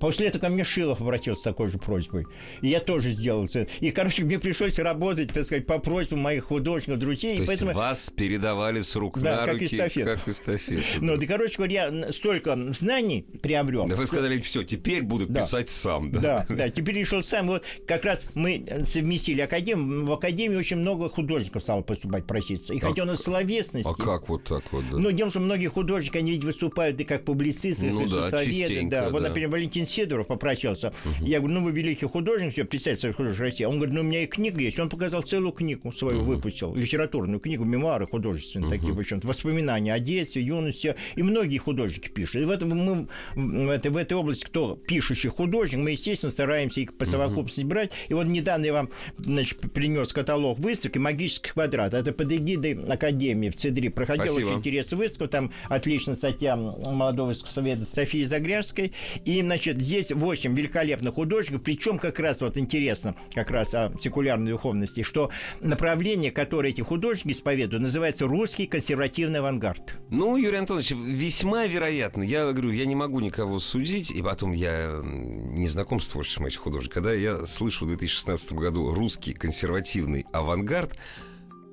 После 0.00 0.28
этого 0.28 0.42
ко 0.42 0.48
мне 0.48 0.64
Шилов 0.64 1.00
обратился 1.00 1.40
с 1.40 1.44
такой 1.44 1.68
же 1.68 1.78
просьбой. 1.78 2.26
И 2.62 2.68
я 2.68 2.80
тоже 2.80 3.12
сделал 3.12 3.44
это. 3.44 3.66
И, 3.80 3.90
короче, 3.90 4.24
мне 4.24 4.38
пришлось 4.38 4.78
работать, 4.78 5.32
так 5.32 5.44
сказать, 5.44 5.66
по 5.66 5.78
просьбам 5.78 6.20
моих 6.20 6.44
художников, 6.44 6.98
друзей. 6.98 7.36
То 7.36 7.44
и 7.44 7.46
есть 7.46 7.62
вас 7.62 8.10
передавали 8.10 8.82
с 8.82 8.94
рук 8.96 9.20
да, 9.20 9.40
на 9.40 9.44
как 9.44 9.54
руки, 9.54 9.66
эстафету. 9.66 10.10
как 10.10 10.28
эстафету. 10.28 10.84
Ну, 11.00 11.16
да, 11.16 11.26
короче 11.26 11.56
говоря, 11.56 11.86
я 11.86 12.12
столько 12.12 12.56
знаний 12.74 13.26
приобрел. 13.42 13.86
Да 13.86 13.96
вы 13.96 14.06
сказали, 14.06 14.38
все, 14.40 14.62
теперь 14.62 15.02
буду 15.02 15.26
да. 15.26 15.40
писать 15.40 15.68
сам. 15.70 16.10
Да, 16.12 16.20
да, 16.20 16.46
да, 16.48 16.70
теперь 16.70 16.96
решил 16.96 17.22
сам. 17.22 17.46
Вот 17.46 17.64
как 17.86 18.04
раз 18.04 18.26
мы 18.34 18.64
совместили 18.84 19.40
академию. 19.40 20.06
В 20.06 20.12
академии 20.12 20.56
очень 20.56 20.76
много 20.76 21.08
художников 21.08 21.62
стало 21.62 21.82
поступать, 21.82 22.26
проситься. 22.26 22.74
И 22.74 22.78
а, 22.78 22.88
хотя 22.88 23.02
у 23.02 23.06
нас 23.06 23.22
словесности... 23.22 23.90
А 23.90 23.94
как 23.94 24.28
вот 24.28 24.44
так 24.44 24.70
вот, 24.72 24.84
да? 24.90 24.98
Ну, 24.98 25.10
дело, 25.12 25.30
что 25.30 25.40
многие 25.40 25.68
художники, 25.68 26.16
они 26.18 26.32
ведь 26.32 26.44
выступают 26.44 27.00
и 27.00 27.04
как 27.04 27.24
публицисты, 27.24 27.86
и 27.86 27.90
ну, 27.90 28.00
как 28.00 28.10
да, 28.10 29.00
да. 29.02 29.10
Вот, 29.10 29.22
да. 29.22 29.28
например, 29.28 29.50
Валентин 29.50 29.77
Сидоров 29.86 30.26
попросился. 30.26 30.92
Угу. 31.04 31.26
Я 31.26 31.38
говорю, 31.38 31.54
ну, 31.54 31.64
вы 31.64 31.72
великий 31.72 32.06
художник, 32.06 32.52
все, 32.52 32.64
представитель 32.64 33.12
художник 33.12 33.40
России. 33.40 33.64
Он 33.64 33.76
говорит, 33.76 33.94
ну, 33.94 34.00
у 34.00 34.04
меня 34.04 34.22
и 34.22 34.26
книга 34.26 34.60
есть. 34.60 34.78
Он 34.78 34.88
показал 34.88 35.22
целую 35.22 35.52
книгу 35.52 35.92
свою, 35.92 36.18
угу. 36.18 36.32
выпустил, 36.32 36.74
литературную 36.74 37.40
книгу, 37.40 37.64
мемуары 37.64 38.06
художественные, 38.06 38.68
угу. 38.68 38.74
такие, 38.74 38.92
в 38.92 38.98
общем 38.98 39.20
воспоминания 39.22 39.92
о 39.92 39.98
детстве, 39.98 40.42
юности. 40.42 40.94
И 41.16 41.22
многие 41.22 41.58
художники 41.58 42.08
пишут. 42.08 42.36
И 42.36 42.44
в, 42.44 42.50
этом 42.50 42.70
мы, 42.70 43.08
в, 43.34 43.70
этой, 43.70 43.90
в 43.90 43.96
этой 43.96 44.14
области, 44.14 44.44
кто 44.44 44.76
пишущий 44.76 45.30
художник, 45.30 45.80
мы, 45.80 45.90
естественно, 45.90 46.30
стараемся 46.30 46.80
их 46.80 46.96
по 46.96 47.04
совокупности 47.04 47.62
угу. 47.62 47.70
брать. 47.70 47.90
И 48.08 48.14
вот 48.14 48.26
недавно 48.26 48.64
я 48.64 48.72
вам 48.72 48.90
значит, 49.18 49.58
принес 49.72 50.12
каталог 50.12 50.58
выставки 50.58 50.98
«Магический 50.98 51.50
квадрат». 51.50 51.94
Это 51.94 52.12
под 52.12 52.32
эгидой 52.32 52.78
Академии 52.88 53.50
в 53.50 53.56
Цедри. 53.56 53.88
Проходила 53.88 54.26
Спасибо. 54.26 54.46
очень 54.46 54.58
интересная 54.58 54.98
выставка. 54.98 55.28
Там 55.28 55.52
отличная 55.68 56.16
статья 56.16 56.56
молодого 56.56 57.32
искусствоведа 57.32 57.84
Софии 57.84 58.22
Загряжской. 58.24 58.92
И, 59.24 59.40
значит, 59.42 59.67
здесь 59.76 60.10
8 60.12 60.54
великолепных 60.54 61.14
художников. 61.14 61.62
Причем 61.62 61.98
как 61.98 62.18
раз 62.18 62.40
вот 62.40 62.56
интересно, 62.56 63.14
как 63.34 63.50
раз 63.50 63.74
о 63.74 63.92
секулярной 64.00 64.52
духовности, 64.52 65.02
что 65.02 65.30
направление, 65.60 66.30
которое 66.30 66.70
эти 66.70 66.80
художники 66.80 67.32
исповедуют, 67.32 67.82
называется 67.82 68.26
русский 68.26 68.66
консервативный 68.66 69.40
авангард. 69.40 69.98
Ну, 70.10 70.36
Юрий 70.36 70.58
Антонович, 70.58 70.92
весьма 70.92 71.66
вероятно. 71.66 72.22
Я 72.22 72.50
говорю, 72.52 72.70
я 72.70 72.86
не 72.86 72.94
могу 72.94 73.20
никого 73.20 73.58
судить, 73.58 74.10
и 74.10 74.22
потом 74.22 74.52
я 74.52 75.00
не 75.02 75.68
знаком 75.68 76.00
с 76.00 76.08
творчеством 76.08 76.46
этих 76.46 76.60
художников. 76.60 76.94
Когда 76.94 77.12
я 77.12 77.46
слышу 77.46 77.84
в 77.84 77.88
2016 77.88 78.52
году 78.54 78.92
русский 78.92 79.34
консервативный 79.34 80.26
авангард, 80.32 80.96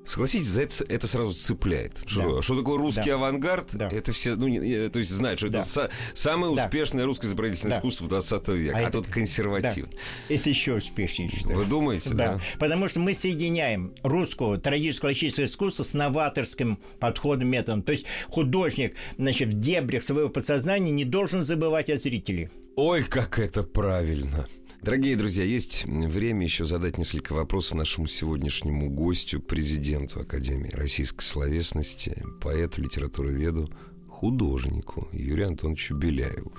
Согласитесь, 0.06 0.56
это, 0.56 0.86
это 0.88 1.08
сразу 1.08 1.34
цепляет. 1.34 1.94
Что, 2.06 2.36
Да. 2.38 2.42
что 2.42 2.58
такое 2.58 2.78
русский 2.78 3.10
Да. 3.10 3.16
авангард? 3.16 3.70
Да. 3.76 3.90
Это 3.90 4.12
все, 4.12 4.36
ну, 4.36 4.48
не- 4.48 4.60
не- 4.60 4.90
то 4.90 5.00
есть 5.00 5.12
знают, 5.12 5.40
что 5.40 5.50
Да. 5.50 5.60
это 5.60 5.68
са- 5.68 5.90
самое 6.14 6.56
Да. 6.56 6.66
успешное 6.66 7.06
русское 7.06 7.28
изобразительное 7.28 7.74
Да. 7.74 7.80
искусство 7.80 8.08
20 8.08 8.56
века. 8.56 8.78
А, 8.78 8.82
это- 8.82 8.92
тут 8.92 9.08
консервативно. 9.08 9.92
Да. 9.92 10.36
Это 10.36 10.50
еще 10.50 10.76
успешнее, 10.76 11.30
считаю. 11.30 11.56
Вы 11.56 11.66
думаете, 11.66 12.10
да? 12.12 12.36
Да, 12.36 12.42
потому 12.60 12.88
что 12.88 13.00
мы 13.00 13.14
соединяем 13.14 13.94
русскую 14.04 14.60
трагическое 14.60 15.12
классическое 15.14 15.46
искусство 15.48 15.84
с 15.84 15.94
новаторским 15.94 16.78
подходом, 17.00 17.48
методом. 17.50 17.82
То 17.84 17.92
есть 17.92 18.06
художник, 18.30 18.96
значит, 19.18 19.50
в 19.50 19.60
дебрях 19.60 20.04
своего 20.04 20.30
подсознания 20.30 20.92
не 20.92 21.06
должен 21.06 21.44
забывать 21.44 21.90
о 21.90 21.98
зрителе. 21.98 22.50
Ой, 22.76 23.04
как 23.04 23.40
это 23.40 23.64
правильно. 23.64 24.48
Дорогие 24.86 25.16
друзья, 25.16 25.44
есть 25.44 25.86
время 25.86 26.44
еще 26.44 26.68
задать 26.68 27.00
несколько 27.00 27.34
вопросов 27.34 27.74
нашему 27.74 28.06
сегодняшнему 28.06 28.88
гостю, 28.88 29.42
президенту 29.42 30.20
Академии 30.20 30.70
российской 30.70 31.24
словесности, 31.24 32.24
поэту, 32.40 32.84
литературоведу, 32.84 33.68
художнику 34.08 35.10
Юрию 35.12 35.48
Антоновичу 35.48 35.96
Беляеву. 35.96 36.54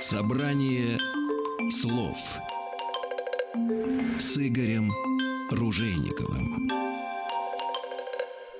Собрание 0.00 0.98
слов 1.70 2.18
с 4.18 4.36
Игорем 4.36 4.90
Ружейниковым. 5.52 6.81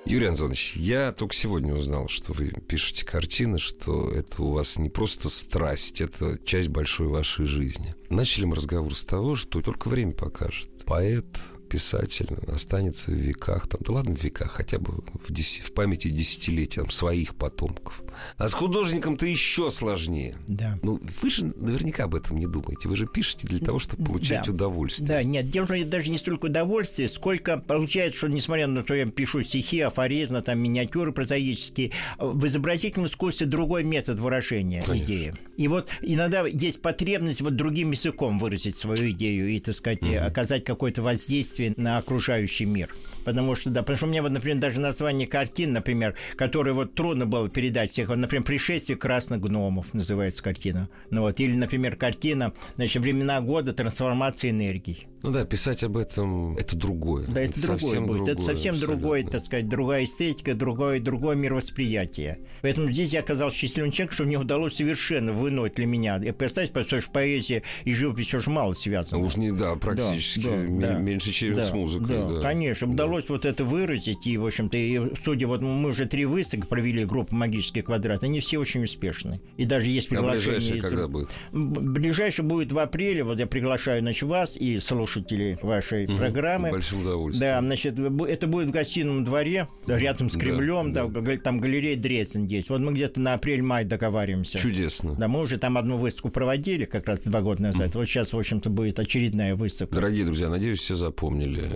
Юрий 0.05 0.27
Антонович, 0.27 0.73
я 0.75 1.13
только 1.13 1.33
сегодня 1.33 1.73
узнал, 1.73 2.09
что 2.09 2.33
вы 2.33 2.49
пишете 2.49 3.05
картины, 3.05 3.57
что 3.57 4.11
это 4.11 4.43
у 4.43 4.51
вас 4.51 4.77
не 4.77 4.89
просто 4.89 5.29
страсть, 5.29 6.01
это 6.01 6.37
часть 6.45 6.67
большой 6.67 7.07
вашей 7.07 7.45
жизни. 7.45 7.95
Начали 8.09 8.43
мы 8.43 8.55
разговор 8.55 8.93
с 8.93 9.05
того, 9.05 9.35
что 9.35 9.61
только 9.61 9.87
время 9.87 10.11
покажет. 10.11 10.69
Поэт, 10.85 11.25
писатель 11.73 12.27
останется 12.47 13.09
в 13.09 13.15
веках, 13.15 13.67
там, 13.67 13.81
да 13.83 13.93
ладно 13.93 14.15
в 14.15 14.23
веках, 14.23 14.51
хотя 14.51 14.77
бы 14.77 14.93
в, 15.27 15.31
деся- 15.31 15.63
в 15.63 15.73
памяти 15.73 16.09
десятилетий 16.09 16.81
там, 16.81 16.91
своих 16.91 17.33
потомков. 17.33 18.03
А 18.37 18.47
с 18.47 18.53
художником-то 18.53 19.25
еще 19.25 19.71
сложнее. 19.71 20.35
Да. 20.47 20.77
Ну, 20.83 21.01
вы 21.21 21.29
же 21.31 21.45
наверняка 21.45 22.03
об 22.03 22.13
этом 22.13 22.37
не 22.37 22.45
думаете. 22.45 22.87
Вы 22.89 22.95
же 22.95 23.07
пишете 23.07 23.47
для 23.47 23.57
того, 23.57 23.79
чтобы 23.79 24.05
получать 24.05 24.45
Да. 24.45 24.51
удовольствие. 24.51 25.07
Да, 25.07 25.23
нет, 25.23 25.49
дело 25.49 25.65
даже 25.85 26.11
не 26.11 26.19
столько 26.19 26.45
удовольствие, 26.45 27.09
сколько 27.09 27.57
получается, 27.57 28.19
что 28.19 28.27
несмотря 28.27 28.67
на 28.67 28.81
то, 28.81 28.83
что 28.83 28.93
я 28.93 29.07
пишу 29.07 29.41
стихи, 29.41 29.79
афоризмы, 29.79 30.43
там, 30.43 30.59
миниатюры 30.59 31.11
прозаические, 31.11 31.91
в 32.19 32.45
изобразительном 32.45 33.07
искусстве 33.07 33.47
другой 33.47 33.83
метод 33.83 34.19
выражения 34.19 34.83
Конечно. 34.83 35.05
идеи. 35.05 35.33
И 35.57 35.67
вот 35.67 35.89
иногда 36.01 36.45
есть 36.45 36.83
потребность 36.83 37.41
вот 37.41 37.55
другим 37.55 37.91
языком 37.91 38.37
выразить 38.37 38.75
свою 38.75 39.09
идею 39.09 39.49
и, 39.49 39.59
так 39.59 39.73
сказать, 39.73 40.03
оказать 40.03 40.63
какое-то 40.63 41.01
воздействие 41.01 41.62
на 41.77 41.97
окружающий 41.97 42.65
мир. 42.65 42.93
Потому 43.25 43.55
что, 43.55 43.69
да, 43.69 43.81
потому 43.81 43.97
что 43.97 44.05
у 44.05 44.09
меня 44.09 44.21
вот, 44.21 44.31
например, 44.31 44.57
даже 44.59 44.79
название 44.79 45.27
картин, 45.27 45.73
например, 45.73 46.15
которые 46.35 46.73
вот 46.73 46.93
трудно 46.93 47.25
было 47.25 47.49
передать 47.49 47.91
всех, 47.91 48.09
вот, 48.09 48.17
например, 48.17 48.43
«Пришествие 48.43 48.97
красных 48.97 49.39
гномов» 49.39 49.93
называется 49.93 50.43
картина. 50.43 50.89
Ну 51.09 51.21
вот, 51.21 51.39
или, 51.39 51.55
например, 51.55 51.95
картина, 51.95 52.53
значит, 52.75 53.01
«Времена 53.01 53.41
года. 53.41 53.73
Трансформация 53.73 54.51
энергий». 54.51 55.07
Ну 55.23 55.31
да, 55.31 55.45
писать 55.45 55.83
об 55.83 55.95
этом 55.95 56.57
это 56.57 56.75
другое. 56.75 57.25
Да, 57.27 57.41
это, 57.41 57.59
другое 57.61 57.79
совсем 57.79 58.05
будет. 58.05 58.27
это 58.27 58.41
совсем 58.41 58.73
абсолютно. 58.75 58.97
другое, 58.97 59.23
так 59.23 59.41
сказать, 59.41 59.69
другая 59.69 60.03
эстетика, 60.03 60.53
другое, 60.53 60.99
другое 60.99 61.35
мировосприятие. 61.37 62.39
Поэтому 62.61 62.91
здесь 62.91 63.13
я 63.13 63.21
оказался 63.21 63.57
счастливым 63.57 63.91
человеком, 63.91 64.15
что 64.15 64.23
мне 64.25 64.37
удалось 64.37 64.75
совершенно 64.75 65.31
вынуть 65.31 65.75
для 65.75 65.85
меня. 65.85 66.17
Я 66.21 66.33
представьте, 66.33 66.73
потому 66.73 67.01
что 67.01 67.11
поэзия 67.11 67.63
и 67.85 67.93
живопись 67.93 68.27
все 68.27 68.41
же 68.41 68.49
мало 68.49 68.73
связаны. 68.73 69.23
Уж 69.23 69.37
не, 69.37 69.53
да, 69.53 69.75
практически 69.75 70.41
Да, 70.41 70.49
да, 70.49 70.55
м- 70.57 70.79
да. 70.81 70.93
меньше, 70.99 71.31
чем 71.31 71.55
Да, 71.55 71.63
с 71.63 71.73
музыкой. 71.73 72.17
Да, 72.17 72.27
Да, 72.27 72.41
конечно. 72.41 72.91
Удалось 72.91 73.29
вот 73.29 73.45
это 73.45 73.63
выразить. 73.63 74.27
И, 74.27 74.37
в 74.37 74.45
общем-то, 74.45 74.75
и, 74.75 75.15
судя, 75.23 75.47
вот 75.47 75.61
мы 75.61 75.91
уже 75.91 76.05
три 76.05 76.25
выставки 76.25 76.67
провели, 76.67 77.05
группа 77.05 77.33
«Магический 77.33 77.81
квадрат», 77.81 78.23
они 78.23 78.41
все 78.41 78.57
очень 78.57 78.83
успешны. 78.83 79.39
И 79.55 79.63
даже 79.63 79.89
есть 79.89 80.07
А 80.07 80.15
приглашение... 80.15 80.57
ближайшее 80.59 80.77
из 80.79 80.83
когда 80.83 81.07
будет? 81.07 81.29
Ближайшее 81.53 82.45
будет 82.45 82.73
в 82.73 82.77
апреле. 82.79 83.23
Вот 83.23 83.39
я 83.39 83.47
приглашаю, 83.47 84.01
значит, 84.01 84.23
вас 84.23 84.57
и 84.57 84.79
слушателей 85.13 85.57
вашей 85.61 86.07
программы. 86.07 86.69
С 86.69 86.71
большим 86.71 87.01
удовольствием. 87.01 87.51
Да, 87.51 87.61
значит, 87.61 87.99
это 87.99 88.47
будет 88.47 88.67
в 88.67 88.71
гостином 88.71 89.23
дворе, 89.23 89.67
рядом 89.87 90.29
с 90.29 90.33
Кремлем, 90.33 90.91
да. 90.91 91.07
да, 91.07 91.37
там 91.37 91.59
галерея 91.59 91.95
Дрезден 91.95 92.45
есть. 92.45 92.69
Вот 92.69 92.81
мы 92.81 92.93
где-то 92.93 93.19
на 93.19 93.33
апрель-май 93.33 93.85
договариваемся. 93.85 94.57
Чудесно. 94.57 95.15
Да, 95.15 95.27
мы 95.27 95.41
уже 95.41 95.57
там 95.57 95.77
одну 95.77 95.97
выставку 95.97 96.29
проводили 96.29 96.85
как 96.85 97.07
раз 97.07 97.19
два 97.21 97.41
года 97.41 97.63
назад. 97.63 97.95
Вот 97.95 98.05
сейчас, 98.05 98.33
в 98.33 98.37
общем-то, 98.37 98.69
будет 98.69 98.99
очередная 98.99 99.55
выставка. 99.55 99.95
Дорогие 99.95 100.25
друзья, 100.25 100.49
надеюсь, 100.49 100.79
все 100.79 100.95
запомнили. 100.95 101.69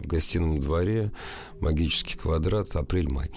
В 0.00 0.06
гостином 0.06 0.58
дворе 0.60 1.12
магический 1.60 2.18
квадрат, 2.18 2.74
апрель-май. 2.74 3.30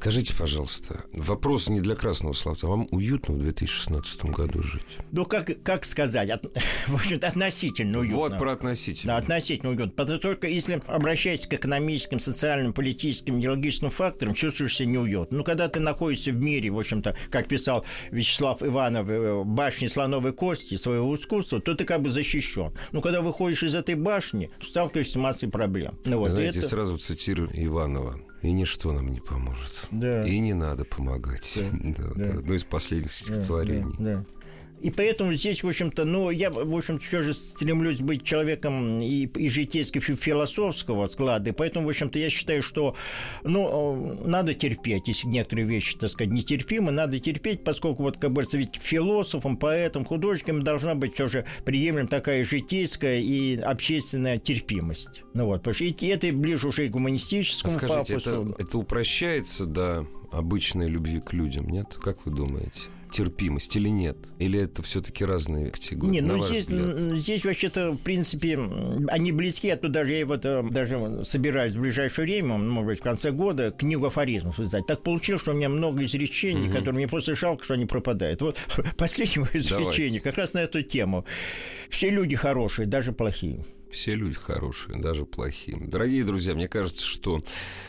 Скажите, 0.00 0.34
пожалуйста, 0.34 1.04
вопрос 1.12 1.68
не 1.68 1.82
для 1.82 1.94
красного 1.94 2.32
словца. 2.32 2.66
Вам 2.66 2.88
уютно 2.90 3.34
в 3.34 3.38
2016 3.38 4.24
году 4.30 4.62
жить? 4.62 4.96
Ну, 5.12 5.26
как, 5.26 5.62
как 5.62 5.84
сказать, 5.84 6.30
от- 6.30 6.46
в 6.86 6.94
общем-то, 6.94 7.28
относительно 7.28 7.98
уютно. 7.98 8.16
Вот 8.16 8.38
про 8.38 8.52
относительно. 8.52 9.12
Да, 9.12 9.18
относительно 9.18 9.72
уютно. 9.72 9.90
Потому 9.90 10.16
что 10.16 10.28
только 10.28 10.48
если 10.48 10.80
обращаясь 10.86 11.46
к 11.46 11.52
экономическим, 11.52 12.18
социальным, 12.18 12.72
политическим, 12.72 13.40
идеологическим 13.40 13.90
факторам, 13.90 14.32
чувствуешь 14.32 14.74
себя 14.74 14.88
неуютно. 14.88 15.36
Ну, 15.36 15.44
когда 15.44 15.68
ты 15.68 15.80
находишься 15.80 16.30
в 16.32 16.36
мире, 16.36 16.70
в 16.70 16.78
общем-то, 16.78 17.14
как 17.28 17.46
писал 17.48 17.84
Вячеслав 18.10 18.62
Иванов, 18.62 19.06
э, 19.10 19.42
башни 19.44 19.86
слоновой 19.86 20.32
кости 20.32 20.76
своего 20.78 21.14
искусства, 21.14 21.60
то 21.60 21.74
ты 21.74 21.84
как 21.84 22.00
бы 22.00 22.08
защищен. 22.08 22.72
Но 22.92 23.02
когда 23.02 23.20
выходишь 23.20 23.62
из 23.64 23.74
этой 23.74 23.96
башни, 23.96 24.50
сталкиваешься 24.62 25.12
с 25.12 25.16
массой 25.16 25.50
проблем. 25.50 25.98
Ну, 26.06 26.20
вот, 26.20 26.30
Знаете, 26.30 26.60
это- 26.60 26.68
сразу 26.68 26.96
цитирую 26.96 27.50
Иванова. 27.52 28.18
И 28.42 28.52
ничто 28.52 28.92
нам 28.92 29.08
не 29.08 29.20
поможет. 29.20 29.86
Да. 29.90 30.24
И 30.24 30.38
не 30.38 30.54
надо 30.54 30.84
помогать. 30.84 31.62
Да, 31.72 32.08
да. 32.14 32.24
это 32.24 32.38
Одно 32.38 32.54
из 32.54 32.64
последних 32.64 33.12
стихотворений. 33.12 33.94
Да, 33.98 34.16
да. 34.16 34.24
И 34.80 34.90
поэтому 34.90 35.34
здесь, 35.34 35.62
в 35.62 35.68
общем-то, 35.68 36.04
ну, 36.04 36.30
я, 36.30 36.50
в 36.50 36.74
общем-то, 36.74 37.04
все 37.04 37.22
же 37.22 37.34
стремлюсь 37.34 38.00
быть 38.00 38.24
человеком 38.24 39.00
и, 39.00 39.26
и 39.26 39.48
житейско-философского 39.48 41.06
склада, 41.06 41.50
и 41.50 41.52
поэтому, 41.52 41.86
в 41.86 41.90
общем-то, 41.90 42.18
я 42.18 42.30
считаю, 42.30 42.62
что, 42.62 42.96
ну, 43.42 44.18
надо 44.24 44.54
терпеть, 44.54 45.08
если 45.08 45.28
некоторые 45.28 45.66
вещи, 45.66 45.98
так 45.98 46.10
сказать, 46.10 46.32
нетерпимы, 46.32 46.92
надо 46.92 47.18
терпеть, 47.18 47.62
поскольку, 47.62 48.04
вот, 48.04 48.16
как 48.16 48.32
говорится, 48.32 48.56
ведь 48.58 48.76
философам, 48.76 49.56
поэтам, 49.56 50.04
художникам 50.04 50.62
должна 50.62 50.94
быть 50.94 51.14
все 51.14 51.28
же 51.28 51.44
приемлема 51.64 52.08
такая 52.08 52.44
житейская 52.44 53.20
и 53.20 53.56
общественная 53.56 54.38
терпимость. 54.38 55.22
Ну 55.34 55.46
вот, 55.46 55.58
потому 55.58 55.74
что 55.74 55.84
и 55.84 56.06
это 56.06 56.32
ближе 56.32 56.68
уже 56.68 56.86
и 56.86 56.88
к 56.88 56.92
А 56.92 56.92
гуманистическому 56.94 57.74
скажите, 57.74 58.14
пафосу. 58.14 58.46
это, 58.46 58.62
это 58.62 58.78
упрощается 58.78 59.66
до 59.66 60.06
обычной 60.32 60.88
любви 60.88 61.20
к 61.20 61.32
людям, 61.32 61.68
нет? 61.68 61.98
Как 62.02 62.24
вы 62.24 62.32
думаете? 62.32 62.80
Терпимость 63.10 63.74
или 63.76 63.88
нет? 63.88 64.16
Или 64.38 64.60
это 64.60 64.82
все-таки 64.82 65.24
разные 65.24 65.70
категории? 65.70 66.12
Не, 66.12 66.20
ну 66.20 66.42
здесь, 66.44 66.68
взгляд? 66.68 67.18
здесь 67.18 67.44
вообще-то, 67.44 67.92
в 67.92 67.98
принципе, 67.98 68.58
они 69.08 69.32
близки. 69.32 69.68
Я 69.68 69.76
тут 69.76 69.92
даже, 69.92 70.14
я 70.14 70.26
вот 70.26 70.44
э, 70.44 70.62
даже 70.70 71.24
собираюсь 71.24 71.74
в 71.74 71.80
ближайшее 71.80 72.24
время, 72.24 72.58
может 72.58 72.86
быть, 72.86 73.00
в 73.00 73.02
конце 73.02 73.30
года, 73.32 73.70
книгу 73.70 74.06
афоризмов 74.06 74.60
издать. 74.60 74.86
Так 74.86 75.02
получилось, 75.02 75.42
что 75.42 75.52
у 75.52 75.54
меня 75.54 75.68
много 75.68 76.04
изречений, 76.04 76.68
которые 76.68 76.94
мне 76.94 77.08
просто 77.08 77.34
жалко, 77.34 77.64
что 77.64 77.74
они 77.74 77.86
пропадают. 77.86 78.42
Вот 78.42 78.56
последнее 78.96 79.46
изречение 79.52 80.20
как 80.20 80.36
раз 80.36 80.52
на 80.52 80.58
эту 80.60 80.82
тему. 80.82 81.24
Все 81.88 82.10
люди 82.10 82.36
хорошие, 82.36 82.86
даже 82.86 83.12
плохие. 83.12 83.64
Все 83.90 84.14
люди 84.14 84.34
хорошие, 84.34 85.00
даже 85.00 85.26
плохие. 85.26 85.76
Дорогие 85.80 86.24
друзья, 86.24 86.54
мне 86.54 86.68
кажется, 86.68 87.04
что... 87.04 87.42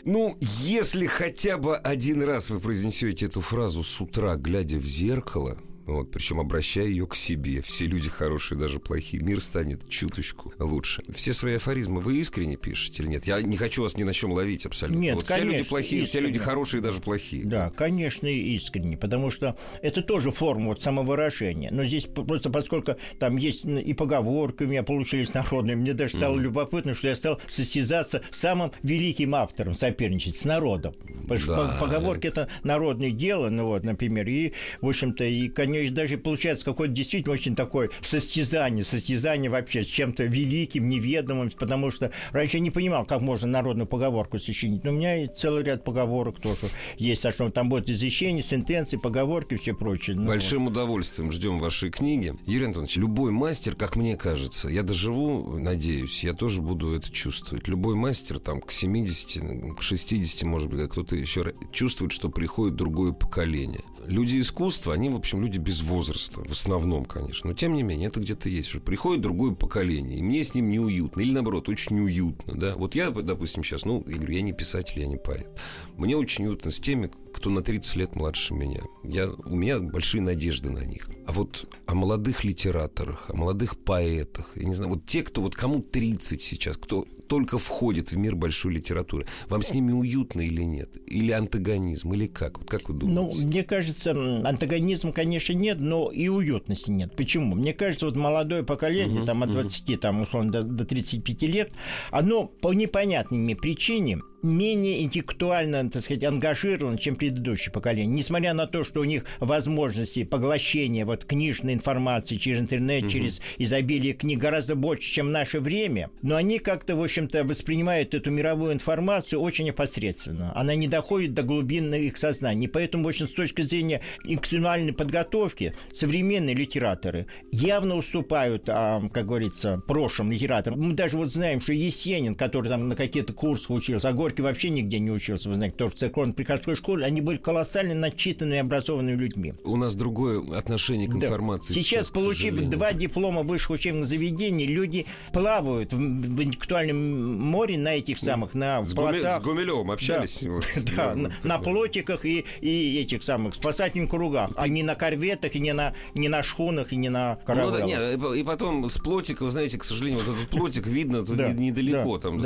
Ну, 0.04 0.36
если 0.40 1.06
хотя 1.06 1.58
бы 1.58 1.76
один 1.76 2.22
раз 2.22 2.50
вы 2.50 2.58
произнесете 2.58 3.26
эту 3.26 3.40
фразу 3.40 3.84
с 3.84 4.00
утра, 4.00 4.34
глядя 4.36 4.78
в 4.78 4.84
зеркало, 4.84 5.58
вот, 5.86 6.10
причем 6.10 6.40
обращая 6.40 6.86
ее 6.86 7.06
к 7.06 7.14
себе. 7.14 7.60
Все 7.62 7.86
люди 7.86 8.08
хорошие, 8.08 8.58
даже 8.58 8.78
плохие. 8.78 9.22
Мир 9.22 9.40
станет 9.40 9.88
чуточку 9.88 10.52
лучше. 10.58 11.02
Все 11.12 11.32
свои 11.32 11.54
афоризмы 11.56 12.00
вы 12.00 12.18
искренне 12.18 12.56
пишете 12.56 13.02
или 13.02 13.10
нет? 13.10 13.26
Я 13.26 13.42
не 13.42 13.56
хочу 13.56 13.82
вас 13.82 13.96
ни 13.96 14.04
на 14.04 14.12
чем 14.12 14.32
ловить 14.32 14.64
абсолютно. 14.66 15.00
Нет, 15.00 15.14
вот 15.16 15.26
все 15.26 15.36
люди 15.38 15.48
конечно, 15.50 15.68
плохие, 15.68 16.06
все 16.06 16.20
люди 16.20 16.32
искренне. 16.34 16.44
хорошие, 16.46 16.80
даже 16.82 17.00
плохие. 17.00 17.44
Да, 17.46 17.70
конечно, 17.70 18.26
и 18.28 18.54
искренне, 18.54 18.96
потому 18.96 19.30
что 19.30 19.56
это 19.82 20.02
тоже 20.02 20.30
форма 20.30 20.68
вот 20.68 20.82
самовыражения. 20.82 21.70
Но 21.72 21.84
здесь 21.84 22.04
просто 22.06 22.50
поскольку 22.50 22.96
там 23.18 23.36
есть 23.36 23.64
и 23.64 23.92
поговорки 23.94 24.62
у 24.62 24.68
меня 24.68 24.82
получились 24.82 25.34
народные, 25.34 25.76
мне 25.76 25.94
даже 25.94 26.16
стало 26.16 26.38
любопытно, 26.38 26.94
что 26.94 27.08
я 27.08 27.16
стал 27.16 27.40
состязаться 27.48 28.22
с 28.30 28.38
самым 28.38 28.72
великим 28.82 29.34
автором, 29.34 29.74
соперничать 29.74 30.36
с 30.36 30.44
народом. 30.44 30.94
Потому 31.22 31.38
что 31.40 31.56
Да, 31.56 31.68
по- 31.78 31.86
поговорки 31.86 32.26
это 32.26 32.48
народное 32.62 33.10
дело, 33.10 33.48
ну 33.50 33.66
вот, 33.66 33.84
например, 33.84 34.28
и, 34.28 34.52
в 34.80 34.88
общем-то, 34.88 35.24
и, 35.24 35.48
конечно, 35.48 35.71
нее 35.72 35.90
даже 35.90 36.18
получается 36.18 36.64
какое-то 36.64 36.94
действительно 36.94 37.32
очень 37.32 37.56
такое 37.56 37.90
состязание, 38.02 38.84
состязание 38.84 39.50
вообще 39.50 39.84
с 39.84 39.86
чем-то 39.86 40.24
великим, 40.24 40.88
неведомым, 40.88 41.50
потому 41.50 41.90
что 41.90 42.12
раньше 42.32 42.58
я 42.58 42.62
не 42.62 42.70
понимал, 42.70 43.04
как 43.04 43.20
можно 43.20 43.48
народную 43.48 43.86
поговорку 43.86 44.38
сочинить. 44.38 44.84
Но 44.84 44.90
у 44.90 44.94
меня 44.94 45.26
целый 45.28 45.64
ряд 45.64 45.84
поговорок 45.84 46.40
тоже 46.40 46.68
есть, 46.96 47.24
а 47.26 47.32
что 47.32 47.50
там 47.50 47.68
будет 47.68 47.90
изречения, 47.90 48.42
сентенции, 48.42 48.96
поговорки, 48.96 49.56
все 49.56 49.74
прочее. 49.74 50.16
Ну, 50.16 50.26
Большим 50.26 50.66
удовольствием 50.66 51.32
ждем 51.32 51.58
вашей 51.58 51.90
книги. 51.90 52.34
Юрий 52.46 52.66
Антонович, 52.66 52.96
любой 52.96 53.32
мастер, 53.32 53.74
как 53.74 53.96
мне 53.96 54.16
кажется, 54.16 54.68
я 54.68 54.82
доживу, 54.82 55.58
надеюсь, 55.58 56.24
я 56.24 56.34
тоже 56.34 56.60
буду 56.60 56.94
это 56.94 57.10
чувствовать. 57.10 57.68
Любой 57.68 57.94
мастер 57.94 58.38
там 58.38 58.60
к 58.60 58.70
70, 58.70 59.76
к 59.78 59.82
60, 59.82 60.42
может 60.42 60.70
быть, 60.70 60.88
кто-то 60.90 61.16
еще 61.16 61.54
чувствует, 61.72 62.12
что 62.12 62.28
приходит 62.28 62.76
другое 62.76 63.12
поколение 63.12 63.82
люди 64.06 64.40
искусства, 64.40 64.94
они, 64.94 65.08
в 65.08 65.16
общем, 65.16 65.42
люди 65.42 65.58
без 65.58 65.82
возраста, 65.82 66.40
в 66.40 66.50
основном, 66.50 67.04
конечно. 67.04 67.50
Но, 67.50 67.54
тем 67.54 67.74
не 67.74 67.82
менее, 67.82 68.08
это 68.08 68.20
где-то 68.20 68.48
есть. 68.48 68.72
Приходит 68.82 69.22
другое 69.22 69.54
поколение, 69.54 70.18
и 70.18 70.22
мне 70.22 70.42
с 70.42 70.54
ним 70.54 70.70
неуютно. 70.70 71.20
Или, 71.20 71.32
наоборот, 71.32 71.68
очень 71.68 71.96
неуютно. 71.96 72.54
Да? 72.54 72.76
Вот 72.76 72.94
я, 72.94 73.10
допустим, 73.10 73.64
сейчас, 73.64 73.84
ну, 73.84 74.04
я 74.06 74.16
говорю, 74.16 74.34
я 74.34 74.42
не 74.42 74.52
писатель, 74.52 75.00
я 75.00 75.06
не 75.06 75.16
поэт. 75.16 75.48
Мне 75.96 76.16
очень 76.16 76.46
уютно 76.46 76.70
с 76.70 76.80
теми, 76.80 77.10
кто 77.32 77.50
на 77.50 77.62
30 77.62 77.96
лет 77.96 78.16
младше 78.16 78.54
меня. 78.54 78.82
Я, 79.04 79.30
у 79.30 79.54
меня 79.54 79.80
большие 79.80 80.20
надежды 80.20 80.70
на 80.70 80.84
них. 80.84 81.08
А 81.26 81.32
вот 81.32 81.68
о 81.86 81.94
молодых 81.94 82.44
литераторах, 82.44 83.30
о 83.30 83.36
молодых 83.36 83.78
поэтах, 83.78 84.50
я 84.56 84.64
не 84.64 84.74
знаю, 84.74 84.92
вот 84.92 85.06
те, 85.06 85.22
кто, 85.22 85.40
вот 85.42 85.54
кому 85.54 85.80
30 85.80 86.42
сейчас, 86.42 86.76
кто 86.76 87.06
только 87.26 87.58
входит 87.58 88.12
в 88.12 88.18
мир 88.18 88.36
большой 88.36 88.74
литературы, 88.74 89.26
вам 89.48 89.62
с 89.62 89.72
ними 89.72 89.92
уютно 89.92 90.40
или 90.42 90.62
нет? 90.62 90.96
Или 91.06 91.32
антагонизм, 91.32 92.12
или 92.12 92.26
как? 92.26 92.58
Вот 92.58 92.68
как 92.68 92.88
вы 92.88 92.94
думаете? 92.94 93.40
Ну, 93.40 93.46
мне 93.46 93.64
кажется, 93.64 94.10
антагонизм, 94.10 95.12
конечно, 95.12 95.52
нет, 95.52 95.78
но 95.80 96.10
и 96.10 96.28
уютности 96.28 96.90
нет. 96.90 97.16
Почему? 97.16 97.54
Мне 97.54 97.72
кажется, 97.72 98.06
вот 98.06 98.16
молодое 98.16 98.62
поколение, 98.62 99.20
угу, 99.20 99.26
там 99.26 99.42
от 99.42 99.52
20, 99.52 99.88
угу. 99.88 99.98
там, 99.98 100.22
условно, 100.22 100.52
до, 100.52 100.62
до 100.62 100.84
35 100.84 101.42
лет, 101.42 101.72
оно 102.10 102.46
по 102.46 102.72
непонятным 102.72 103.46
причинам 103.56 104.22
менее 104.42 105.02
интеллектуально, 105.02 105.88
так 105.90 106.02
сказать, 106.02 106.24
ангажирован, 106.24 106.98
чем 106.98 107.16
предыдущее 107.16 107.72
поколение. 107.72 108.14
Несмотря 108.14 108.54
на 108.54 108.66
то, 108.66 108.84
что 108.84 109.00
у 109.00 109.04
них 109.04 109.24
возможности 109.38 110.24
поглощения 110.24 111.04
вот 111.04 111.24
книжной 111.24 111.74
информации 111.74 112.36
через 112.36 112.60
интернет, 112.60 113.04
угу. 113.04 113.10
через 113.10 113.40
изобилие 113.58 114.14
книг 114.14 114.38
гораздо 114.38 114.74
больше, 114.74 115.10
чем 115.10 115.28
в 115.28 115.30
наше 115.30 115.60
время, 115.60 116.10
но 116.22 116.36
они 116.36 116.58
как-то, 116.58 116.96
в 116.96 117.02
общем-то, 117.02 117.44
воспринимают 117.44 118.14
эту 118.14 118.30
мировую 118.30 118.72
информацию 118.72 119.40
очень 119.40 119.66
непосредственно. 119.66 120.52
Она 120.56 120.74
не 120.74 120.88
доходит 120.88 121.34
до 121.34 121.42
глубин 121.42 121.94
их 121.94 122.16
сознания. 122.16 122.68
поэтому, 122.68 123.04
в 123.04 123.08
общем, 123.08 123.28
с 123.28 123.32
точки 123.32 123.62
зрения 123.62 124.00
интеллектуальной 124.24 124.92
подготовки, 124.92 125.74
современные 125.92 126.54
литераторы 126.54 127.26
явно 127.50 127.96
уступают, 127.96 128.68
а, 128.68 129.02
как 129.12 129.26
говорится, 129.26 129.82
прошлым 129.86 130.32
литераторам. 130.32 130.80
Мы 130.80 130.94
даже 130.94 131.16
вот 131.16 131.32
знаем, 131.32 131.60
что 131.60 131.72
Есенин, 131.72 132.34
который 132.34 132.68
там 132.68 132.88
на 132.88 132.96
какие-то 132.96 133.32
курсы 133.32 133.72
учился, 133.72 134.08
а 134.08 134.12
Горький 134.32 134.42
вообще 134.42 134.70
нигде 134.70 134.98
не 134.98 135.10
учился, 135.10 135.50
вы 135.50 135.56
знаете, 135.56 135.76
только 135.76 135.94
в 135.94 135.98
церковно-приходской 135.98 136.74
школе, 136.74 137.04
они 137.04 137.20
были 137.20 137.36
колоссально 137.36 137.94
начитанными 137.94 138.56
и 138.56 138.60
образованными 138.60 139.16
людьми. 139.16 139.52
У 139.62 139.76
нас 139.76 139.94
другое 139.94 140.42
отношение 140.56 141.06
к 141.06 141.14
информации. 141.14 141.74
Да. 141.74 141.80
Сейчас, 141.80 142.06
сейчас 142.06 142.10
получив 142.10 142.58
два 142.70 142.94
диплома 142.94 143.42
высших 143.42 143.72
учебных 143.72 144.06
заведений, 144.06 144.66
люди 144.66 145.04
плавают 145.34 145.92
в, 145.92 145.96
в 145.98 146.42
интеллектуальном 146.42 147.40
море 147.40 147.76
на 147.76 147.96
этих 147.96 148.18
самых, 148.18 148.54
на 148.54 148.82
с 148.82 148.94
плотах. 148.94 149.20
Гуме, 149.20 149.32
с 149.32 149.42
Гумилевым 149.42 149.90
общались? 149.90 150.42
Да, 150.96 151.14
да, 151.14 151.14
на, 151.14 151.32
на 151.42 151.58
плотиках 151.58 152.24
и, 152.24 152.44
и 152.60 153.00
этих 153.00 153.22
самых 153.22 153.54
спасательных 153.54 154.10
кругах, 154.10 154.50
а 154.56 154.66
не 154.68 154.82
на 154.82 154.94
корветах, 154.94 155.54
и 155.54 155.60
не 155.60 155.72
на, 155.72 155.94
не 156.14 156.28
на 156.28 156.42
шхунах, 156.42 156.92
и 156.92 156.96
не 156.96 157.08
на 157.08 157.38
кораблях. 157.44 157.80
Ну, 157.80 157.86
да, 157.90 158.16
нет, 158.16 158.36
и 158.36 158.42
потом 158.42 158.88
с 158.88 158.98
плотика, 158.98 159.44
вы 159.44 159.50
знаете, 159.50 159.78
к 159.78 159.84
сожалению, 159.84 160.22
вот 160.24 160.36
этот 160.36 160.48
плотик 160.48 160.86
видно 160.86 161.24
тут 161.24 161.36
недалеко. 161.36 162.18
там, 162.18 162.42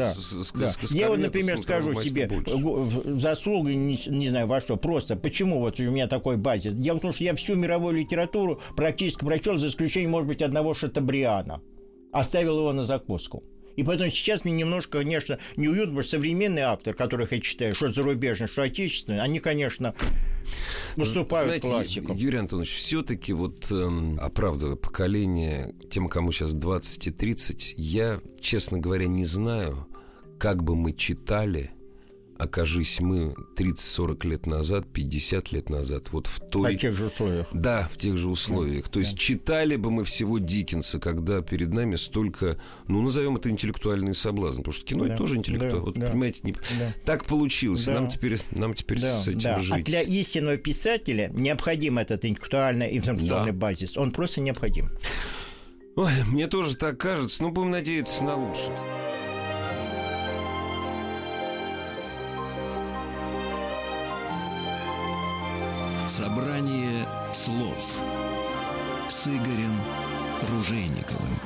Я 0.91 1.09
вот, 1.09 1.19
например, 1.19 1.59
скажу, 1.81 2.01
себе 2.01 2.29
заслуги, 3.19 3.73
не, 3.73 4.01
не 4.07 4.29
знаю 4.29 4.47
во 4.47 4.61
что, 4.61 4.77
просто 4.77 5.17
почему 5.17 5.61
вот 5.61 5.79
у 5.81 5.83
меня 5.85 6.07
такой 6.07 6.37
базис. 6.37 6.75
Дело 6.75 6.99
в 6.99 7.01
том, 7.01 7.13
что 7.13 7.25
я 7.25 7.35
всю 7.35 7.55
мировую 7.55 7.97
литературу 7.97 8.61
практически 8.77 9.25
прочел, 9.25 9.59
за 9.59 9.69
исключением, 9.69 10.11
может 10.11 10.29
быть, 10.29 10.43
одного 10.43 10.75
Шатабриана. 10.75 11.61
Оставил 12.13 12.59
его 12.59 12.73
на 12.73 12.85
закуску. 12.85 13.43
И 13.77 13.83
поэтому 13.83 14.11
сейчас 14.11 14.45
мне 14.45 14.55
немножко, 14.55 14.99
конечно, 14.99 15.39
неуютно, 15.57 15.87
потому 15.87 16.03
что 16.03 16.13
современный 16.13 16.63
автор, 16.63 16.95
которых 16.95 17.33
я 17.33 17.41
читаю, 17.41 17.75
что 17.75 17.91
зарубежный, 17.91 18.49
что 18.49 18.63
отечественный, 18.63 19.21
они, 19.21 19.39
конечно, 19.39 19.95
выступают 20.97 21.49
Знаете, 21.49 21.69
классиком. 21.69 22.17
Юрий 22.17 22.39
Антонович, 22.39 22.75
все-таки 22.75 23.35
вот 23.35 23.71
эм, 23.71 24.19
оправдывая 24.19 24.77
поколение, 24.77 25.75
тем, 25.91 26.09
кому 26.09 26.33
сейчас 26.33 26.55
20 26.55 27.07
и 27.07 27.11
30, 27.11 27.75
я, 27.77 28.21
честно 28.41 28.79
говоря, 28.79 29.07
не 29.07 29.27
знаю, 29.27 29.87
как 30.39 30.63
бы 30.63 30.77
мы 30.77 30.93
читали, 30.93 31.71
окажись 32.39 33.01
мы 33.01 33.35
30-40 33.57 34.29
лет 34.29 34.47
назад, 34.47 34.87
50 34.93 35.53
лет 35.53 35.71
назад, 35.71 36.13
вот 36.13 36.27
в 36.27 36.41
той... 36.41 36.77
В 36.77 36.81
тех 36.81 36.95
же 36.95 37.07
условиях. 37.07 37.47
Да, 37.53 37.89
в 37.93 37.97
тех 37.97 38.17
же 38.19 38.29
условиях. 38.29 38.85
Да, 38.85 38.91
То 38.91 38.99
есть 39.01 39.13
да. 39.13 39.19
читали 39.19 39.77
бы 39.77 39.91
мы 39.91 40.05
всего 40.05 40.39
Диккенса, 40.39 40.99
когда 40.99 41.41
перед 41.41 41.73
нами 41.73 41.97
столько, 41.97 42.61
ну, 42.89 43.03
назовем 43.03 43.37
это 43.37 43.51
интеллектуальный 43.51 44.15
соблазн, 44.15 44.59
потому 44.59 44.75
что 44.75 44.85
кино 44.85 45.07
да, 45.07 45.17
тоже 45.17 45.37
интеллектуально. 45.37 45.79
Да, 45.79 45.85
вот, 45.85 45.95
да, 45.99 46.11
понимаете, 46.11 46.41
не... 46.43 46.53
да. 46.53 46.93
так 47.05 47.25
получилось. 47.25 47.85
Да. 47.85 47.95
Нам 47.95 48.09
теперь, 48.09 48.39
нам 48.53 48.75
теперь 48.75 49.01
да, 49.01 49.19
с 49.19 49.29
этим 49.29 49.41
да. 49.41 49.61
жить. 49.61 49.73
А 49.73 49.83
для 49.83 50.03
истинного 50.03 50.57
писателя 50.57 51.31
необходим 51.33 51.99
этот 51.99 52.25
интеллектуальный 52.25 52.97
информационный 52.97 53.53
да. 53.53 53.59
базис. 53.59 53.97
Он 53.97 54.11
просто 54.11 54.41
необходим. 54.41 54.91
Ой, 55.97 56.13
мне 56.27 56.47
тоже 56.47 56.77
так 56.77 56.99
кажется, 56.99 57.43
но 57.43 57.51
будем 57.51 57.71
надеяться 57.71 58.23
на 58.23 58.37
лучшее. 58.37 58.77
Собрание 66.17 67.07
слов 67.31 68.01
с 69.07 69.27
Игорем 69.27 69.79
Ружейниковым. 70.51 71.39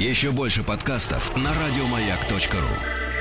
Еще 0.00 0.32
больше 0.32 0.64
подкастов 0.64 1.36
на 1.36 1.50
радиомаяк.ру. 1.54 3.11